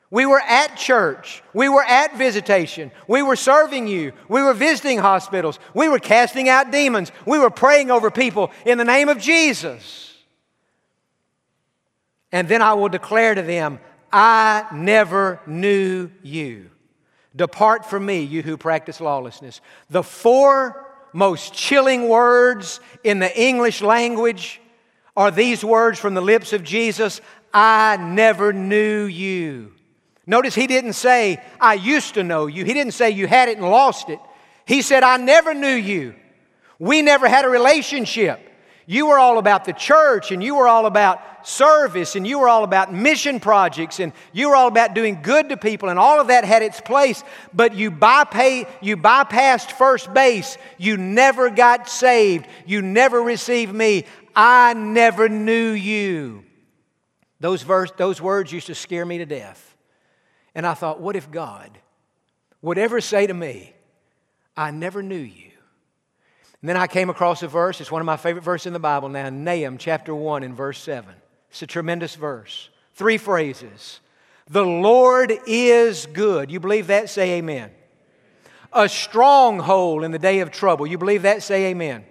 We 0.10 0.26
were 0.26 0.42
at 0.42 0.76
church. 0.76 1.44
We 1.54 1.70
were 1.70 1.84
at 1.84 2.18
visitation. 2.18 2.92
We 3.08 3.22
were 3.22 3.36
serving 3.36 3.88
you. 3.88 4.14
We 4.28 4.42
were 4.42 4.56
visiting 4.56 4.98
hospitals. 4.98 5.60
We 5.76 5.88
were 5.88 6.00
casting 6.00 6.50
out 6.50 6.72
demons. 6.72 7.12
We 7.28 7.38
were 7.38 7.52
praying 7.52 7.92
over 7.92 8.10
people 8.10 8.50
in 8.66 8.80
the 8.80 8.86
name 8.86 9.08
of 9.08 9.20
Jesus. 9.20 10.16
And 12.32 12.48
then 12.48 12.64
I 12.64 12.74
will 12.74 12.90
declare 12.90 13.36
to 13.36 13.44
them, 13.44 13.78
I 14.14 14.68
never 14.72 15.42
knew 15.48 16.12
you. 16.22 16.70
Depart 17.36 17.86
from 17.86 18.06
me, 18.06 18.22
you 18.22 18.44
who 18.44 18.58
practice 18.58 19.02
lawlessness. 19.02 19.60
The 19.90 20.04
four 20.04 20.86
most 21.14 21.54
chilling 21.54 22.08
words 22.08 22.80
in 23.04 23.18
the 23.18 23.42
English 23.42 23.82
language 23.82 24.62
are 25.18 25.32
these 25.32 25.66
words 25.66 26.00
from 26.00 26.14
the 26.14 26.22
lips 26.22 26.54
of 26.54 26.64
Jesus 26.64 27.22
I 27.56 27.98
never 27.98 28.54
knew 28.54 29.04
you. 29.06 29.74
Notice 30.26 30.56
he 30.56 30.68
didn't 30.68 30.94
say, 30.94 31.44
I 31.60 31.74
used 31.76 32.16
to 32.16 32.24
know 32.24 32.48
you. 32.48 32.66
He 32.66 32.74
didn't 32.74 32.94
say 32.94 33.12
you 33.12 33.28
had 33.28 33.50
it 33.50 33.58
and 33.58 33.70
lost 33.70 34.10
it. 34.10 34.20
He 34.66 34.82
said, 34.82 35.04
I 35.04 35.18
never 35.18 35.54
knew 35.54 35.76
you. 35.76 36.16
We 36.80 37.02
never 37.02 37.28
had 37.28 37.46
a 37.46 37.50
relationship. 37.50 38.40
You 38.86 39.08
were 39.08 39.20
all 39.20 39.38
about 39.38 39.66
the 39.66 39.74
church 39.74 40.32
and 40.32 40.44
you 40.44 40.56
were 40.56 40.68
all 40.68 40.86
about 40.86 41.48
service 41.48 42.16
and 42.16 42.28
you 42.28 42.40
were 42.40 42.50
all 42.50 42.64
about 42.64 42.94
mission 42.94 43.40
projects 43.40 44.00
and 44.00 44.12
you 44.34 44.50
were 44.50 44.56
all 44.56 44.68
about 44.68 44.94
doing 44.94 45.22
good 45.22 45.50
to 45.50 45.58
people 45.58 45.90
and 45.90 45.98
all 45.98 46.20
of 46.20 46.28
that 46.28 46.44
had 46.44 46.62
its 46.62 46.82
place, 46.82 47.24
but 47.54 47.76
you, 47.76 47.90
you 47.90 48.98
bypassed 48.98 49.72
first 49.72 50.14
base. 50.14 50.58
You 50.78 50.98
never 50.98 51.50
got 51.50 51.88
saved. 51.88 52.48
You 52.66 52.82
never 52.82 53.22
received 53.22 53.74
me. 53.74 54.06
I 54.36 54.74
never 54.74 55.30
knew 55.30 55.72
you. 55.72 56.44
Those, 57.40 57.62
verse, 57.62 57.92
those 57.98 58.22
words 58.22 58.52
used 58.52 58.68
to 58.68 58.76
scare 58.76 59.06
me 59.06 59.18
to 59.20 59.26
death. 59.26 59.76
And 60.56 60.66
I 60.66 60.74
thought, 60.74 61.00
what 61.00 61.16
if 61.16 61.32
God 61.32 61.78
would 62.62 62.78
ever 62.78 63.02
say 63.02 63.28
to 63.28 63.34
me, 63.34 63.74
I 64.56 64.72
never 64.72 65.02
knew 65.02 65.16
you? 65.16 65.53
And 66.64 66.70
then 66.70 66.78
I 66.78 66.88
came 66.88 67.10
across 67.10 67.44
a 67.44 67.50
verse, 67.50 67.82
it's 67.82 67.92
one 67.92 68.02
of 68.02 68.06
my 68.06 68.16
favorite 68.16 68.46
verses 68.46 68.68
in 68.68 68.74
the 68.74 68.80
Bible 68.80 69.10
now, 69.10 69.30
Nahum 69.30 69.78
chapter 69.78 70.16
1 70.16 70.44
and 70.44 70.56
verse 70.56 70.80
7. 70.80 71.14
It's 71.50 71.62
a 71.62 71.68
tremendous 71.68 72.16
verse. 72.16 72.70
Three 72.94 73.18
phrases. 73.18 74.00
The 74.48 74.64
Lord 74.64 75.34
is 75.46 76.06
good. 76.06 76.50
You 76.50 76.62
believe 76.62 76.88
that? 76.88 77.10
Say 77.10 77.32
amen. 77.32 77.70
A 78.72 78.88
stronghold 78.88 80.06
in 80.06 80.12
the 80.12 80.20
day 80.20 80.40
of 80.40 80.52
trouble. 80.52 80.88
You 80.88 80.98
believe 80.98 81.24
that? 81.24 81.44
Say 81.44 81.66
amen. 81.66 82.06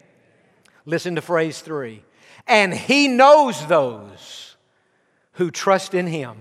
Listen 0.85 1.15
to 1.15 1.23
phrase 1.23 1.63
three. 1.63 2.05
And 2.47 2.75
he 2.75 3.09
knows 3.09 3.67
those 3.69 4.57
who 5.33 5.51
trust 5.51 5.95
in 5.95 6.07
him. 6.07 6.37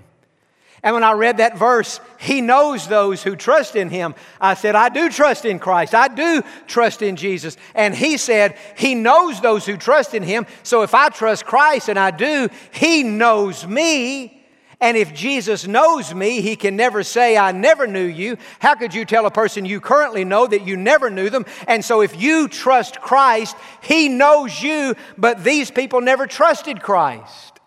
And 0.84 0.96
when 0.96 1.04
I 1.04 1.12
read 1.14 1.38
that 1.38 1.58
verse, 1.58 2.00
He 2.20 2.42
knows 2.42 2.88
those 2.88 3.22
who 3.22 3.36
trust 3.36 3.76
in 3.76 3.90
Him. 3.90 4.16
I 4.40 4.56
said, 4.56 4.76
I 4.76 4.90
do 4.90 5.10
trust 5.10 5.46
in 5.46 5.60
Christ. 5.60 5.94
I 5.94 6.08
do 6.08 6.42
trust 6.66 7.04
in 7.04 7.16
Jesus. 7.16 7.56
And 7.76 7.94
He 7.94 8.18
said, 8.18 8.58
He 8.76 8.96
knows 8.96 9.42
those 9.42 9.66
who 9.66 9.78
trust 9.78 10.16
in 10.16 10.24
Him. 10.24 10.48
So 10.64 10.82
if 10.82 10.96
I 10.96 11.10
trust 11.10 11.46
Christ 11.46 11.88
and 11.88 12.00
I 12.00 12.10
do, 12.10 12.50
He 12.72 13.04
knows 13.04 13.66
me. 13.68 14.40
And 14.80 14.98
if 14.98 15.14
Jesus 15.14 15.68
knows 15.68 16.16
me, 16.16 16.42
He 16.42 16.56
can 16.56 16.76
never 16.76 17.04
say, 17.04 17.38
I 17.38 17.52
never 17.52 17.86
knew 17.86 18.04
you. 18.04 18.38
How 18.58 18.74
could 18.74 18.96
you 18.96 19.06
tell 19.06 19.28
a 19.28 19.32
person 19.32 19.66
you 19.66 19.80
currently 19.80 20.26
know 20.26 20.48
that 20.48 20.66
you 20.66 20.78
never 20.78 21.12
knew 21.12 21.30
them? 21.30 21.46
And 21.68 21.86
so 21.86 22.02
if 22.02 22.20
you 22.20 22.48
trust 22.48 23.00
Christ, 23.00 23.56
He 23.84 24.10
knows 24.10 24.64
you, 24.64 24.96
but 25.16 25.44
these 25.44 25.70
people 25.70 26.02
never 26.02 26.26
trusted 26.26 26.82
Christ. 26.82 27.60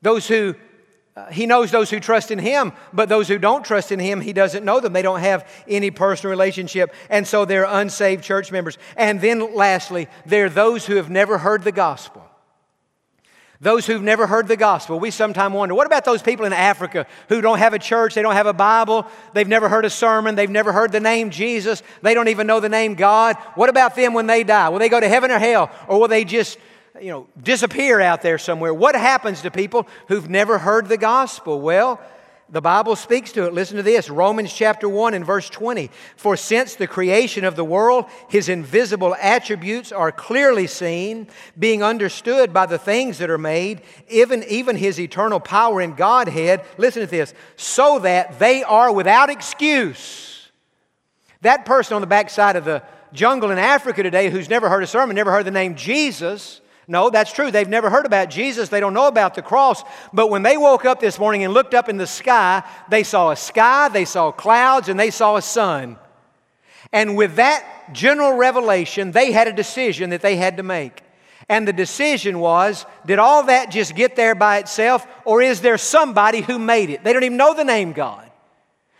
Those 0.00 0.26
who 0.26 0.54
uh, 1.16 1.30
he 1.30 1.46
knows 1.46 1.70
those 1.70 1.90
who 1.90 2.00
trust 2.00 2.32
in 2.32 2.40
him, 2.40 2.72
but 2.92 3.08
those 3.08 3.28
who 3.28 3.38
don't 3.38 3.64
trust 3.64 3.92
in 3.92 4.00
him, 4.00 4.20
he 4.20 4.32
doesn't 4.32 4.64
know 4.64 4.80
them. 4.80 4.92
They 4.92 5.02
don't 5.02 5.20
have 5.20 5.48
any 5.68 5.92
personal 5.92 6.30
relationship, 6.30 6.92
and 7.08 7.24
so 7.26 7.44
they're 7.44 7.66
unsaved 7.68 8.24
church 8.24 8.50
members. 8.50 8.78
And 8.96 9.20
then 9.20 9.54
lastly, 9.54 10.08
there 10.26 10.46
are 10.46 10.50
those 10.50 10.86
who 10.86 10.96
have 10.96 11.10
never 11.10 11.38
heard 11.38 11.62
the 11.62 11.72
gospel. 11.72 12.24
Those 13.60 13.86
who've 13.86 14.02
never 14.02 14.26
heard 14.26 14.48
the 14.48 14.56
gospel. 14.56 14.98
We 14.98 15.12
sometimes 15.12 15.54
wonder, 15.54 15.76
what 15.76 15.86
about 15.86 16.04
those 16.04 16.20
people 16.20 16.44
in 16.44 16.52
Africa 16.52 17.06
who 17.28 17.40
don't 17.40 17.58
have 17.58 17.74
a 17.74 17.78
church, 17.78 18.14
they 18.14 18.20
don't 18.20 18.34
have 18.34 18.48
a 18.48 18.52
Bible, 18.52 19.06
they've 19.32 19.46
never 19.46 19.68
heard 19.68 19.84
a 19.84 19.90
sermon, 19.90 20.34
they've 20.34 20.50
never 20.50 20.72
heard 20.72 20.90
the 20.90 20.98
name 20.98 21.30
Jesus, 21.30 21.84
they 22.02 22.12
don't 22.12 22.28
even 22.28 22.48
know 22.48 22.58
the 22.58 22.68
name 22.68 22.94
God? 22.94 23.36
What 23.54 23.68
about 23.68 23.94
them 23.94 24.14
when 24.14 24.26
they 24.26 24.42
die? 24.42 24.68
Will 24.68 24.80
they 24.80 24.88
go 24.88 24.98
to 24.98 25.08
heaven 25.08 25.30
or 25.30 25.38
hell? 25.38 25.70
Or 25.86 26.00
will 26.00 26.08
they 26.08 26.24
just 26.24 26.58
you 27.00 27.10
know, 27.10 27.26
disappear 27.42 28.00
out 28.00 28.22
there 28.22 28.38
somewhere. 28.38 28.72
What 28.72 28.94
happens 28.94 29.42
to 29.42 29.50
people 29.50 29.86
who've 30.08 30.30
never 30.30 30.58
heard 30.58 30.88
the 30.88 30.96
gospel? 30.96 31.60
Well, 31.60 32.00
the 32.50 32.60
Bible 32.60 32.94
speaks 32.94 33.32
to 33.32 33.46
it. 33.46 33.54
Listen 33.54 33.78
to 33.78 33.82
this 33.82 34.08
Romans 34.08 34.52
chapter 34.52 34.88
1 34.88 35.14
and 35.14 35.24
verse 35.24 35.48
20. 35.48 35.90
For 36.14 36.36
since 36.36 36.76
the 36.76 36.86
creation 36.86 37.44
of 37.44 37.56
the 37.56 37.64
world, 37.64 38.04
his 38.28 38.48
invisible 38.48 39.16
attributes 39.18 39.90
are 39.90 40.12
clearly 40.12 40.66
seen, 40.66 41.26
being 41.58 41.82
understood 41.82 42.52
by 42.52 42.66
the 42.66 42.78
things 42.78 43.18
that 43.18 43.30
are 43.30 43.38
made, 43.38 43.80
even, 44.08 44.44
even 44.44 44.76
his 44.76 45.00
eternal 45.00 45.40
power 45.40 45.80
in 45.80 45.94
Godhead. 45.94 46.64
Listen 46.76 47.00
to 47.00 47.08
this 47.08 47.34
so 47.56 47.98
that 48.00 48.38
they 48.38 48.62
are 48.62 48.92
without 48.92 49.30
excuse. 49.30 50.50
That 51.40 51.64
person 51.64 51.94
on 51.94 52.02
the 52.02 52.06
backside 52.06 52.56
of 52.56 52.64
the 52.64 52.82
jungle 53.12 53.50
in 53.50 53.58
Africa 53.58 54.02
today 54.02 54.30
who's 54.30 54.48
never 54.48 54.68
heard 54.68 54.82
a 54.82 54.86
sermon, 54.86 55.16
never 55.16 55.32
heard 55.32 55.46
the 55.46 55.50
name 55.50 55.74
Jesus, 55.76 56.60
no, 56.86 57.10
that's 57.10 57.32
true. 57.32 57.50
They've 57.50 57.68
never 57.68 57.88
heard 57.88 58.06
about 58.06 58.30
Jesus. 58.30 58.68
They 58.68 58.80
don't 58.80 58.94
know 58.94 59.06
about 59.06 59.34
the 59.34 59.42
cross. 59.42 59.82
But 60.12 60.28
when 60.28 60.42
they 60.42 60.56
woke 60.56 60.84
up 60.84 61.00
this 61.00 61.18
morning 61.18 61.44
and 61.44 61.54
looked 61.54 61.74
up 61.74 61.88
in 61.88 61.96
the 61.96 62.06
sky, 62.06 62.62
they 62.88 63.02
saw 63.02 63.30
a 63.30 63.36
sky, 63.36 63.88
they 63.88 64.04
saw 64.04 64.32
clouds, 64.32 64.88
and 64.88 65.00
they 65.00 65.10
saw 65.10 65.36
a 65.36 65.42
sun. 65.42 65.96
And 66.92 67.16
with 67.16 67.36
that 67.36 67.64
general 67.92 68.36
revelation, 68.36 69.12
they 69.12 69.32
had 69.32 69.48
a 69.48 69.52
decision 69.52 70.10
that 70.10 70.20
they 70.20 70.36
had 70.36 70.58
to 70.58 70.62
make. 70.62 71.02
And 71.48 71.68
the 71.68 71.72
decision 71.72 72.38
was 72.38 72.86
did 73.04 73.18
all 73.18 73.44
that 73.44 73.70
just 73.70 73.94
get 73.94 74.16
there 74.16 74.34
by 74.34 74.58
itself, 74.58 75.06
or 75.24 75.42
is 75.42 75.60
there 75.60 75.78
somebody 75.78 76.40
who 76.40 76.58
made 76.58 76.90
it? 76.90 77.04
They 77.04 77.12
don't 77.12 77.24
even 77.24 77.36
know 77.36 77.54
the 77.54 77.64
name 77.64 77.92
God. 77.92 78.30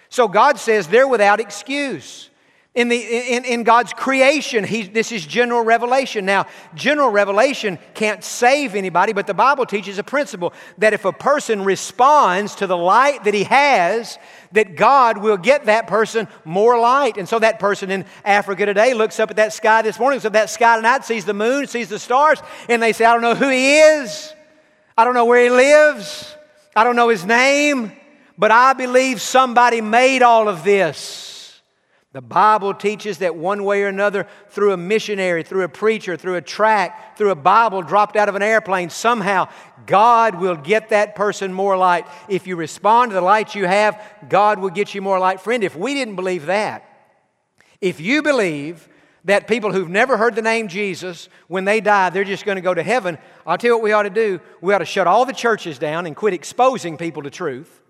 So 0.08 0.28
God 0.28 0.58
says 0.58 0.86
they're 0.88 1.08
without 1.08 1.40
excuse. 1.40 2.30
In, 2.74 2.88
the, 2.88 2.96
in, 2.96 3.44
in 3.44 3.62
God's 3.62 3.92
creation, 3.92 4.64
he, 4.64 4.82
this 4.82 5.12
is 5.12 5.24
general 5.24 5.62
revelation. 5.62 6.24
Now, 6.24 6.46
general 6.74 7.08
revelation 7.08 7.78
can't 7.94 8.24
save 8.24 8.74
anybody, 8.74 9.12
but 9.12 9.28
the 9.28 9.34
Bible 9.34 9.64
teaches 9.64 9.98
a 9.98 10.02
principle 10.02 10.52
that 10.78 10.92
if 10.92 11.04
a 11.04 11.12
person 11.12 11.64
responds 11.64 12.56
to 12.56 12.66
the 12.66 12.76
light 12.76 13.22
that 13.24 13.34
he 13.34 13.44
has, 13.44 14.18
that 14.50 14.74
God 14.74 15.18
will 15.18 15.36
get 15.36 15.66
that 15.66 15.86
person 15.86 16.26
more 16.44 16.76
light. 16.76 17.16
And 17.16 17.28
so 17.28 17.38
that 17.38 17.60
person 17.60 17.92
in 17.92 18.04
Africa 18.24 18.66
today 18.66 18.92
looks 18.92 19.20
up 19.20 19.30
at 19.30 19.36
that 19.36 19.52
sky 19.52 19.82
this 19.82 20.00
morning, 20.00 20.16
looks 20.16 20.24
up 20.24 20.34
at 20.34 20.40
that 20.40 20.50
sky 20.50 20.74
tonight, 20.74 21.04
sees 21.04 21.24
the 21.24 21.32
moon, 21.32 21.68
sees 21.68 21.88
the 21.88 22.00
stars, 22.00 22.40
and 22.68 22.82
they 22.82 22.92
say, 22.92 23.04
I 23.04 23.12
don't 23.12 23.22
know 23.22 23.36
who 23.36 23.50
he 23.50 23.78
is. 23.78 24.34
I 24.98 25.04
don't 25.04 25.14
know 25.14 25.26
where 25.26 25.44
he 25.44 25.50
lives. 25.50 26.34
I 26.74 26.82
don't 26.82 26.96
know 26.96 27.08
his 27.08 27.24
name, 27.24 27.92
but 28.36 28.50
I 28.50 28.72
believe 28.72 29.20
somebody 29.20 29.80
made 29.80 30.22
all 30.22 30.48
of 30.48 30.64
this. 30.64 31.33
The 32.14 32.22
Bible 32.22 32.74
teaches 32.74 33.18
that 33.18 33.34
one 33.34 33.64
way 33.64 33.82
or 33.82 33.88
another, 33.88 34.28
through 34.50 34.72
a 34.72 34.76
missionary, 34.76 35.42
through 35.42 35.64
a 35.64 35.68
preacher, 35.68 36.16
through 36.16 36.36
a 36.36 36.40
tract, 36.40 37.18
through 37.18 37.32
a 37.32 37.34
Bible 37.34 37.82
dropped 37.82 38.14
out 38.14 38.28
of 38.28 38.36
an 38.36 38.42
airplane, 38.42 38.88
somehow 38.88 39.48
God 39.84 40.36
will 40.36 40.54
get 40.54 40.90
that 40.90 41.16
person 41.16 41.52
more 41.52 41.76
light. 41.76 42.06
If 42.28 42.46
you 42.46 42.54
respond 42.54 43.10
to 43.10 43.16
the 43.16 43.20
light 43.20 43.56
you 43.56 43.66
have, 43.66 44.00
God 44.28 44.60
will 44.60 44.70
get 44.70 44.94
you 44.94 45.02
more 45.02 45.18
light. 45.18 45.40
Friend, 45.40 45.64
if 45.64 45.74
we 45.74 45.92
didn't 45.94 46.14
believe 46.14 46.46
that, 46.46 46.88
if 47.80 48.00
you 48.00 48.22
believe 48.22 48.88
that 49.24 49.48
people 49.48 49.72
who've 49.72 49.90
never 49.90 50.16
heard 50.16 50.36
the 50.36 50.42
name 50.42 50.68
Jesus, 50.68 51.28
when 51.48 51.64
they 51.64 51.80
die, 51.80 52.10
they're 52.10 52.22
just 52.22 52.44
going 52.44 52.56
to 52.56 52.62
go 52.62 52.74
to 52.74 52.84
heaven, 52.84 53.18
I'll 53.44 53.58
tell 53.58 53.70
you 53.70 53.74
what 53.74 53.82
we 53.82 53.90
ought 53.90 54.04
to 54.04 54.10
do. 54.10 54.40
We 54.60 54.72
ought 54.72 54.78
to 54.78 54.84
shut 54.84 55.08
all 55.08 55.24
the 55.24 55.32
churches 55.32 55.80
down 55.80 56.06
and 56.06 56.14
quit 56.14 56.32
exposing 56.32 56.96
people 56.96 57.24
to 57.24 57.30
truth. 57.30 57.80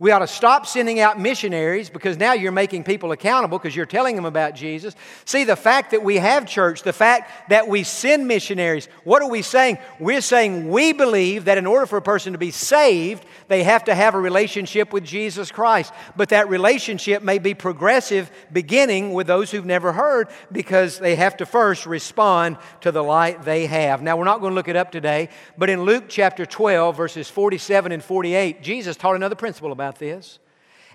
We 0.00 0.12
ought 0.12 0.20
to 0.20 0.28
stop 0.28 0.64
sending 0.64 1.00
out 1.00 1.18
missionaries 1.18 1.90
because 1.90 2.16
now 2.16 2.32
you're 2.32 2.52
making 2.52 2.84
people 2.84 3.10
accountable 3.10 3.58
because 3.58 3.74
you're 3.74 3.84
telling 3.84 4.14
them 4.14 4.26
about 4.26 4.54
Jesus. 4.54 4.94
See, 5.24 5.42
the 5.42 5.56
fact 5.56 5.90
that 5.90 6.04
we 6.04 6.18
have 6.18 6.46
church, 6.46 6.84
the 6.84 6.92
fact 6.92 7.50
that 7.50 7.66
we 7.66 7.82
send 7.82 8.28
missionaries, 8.28 8.88
what 9.02 9.22
are 9.22 9.28
we 9.28 9.42
saying? 9.42 9.78
We're 9.98 10.20
saying 10.20 10.68
we 10.68 10.92
believe 10.92 11.46
that 11.46 11.58
in 11.58 11.66
order 11.66 11.84
for 11.84 11.96
a 11.96 12.02
person 12.02 12.32
to 12.32 12.38
be 12.38 12.52
saved, 12.52 13.24
they 13.48 13.64
have 13.64 13.82
to 13.86 13.94
have 13.94 14.14
a 14.14 14.20
relationship 14.20 14.92
with 14.92 15.02
Jesus 15.02 15.50
Christ. 15.50 15.92
But 16.14 16.28
that 16.28 16.48
relationship 16.48 17.24
may 17.24 17.40
be 17.40 17.54
progressive, 17.54 18.30
beginning 18.52 19.14
with 19.14 19.26
those 19.26 19.50
who've 19.50 19.66
never 19.66 19.92
heard, 19.92 20.28
because 20.52 21.00
they 21.00 21.16
have 21.16 21.38
to 21.38 21.46
first 21.46 21.86
respond 21.86 22.58
to 22.82 22.92
the 22.92 23.02
light 23.02 23.42
they 23.42 23.66
have. 23.66 24.00
Now, 24.00 24.16
we're 24.16 24.24
not 24.24 24.38
going 24.40 24.52
to 24.52 24.54
look 24.54 24.68
it 24.68 24.76
up 24.76 24.92
today, 24.92 25.28
but 25.56 25.68
in 25.68 25.82
Luke 25.82 26.04
chapter 26.06 26.46
12, 26.46 26.96
verses 26.96 27.28
47 27.28 27.90
and 27.90 28.04
48, 28.04 28.62
Jesus 28.62 28.96
taught 28.96 29.16
another 29.16 29.34
principle 29.34 29.72
about 29.72 29.87
this. 29.96 30.38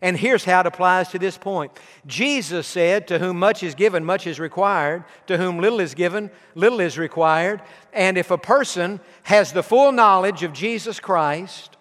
And 0.04 0.18
here's 0.18 0.44
how 0.44 0.60
it 0.60 0.66
applies 0.66 1.08
to 1.10 1.18
this 1.18 1.38
point 1.38 1.72
Jesus 2.06 2.68
said, 2.68 3.08
To 3.08 3.20
whom 3.20 3.40
much 3.40 3.64
is 3.64 3.74
given, 3.74 4.04
much 4.04 4.28
is 4.28 4.38
required. 4.38 5.06
To 5.28 5.38
whom 5.38 5.60
little 5.60 5.80
is 5.80 5.96
given, 5.96 6.30
little 6.56 6.82
is 6.82 6.98
required. 6.98 7.62
And 7.94 8.18
if 8.18 8.30
a 8.30 8.38
person 8.38 9.00
has 9.24 9.54
the 9.54 9.64
full 9.64 9.94
knowledge 9.94 10.44
of 10.44 10.52
Jesus 10.52 11.00
Christ 11.00 11.78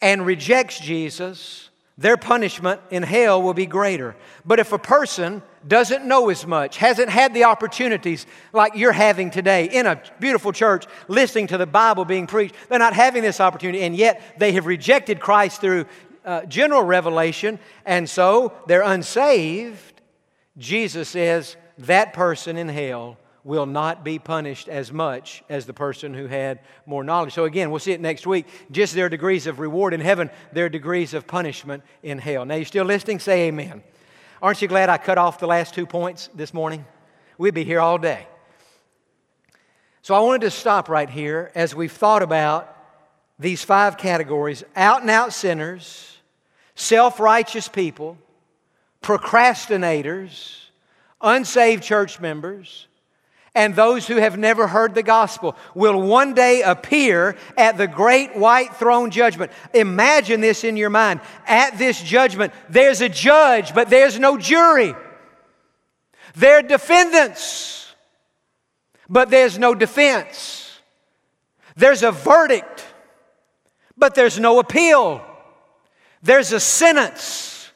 and 0.00 0.24
rejects 0.24 0.78
Jesus, 0.78 1.70
their 1.98 2.16
punishment 2.16 2.80
in 2.90 3.02
hell 3.02 3.42
will 3.42 3.54
be 3.54 3.66
greater. 3.66 4.14
But 4.46 4.60
if 4.60 4.72
a 4.72 4.78
person 4.78 5.42
doesn't 5.68 6.04
know 6.04 6.30
as 6.30 6.46
much, 6.46 6.76
hasn't 6.76 7.08
had 7.08 7.34
the 7.34 7.44
opportunities 7.44 8.26
like 8.52 8.74
you're 8.74 8.92
having 8.92 9.30
today 9.30 9.66
in 9.66 9.86
a 9.86 10.00
beautiful 10.18 10.52
church, 10.52 10.86
listening 11.06 11.46
to 11.48 11.58
the 11.58 11.66
Bible 11.66 12.04
being 12.04 12.26
preached, 12.26 12.54
they're 12.68 12.78
not 12.78 12.94
having 12.94 13.22
this 13.22 13.40
opportunity, 13.40 13.82
and 13.82 13.94
yet 13.94 14.22
they 14.38 14.52
have 14.52 14.66
rejected 14.66 15.20
Christ 15.20 15.60
through 15.60 15.86
uh, 16.24 16.44
general 16.46 16.82
revelation, 16.82 17.58
and 17.86 18.08
so 18.08 18.52
they're 18.66 18.82
unsaved. 18.82 20.00
Jesus 20.56 21.08
says, 21.08 21.56
that 21.78 22.12
person 22.12 22.56
in 22.56 22.68
hell 22.68 23.16
will 23.44 23.66
not 23.66 24.04
be 24.04 24.18
punished 24.18 24.68
as 24.68 24.92
much 24.92 25.42
as 25.48 25.64
the 25.64 25.72
person 25.72 26.12
who 26.12 26.26
had 26.26 26.58
more 26.84 27.04
knowledge. 27.04 27.32
So, 27.32 27.44
again, 27.44 27.70
we'll 27.70 27.78
see 27.78 27.92
it 27.92 28.00
next 28.00 28.26
week. 28.26 28.46
Just 28.70 28.94
their 28.94 29.08
degrees 29.08 29.46
of 29.46 29.58
reward 29.58 29.94
in 29.94 30.00
heaven, 30.00 30.28
their 30.52 30.68
degrees 30.68 31.14
of 31.14 31.26
punishment 31.26 31.82
in 32.02 32.18
hell. 32.18 32.44
Now, 32.44 32.56
you're 32.56 32.64
still 32.64 32.84
listening? 32.84 33.20
Say 33.20 33.48
amen. 33.48 33.82
Aren't 34.42 34.62
you 34.62 34.68
glad 34.68 34.88
I 34.88 34.98
cut 34.98 35.18
off 35.18 35.38
the 35.38 35.46
last 35.46 35.74
two 35.74 35.86
points 35.86 36.28
this 36.34 36.52
morning? 36.52 36.84
We'd 37.38 37.54
be 37.54 37.64
here 37.64 37.80
all 37.80 37.98
day. 37.98 38.26
So, 40.02 40.14
I 40.14 40.20
wanted 40.20 40.42
to 40.42 40.50
stop 40.50 40.88
right 40.88 41.10
here 41.10 41.52
as 41.54 41.74
we've 41.74 41.92
thought 41.92 42.22
about 42.22 42.74
these 43.38 43.62
five 43.62 43.98
categories 43.98 44.64
out 44.74 45.02
and 45.02 45.10
out 45.10 45.32
sinners, 45.32 46.18
self 46.74 47.20
righteous 47.20 47.68
people, 47.68 48.18
procrastinators, 49.02 50.56
unsaved 51.20 51.82
church 51.82 52.20
members, 52.20 52.87
and 53.58 53.74
those 53.74 54.06
who 54.06 54.18
have 54.18 54.38
never 54.38 54.68
heard 54.68 54.94
the 54.94 55.02
gospel 55.02 55.56
will 55.74 56.00
one 56.00 56.32
day 56.32 56.62
appear 56.62 57.36
at 57.56 57.76
the 57.76 57.88
great 57.88 58.36
white 58.36 58.76
throne 58.76 59.10
judgment. 59.10 59.50
Imagine 59.74 60.40
this 60.40 60.62
in 60.62 60.76
your 60.76 60.90
mind. 60.90 61.20
At 61.44 61.76
this 61.76 62.00
judgment, 62.00 62.52
there's 62.70 63.00
a 63.00 63.08
judge, 63.08 63.74
but 63.74 63.90
there's 63.90 64.16
no 64.16 64.38
jury. 64.38 64.94
There 66.36 66.58
are 66.58 66.62
defendants, 66.62 67.92
but 69.08 69.28
there's 69.28 69.58
no 69.58 69.74
defense. 69.74 70.78
There's 71.74 72.04
a 72.04 72.12
verdict, 72.12 72.86
but 73.96 74.14
there's 74.14 74.38
no 74.38 74.60
appeal. 74.60 75.20
There's 76.22 76.52
a 76.52 76.60
sentence, 76.60 77.72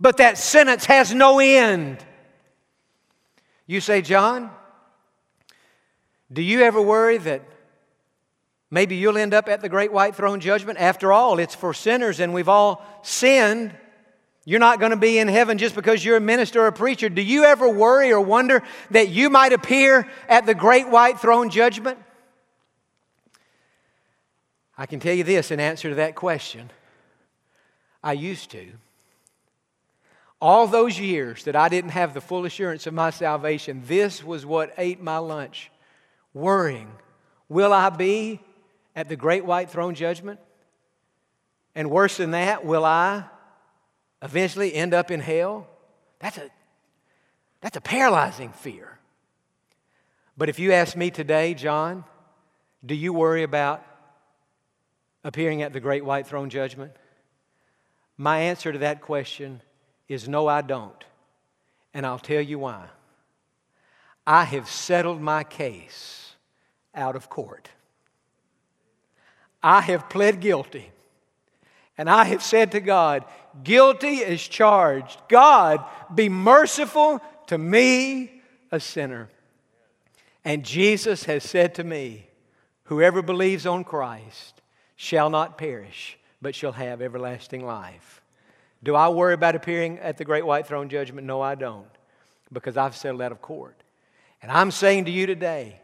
but 0.00 0.16
that 0.16 0.38
sentence 0.38 0.86
has 0.86 1.14
no 1.14 1.38
end. 1.38 2.04
You 3.68 3.80
say, 3.80 4.02
Jon, 4.02 4.50
do 6.32 6.42
you 6.42 6.62
ever 6.62 6.80
worry 6.80 7.18
that 7.18 7.42
maybe 8.70 8.96
you'll 8.96 9.18
end 9.18 9.34
up 9.34 9.48
at 9.48 9.60
the 9.60 9.68
great 9.68 9.92
white 9.92 10.14
throne 10.14 10.40
judgment? 10.40 10.78
After 10.78 11.12
all, 11.12 11.38
it's 11.38 11.54
for 11.54 11.74
sinners 11.74 12.20
and 12.20 12.32
we've 12.32 12.48
all 12.48 12.84
sinned. 13.02 13.74
You're 14.44 14.60
not 14.60 14.80
going 14.80 14.90
to 14.90 14.96
be 14.96 15.18
in 15.18 15.28
heaven 15.28 15.58
just 15.58 15.74
because 15.74 16.04
you're 16.04 16.16
a 16.16 16.20
minister 16.20 16.62
or 16.62 16.68
a 16.68 16.72
preacher. 16.72 17.08
Do 17.08 17.22
you 17.22 17.44
ever 17.44 17.68
worry 17.68 18.12
or 18.12 18.20
wonder 18.20 18.62
that 18.90 19.08
you 19.08 19.28
might 19.28 19.52
appear 19.52 20.08
at 20.28 20.46
the 20.46 20.54
great 20.54 20.88
white 20.88 21.20
throne 21.20 21.50
judgment? 21.50 21.98
I 24.78 24.86
can 24.86 24.98
tell 24.98 25.14
you 25.14 25.24
this 25.24 25.50
in 25.50 25.60
answer 25.60 25.90
to 25.90 25.96
that 25.96 26.14
question. 26.14 26.70
I 28.02 28.14
used 28.14 28.50
to. 28.52 28.66
All 30.40 30.66
those 30.66 30.98
years 30.98 31.44
that 31.44 31.54
I 31.54 31.68
didn't 31.68 31.90
have 31.90 32.14
the 32.14 32.20
full 32.22 32.46
assurance 32.46 32.86
of 32.86 32.94
my 32.94 33.10
salvation, 33.10 33.82
this 33.86 34.24
was 34.24 34.46
what 34.46 34.72
ate 34.78 35.02
my 35.02 35.18
lunch, 35.18 35.70
worrying. 36.34 36.90
Will 37.48 37.72
I 37.72 37.90
be 37.90 38.40
at 38.94 39.08
the 39.08 39.16
great 39.16 39.44
white 39.44 39.70
throne 39.70 39.94
judgment? 39.94 40.40
And 41.74 41.90
worse 41.90 42.16
than 42.16 42.32
that, 42.32 42.64
will 42.64 42.84
I 42.84 43.24
eventually 44.22 44.74
end 44.74 44.94
up 44.94 45.10
in 45.10 45.20
hell? 45.20 45.68
That's 46.18 46.38
a, 46.38 46.50
that's 47.60 47.76
a 47.76 47.80
paralyzing 47.80 48.52
fear. 48.52 48.98
But 50.36 50.48
if 50.48 50.58
you 50.58 50.72
ask 50.72 50.96
me 50.96 51.10
today, 51.10 51.54
Jon, 51.54 52.04
do 52.84 52.94
you 52.94 53.12
worry 53.12 53.42
about 53.42 53.84
appearing 55.22 55.62
at 55.62 55.72
the 55.72 55.80
great 55.80 56.04
white 56.04 56.26
throne 56.26 56.50
judgment? 56.50 56.92
My 58.16 58.40
answer 58.40 58.72
to 58.72 58.78
that 58.78 59.00
question 59.00 59.62
is 60.08 60.28
no, 60.28 60.46
I 60.46 60.62
don't. 60.62 61.04
And 61.92 62.06
I'll 62.06 62.18
tell 62.18 62.40
you 62.40 62.58
why. 62.58 62.88
I 64.26 64.44
have 64.44 64.68
settled 64.68 65.20
my 65.20 65.44
case 65.44 66.34
out 66.94 67.16
of 67.16 67.28
court. 67.28 67.68
I 69.62 69.80
have 69.80 70.08
pled 70.08 70.40
guilty. 70.40 70.90
And 71.98 72.08
I 72.08 72.24
have 72.24 72.42
said 72.42 72.72
to 72.72 72.80
God, 72.80 73.24
guilty 73.62 74.18
is 74.18 74.46
charged. 74.46 75.20
God, 75.28 75.84
be 76.14 76.28
merciful 76.28 77.20
to 77.48 77.58
me, 77.58 78.42
a 78.72 78.80
sinner. 78.80 79.28
And 80.44 80.64
Jesus 80.64 81.24
has 81.24 81.44
said 81.44 81.74
to 81.74 81.84
me, 81.84 82.26
whoever 82.84 83.20
believes 83.20 83.66
on 83.66 83.84
Christ 83.84 84.62
shall 84.96 85.28
not 85.28 85.58
perish, 85.58 86.18
but 86.40 86.54
shall 86.54 86.72
have 86.72 87.02
everlasting 87.02 87.66
life. 87.66 88.22
Do 88.82 88.94
I 88.94 89.08
worry 89.08 89.34
about 89.34 89.54
appearing 89.54 89.98
at 89.98 90.16
the 90.16 90.24
great 90.24 90.46
white 90.46 90.66
throne 90.66 90.88
judgment? 90.88 91.26
No, 91.26 91.42
I 91.42 91.54
don't, 91.54 91.90
because 92.50 92.78
I've 92.78 92.96
settled 92.96 93.20
out 93.20 93.32
of 93.32 93.42
court. 93.42 93.79
And 94.42 94.50
I'm 94.50 94.70
saying 94.70 95.04
to 95.04 95.10
you 95.10 95.26
today, 95.26 95.80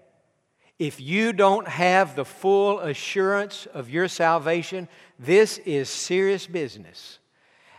if 0.78 1.00
you 1.00 1.32
don't 1.32 1.66
have 1.66 2.16
the 2.16 2.24
full 2.24 2.80
assurance 2.80 3.66
of 3.66 3.88
your 3.88 4.09
salvation, 4.09 4.88
this 5.18 5.59
is 5.59 5.88
serious 5.88 6.46
business. 6.46 7.18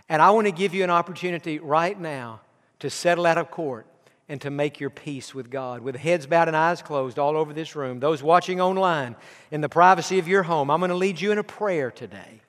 And 0.10 0.22
I 0.22 0.32
want 0.32 0.48
to 0.48 0.52
give 0.52 0.74
you 0.74 0.84
an 0.84 0.90
opportunity 0.90 1.60
right 1.60 2.00
now 2.00 2.42
to 2.80 2.90
settle 2.90 3.26
out 3.26 3.38
of 3.38 3.52
court 3.52 3.86
and 4.30 4.42
to 4.42 4.50
make 4.50 4.80
your 4.80 4.90
peace 4.90 5.34
with 5.34 5.50
God. 5.50 5.82
With 5.82 5.96
heads 5.96 6.26
bowed 6.26 6.48
and 6.48 6.58
eyes 6.58 6.82
closed 6.82 7.20
all 7.20 7.38
over 7.38 7.54
this 7.54 7.76
room, 7.76 8.00
those 8.00 8.24
watching 8.24 8.60
online 8.60 9.16
in 9.52 9.62
the 9.62 9.70
privacy 9.70 10.20
of 10.20 10.28
your 10.28 10.44
home, 10.44 10.72
I'm 10.72 10.80
going 10.80 10.90
to 10.90 10.96
lead 10.96 11.22
you 11.22 11.32
in 11.32 11.38
a 11.38 11.44
prayer 11.44 11.92
today. 11.92 12.42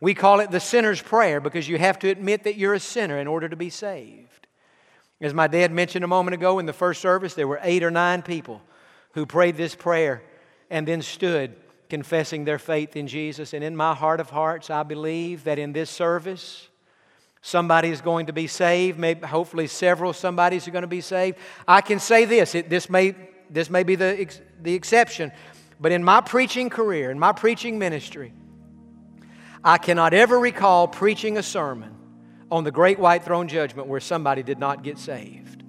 We 0.00 0.14
call 0.14 0.40
it 0.40 0.50
the 0.50 0.60
sinner's 0.60 1.00
prayer 1.00 1.40
because 1.40 1.68
you 1.68 1.78
have 1.78 1.98
to 2.00 2.08
admit 2.08 2.44
that 2.44 2.56
you're 2.56 2.74
a 2.74 2.80
sinner 2.80 3.18
in 3.18 3.26
order 3.26 3.48
to 3.48 3.56
be 3.56 3.70
saved. 3.70 4.47
As 5.20 5.34
my 5.34 5.48
dad 5.48 5.72
mentioned 5.72 6.04
a 6.04 6.08
moment 6.08 6.34
ago 6.34 6.58
in 6.58 6.66
the 6.66 6.72
first 6.72 7.00
service, 7.00 7.34
there 7.34 7.48
were 7.48 7.58
eight 7.62 7.82
or 7.82 7.90
nine 7.90 8.22
people 8.22 8.62
who 9.12 9.26
prayed 9.26 9.56
this 9.56 9.74
prayer 9.74 10.22
and 10.70 10.86
then 10.86 11.02
stood 11.02 11.56
confessing 11.88 12.44
their 12.44 12.58
faith 12.58 12.94
in 12.96 13.08
Jesus. 13.08 13.52
And 13.52 13.64
in 13.64 13.74
my 13.74 13.94
heart 13.94 14.20
of 14.20 14.30
hearts, 14.30 14.70
I 14.70 14.84
believe 14.84 15.44
that 15.44 15.58
in 15.58 15.72
this 15.72 15.90
service, 15.90 16.68
somebody 17.42 17.88
is 17.88 18.00
going 18.00 18.26
to 18.26 18.32
be 18.32 18.46
saved. 18.46 18.98
Maybe, 18.98 19.26
hopefully, 19.26 19.66
several 19.66 20.12
somebodies 20.12 20.68
are 20.68 20.70
going 20.70 20.82
to 20.82 20.88
be 20.88 21.00
saved. 21.00 21.38
I 21.66 21.80
can 21.80 21.98
say 21.98 22.24
this 22.24 22.54
it, 22.54 22.70
this, 22.70 22.88
may, 22.88 23.16
this 23.50 23.70
may 23.70 23.82
be 23.82 23.96
the, 23.96 24.28
the 24.62 24.74
exception, 24.74 25.32
but 25.80 25.90
in 25.90 26.04
my 26.04 26.20
preaching 26.20 26.70
career, 26.70 27.10
in 27.10 27.18
my 27.18 27.32
preaching 27.32 27.78
ministry, 27.78 28.32
I 29.64 29.78
cannot 29.78 30.14
ever 30.14 30.38
recall 30.38 30.86
preaching 30.86 31.38
a 31.38 31.42
sermon 31.42 31.97
on 32.50 32.64
the 32.64 32.70
great 32.70 32.98
white 32.98 33.24
throne 33.24 33.48
judgment 33.48 33.88
where 33.88 34.00
somebody 34.00 34.42
did 34.42 34.58
not 34.58 34.82
get 34.82 34.98
saved. 34.98 35.62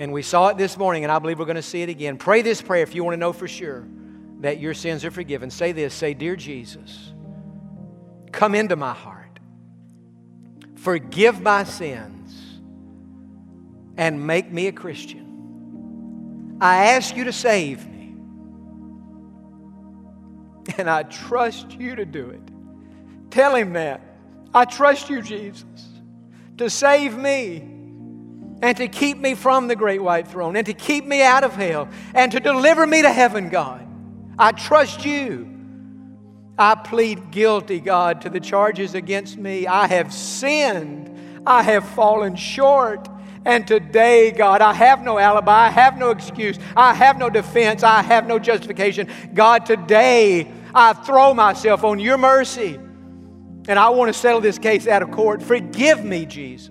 And 0.00 0.12
we 0.12 0.22
saw 0.22 0.48
it 0.48 0.58
this 0.58 0.76
morning, 0.76 1.04
and 1.04 1.12
I 1.12 1.18
believe 1.18 1.38
we're 1.38 1.44
going 1.44 1.54
to 1.56 1.62
see 1.62 1.82
it 1.82 1.88
again. 1.88 2.16
Pray 2.16 2.42
this 2.42 2.60
prayer 2.60 2.82
if 2.82 2.94
you 2.94 3.04
want 3.04 3.14
to 3.14 3.18
know 3.18 3.32
for 3.32 3.46
sure 3.46 3.86
that 4.40 4.58
your 4.58 4.74
sins 4.74 5.04
are 5.04 5.10
forgiven. 5.10 5.50
Say 5.50 5.72
this 5.72 5.94
say, 5.94 6.14
Dear 6.14 6.34
Jesus, 6.34 7.12
come 8.32 8.54
into 8.54 8.74
my 8.74 8.92
heart, 8.92 9.38
forgive 10.76 11.40
my 11.40 11.62
sins, 11.64 12.60
and 13.96 14.26
make 14.26 14.50
me 14.50 14.66
a 14.66 14.72
Christian. 14.72 16.58
I 16.60 16.92
ask 16.92 17.14
you 17.16 17.24
to 17.24 17.32
save 17.32 17.86
me, 17.88 18.16
and 20.78 20.90
I 20.90 21.04
trust 21.04 21.72
you 21.78 21.94
to 21.94 22.04
do 22.04 22.30
it. 22.30 23.30
Tell 23.30 23.54
him 23.54 23.74
that. 23.74 24.11
I 24.54 24.64
trust 24.64 25.08
you, 25.08 25.22
Jesus, 25.22 25.64
to 26.58 26.68
save 26.68 27.16
me 27.16 27.58
and 28.62 28.76
to 28.76 28.86
keep 28.86 29.18
me 29.18 29.34
from 29.34 29.66
the 29.66 29.76
great 29.76 30.02
white 30.02 30.28
throne 30.28 30.56
and 30.56 30.66
to 30.66 30.72
keep 30.72 31.04
me 31.04 31.22
out 31.22 31.42
of 31.42 31.54
hell 31.54 31.88
and 32.14 32.30
to 32.32 32.40
deliver 32.40 32.86
me 32.86 33.02
to 33.02 33.12
heaven, 33.12 33.48
God. 33.48 33.86
I 34.38 34.52
trust 34.52 35.04
you. 35.04 35.48
I 36.58 36.74
plead 36.74 37.30
guilty, 37.30 37.80
God, 37.80 38.20
to 38.22 38.30
the 38.30 38.40
charges 38.40 38.94
against 38.94 39.36
me. 39.36 39.66
I 39.66 39.86
have 39.88 40.12
sinned. 40.12 41.42
I 41.46 41.62
have 41.62 41.88
fallen 41.88 42.36
short. 42.36 43.08
And 43.44 43.66
today, 43.66 44.30
God, 44.30 44.60
I 44.60 44.72
have 44.72 45.02
no 45.02 45.18
alibi. 45.18 45.66
I 45.66 45.70
have 45.70 45.98
no 45.98 46.10
excuse. 46.10 46.58
I 46.76 46.94
have 46.94 47.18
no 47.18 47.28
defense. 47.30 47.82
I 47.82 48.02
have 48.02 48.26
no 48.26 48.38
justification. 48.38 49.08
God, 49.34 49.66
today 49.66 50.52
I 50.74 50.92
throw 50.92 51.34
myself 51.34 51.82
on 51.82 51.98
your 51.98 52.18
mercy. 52.18 52.78
And 53.68 53.78
I 53.78 53.90
want 53.90 54.12
to 54.12 54.18
settle 54.18 54.40
this 54.40 54.58
case 54.58 54.86
out 54.86 55.02
of 55.02 55.10
court. 55.10 55.42
Forgive 55.42 56.04
me, 56.04 56.26
Jesus. 56.26 56.70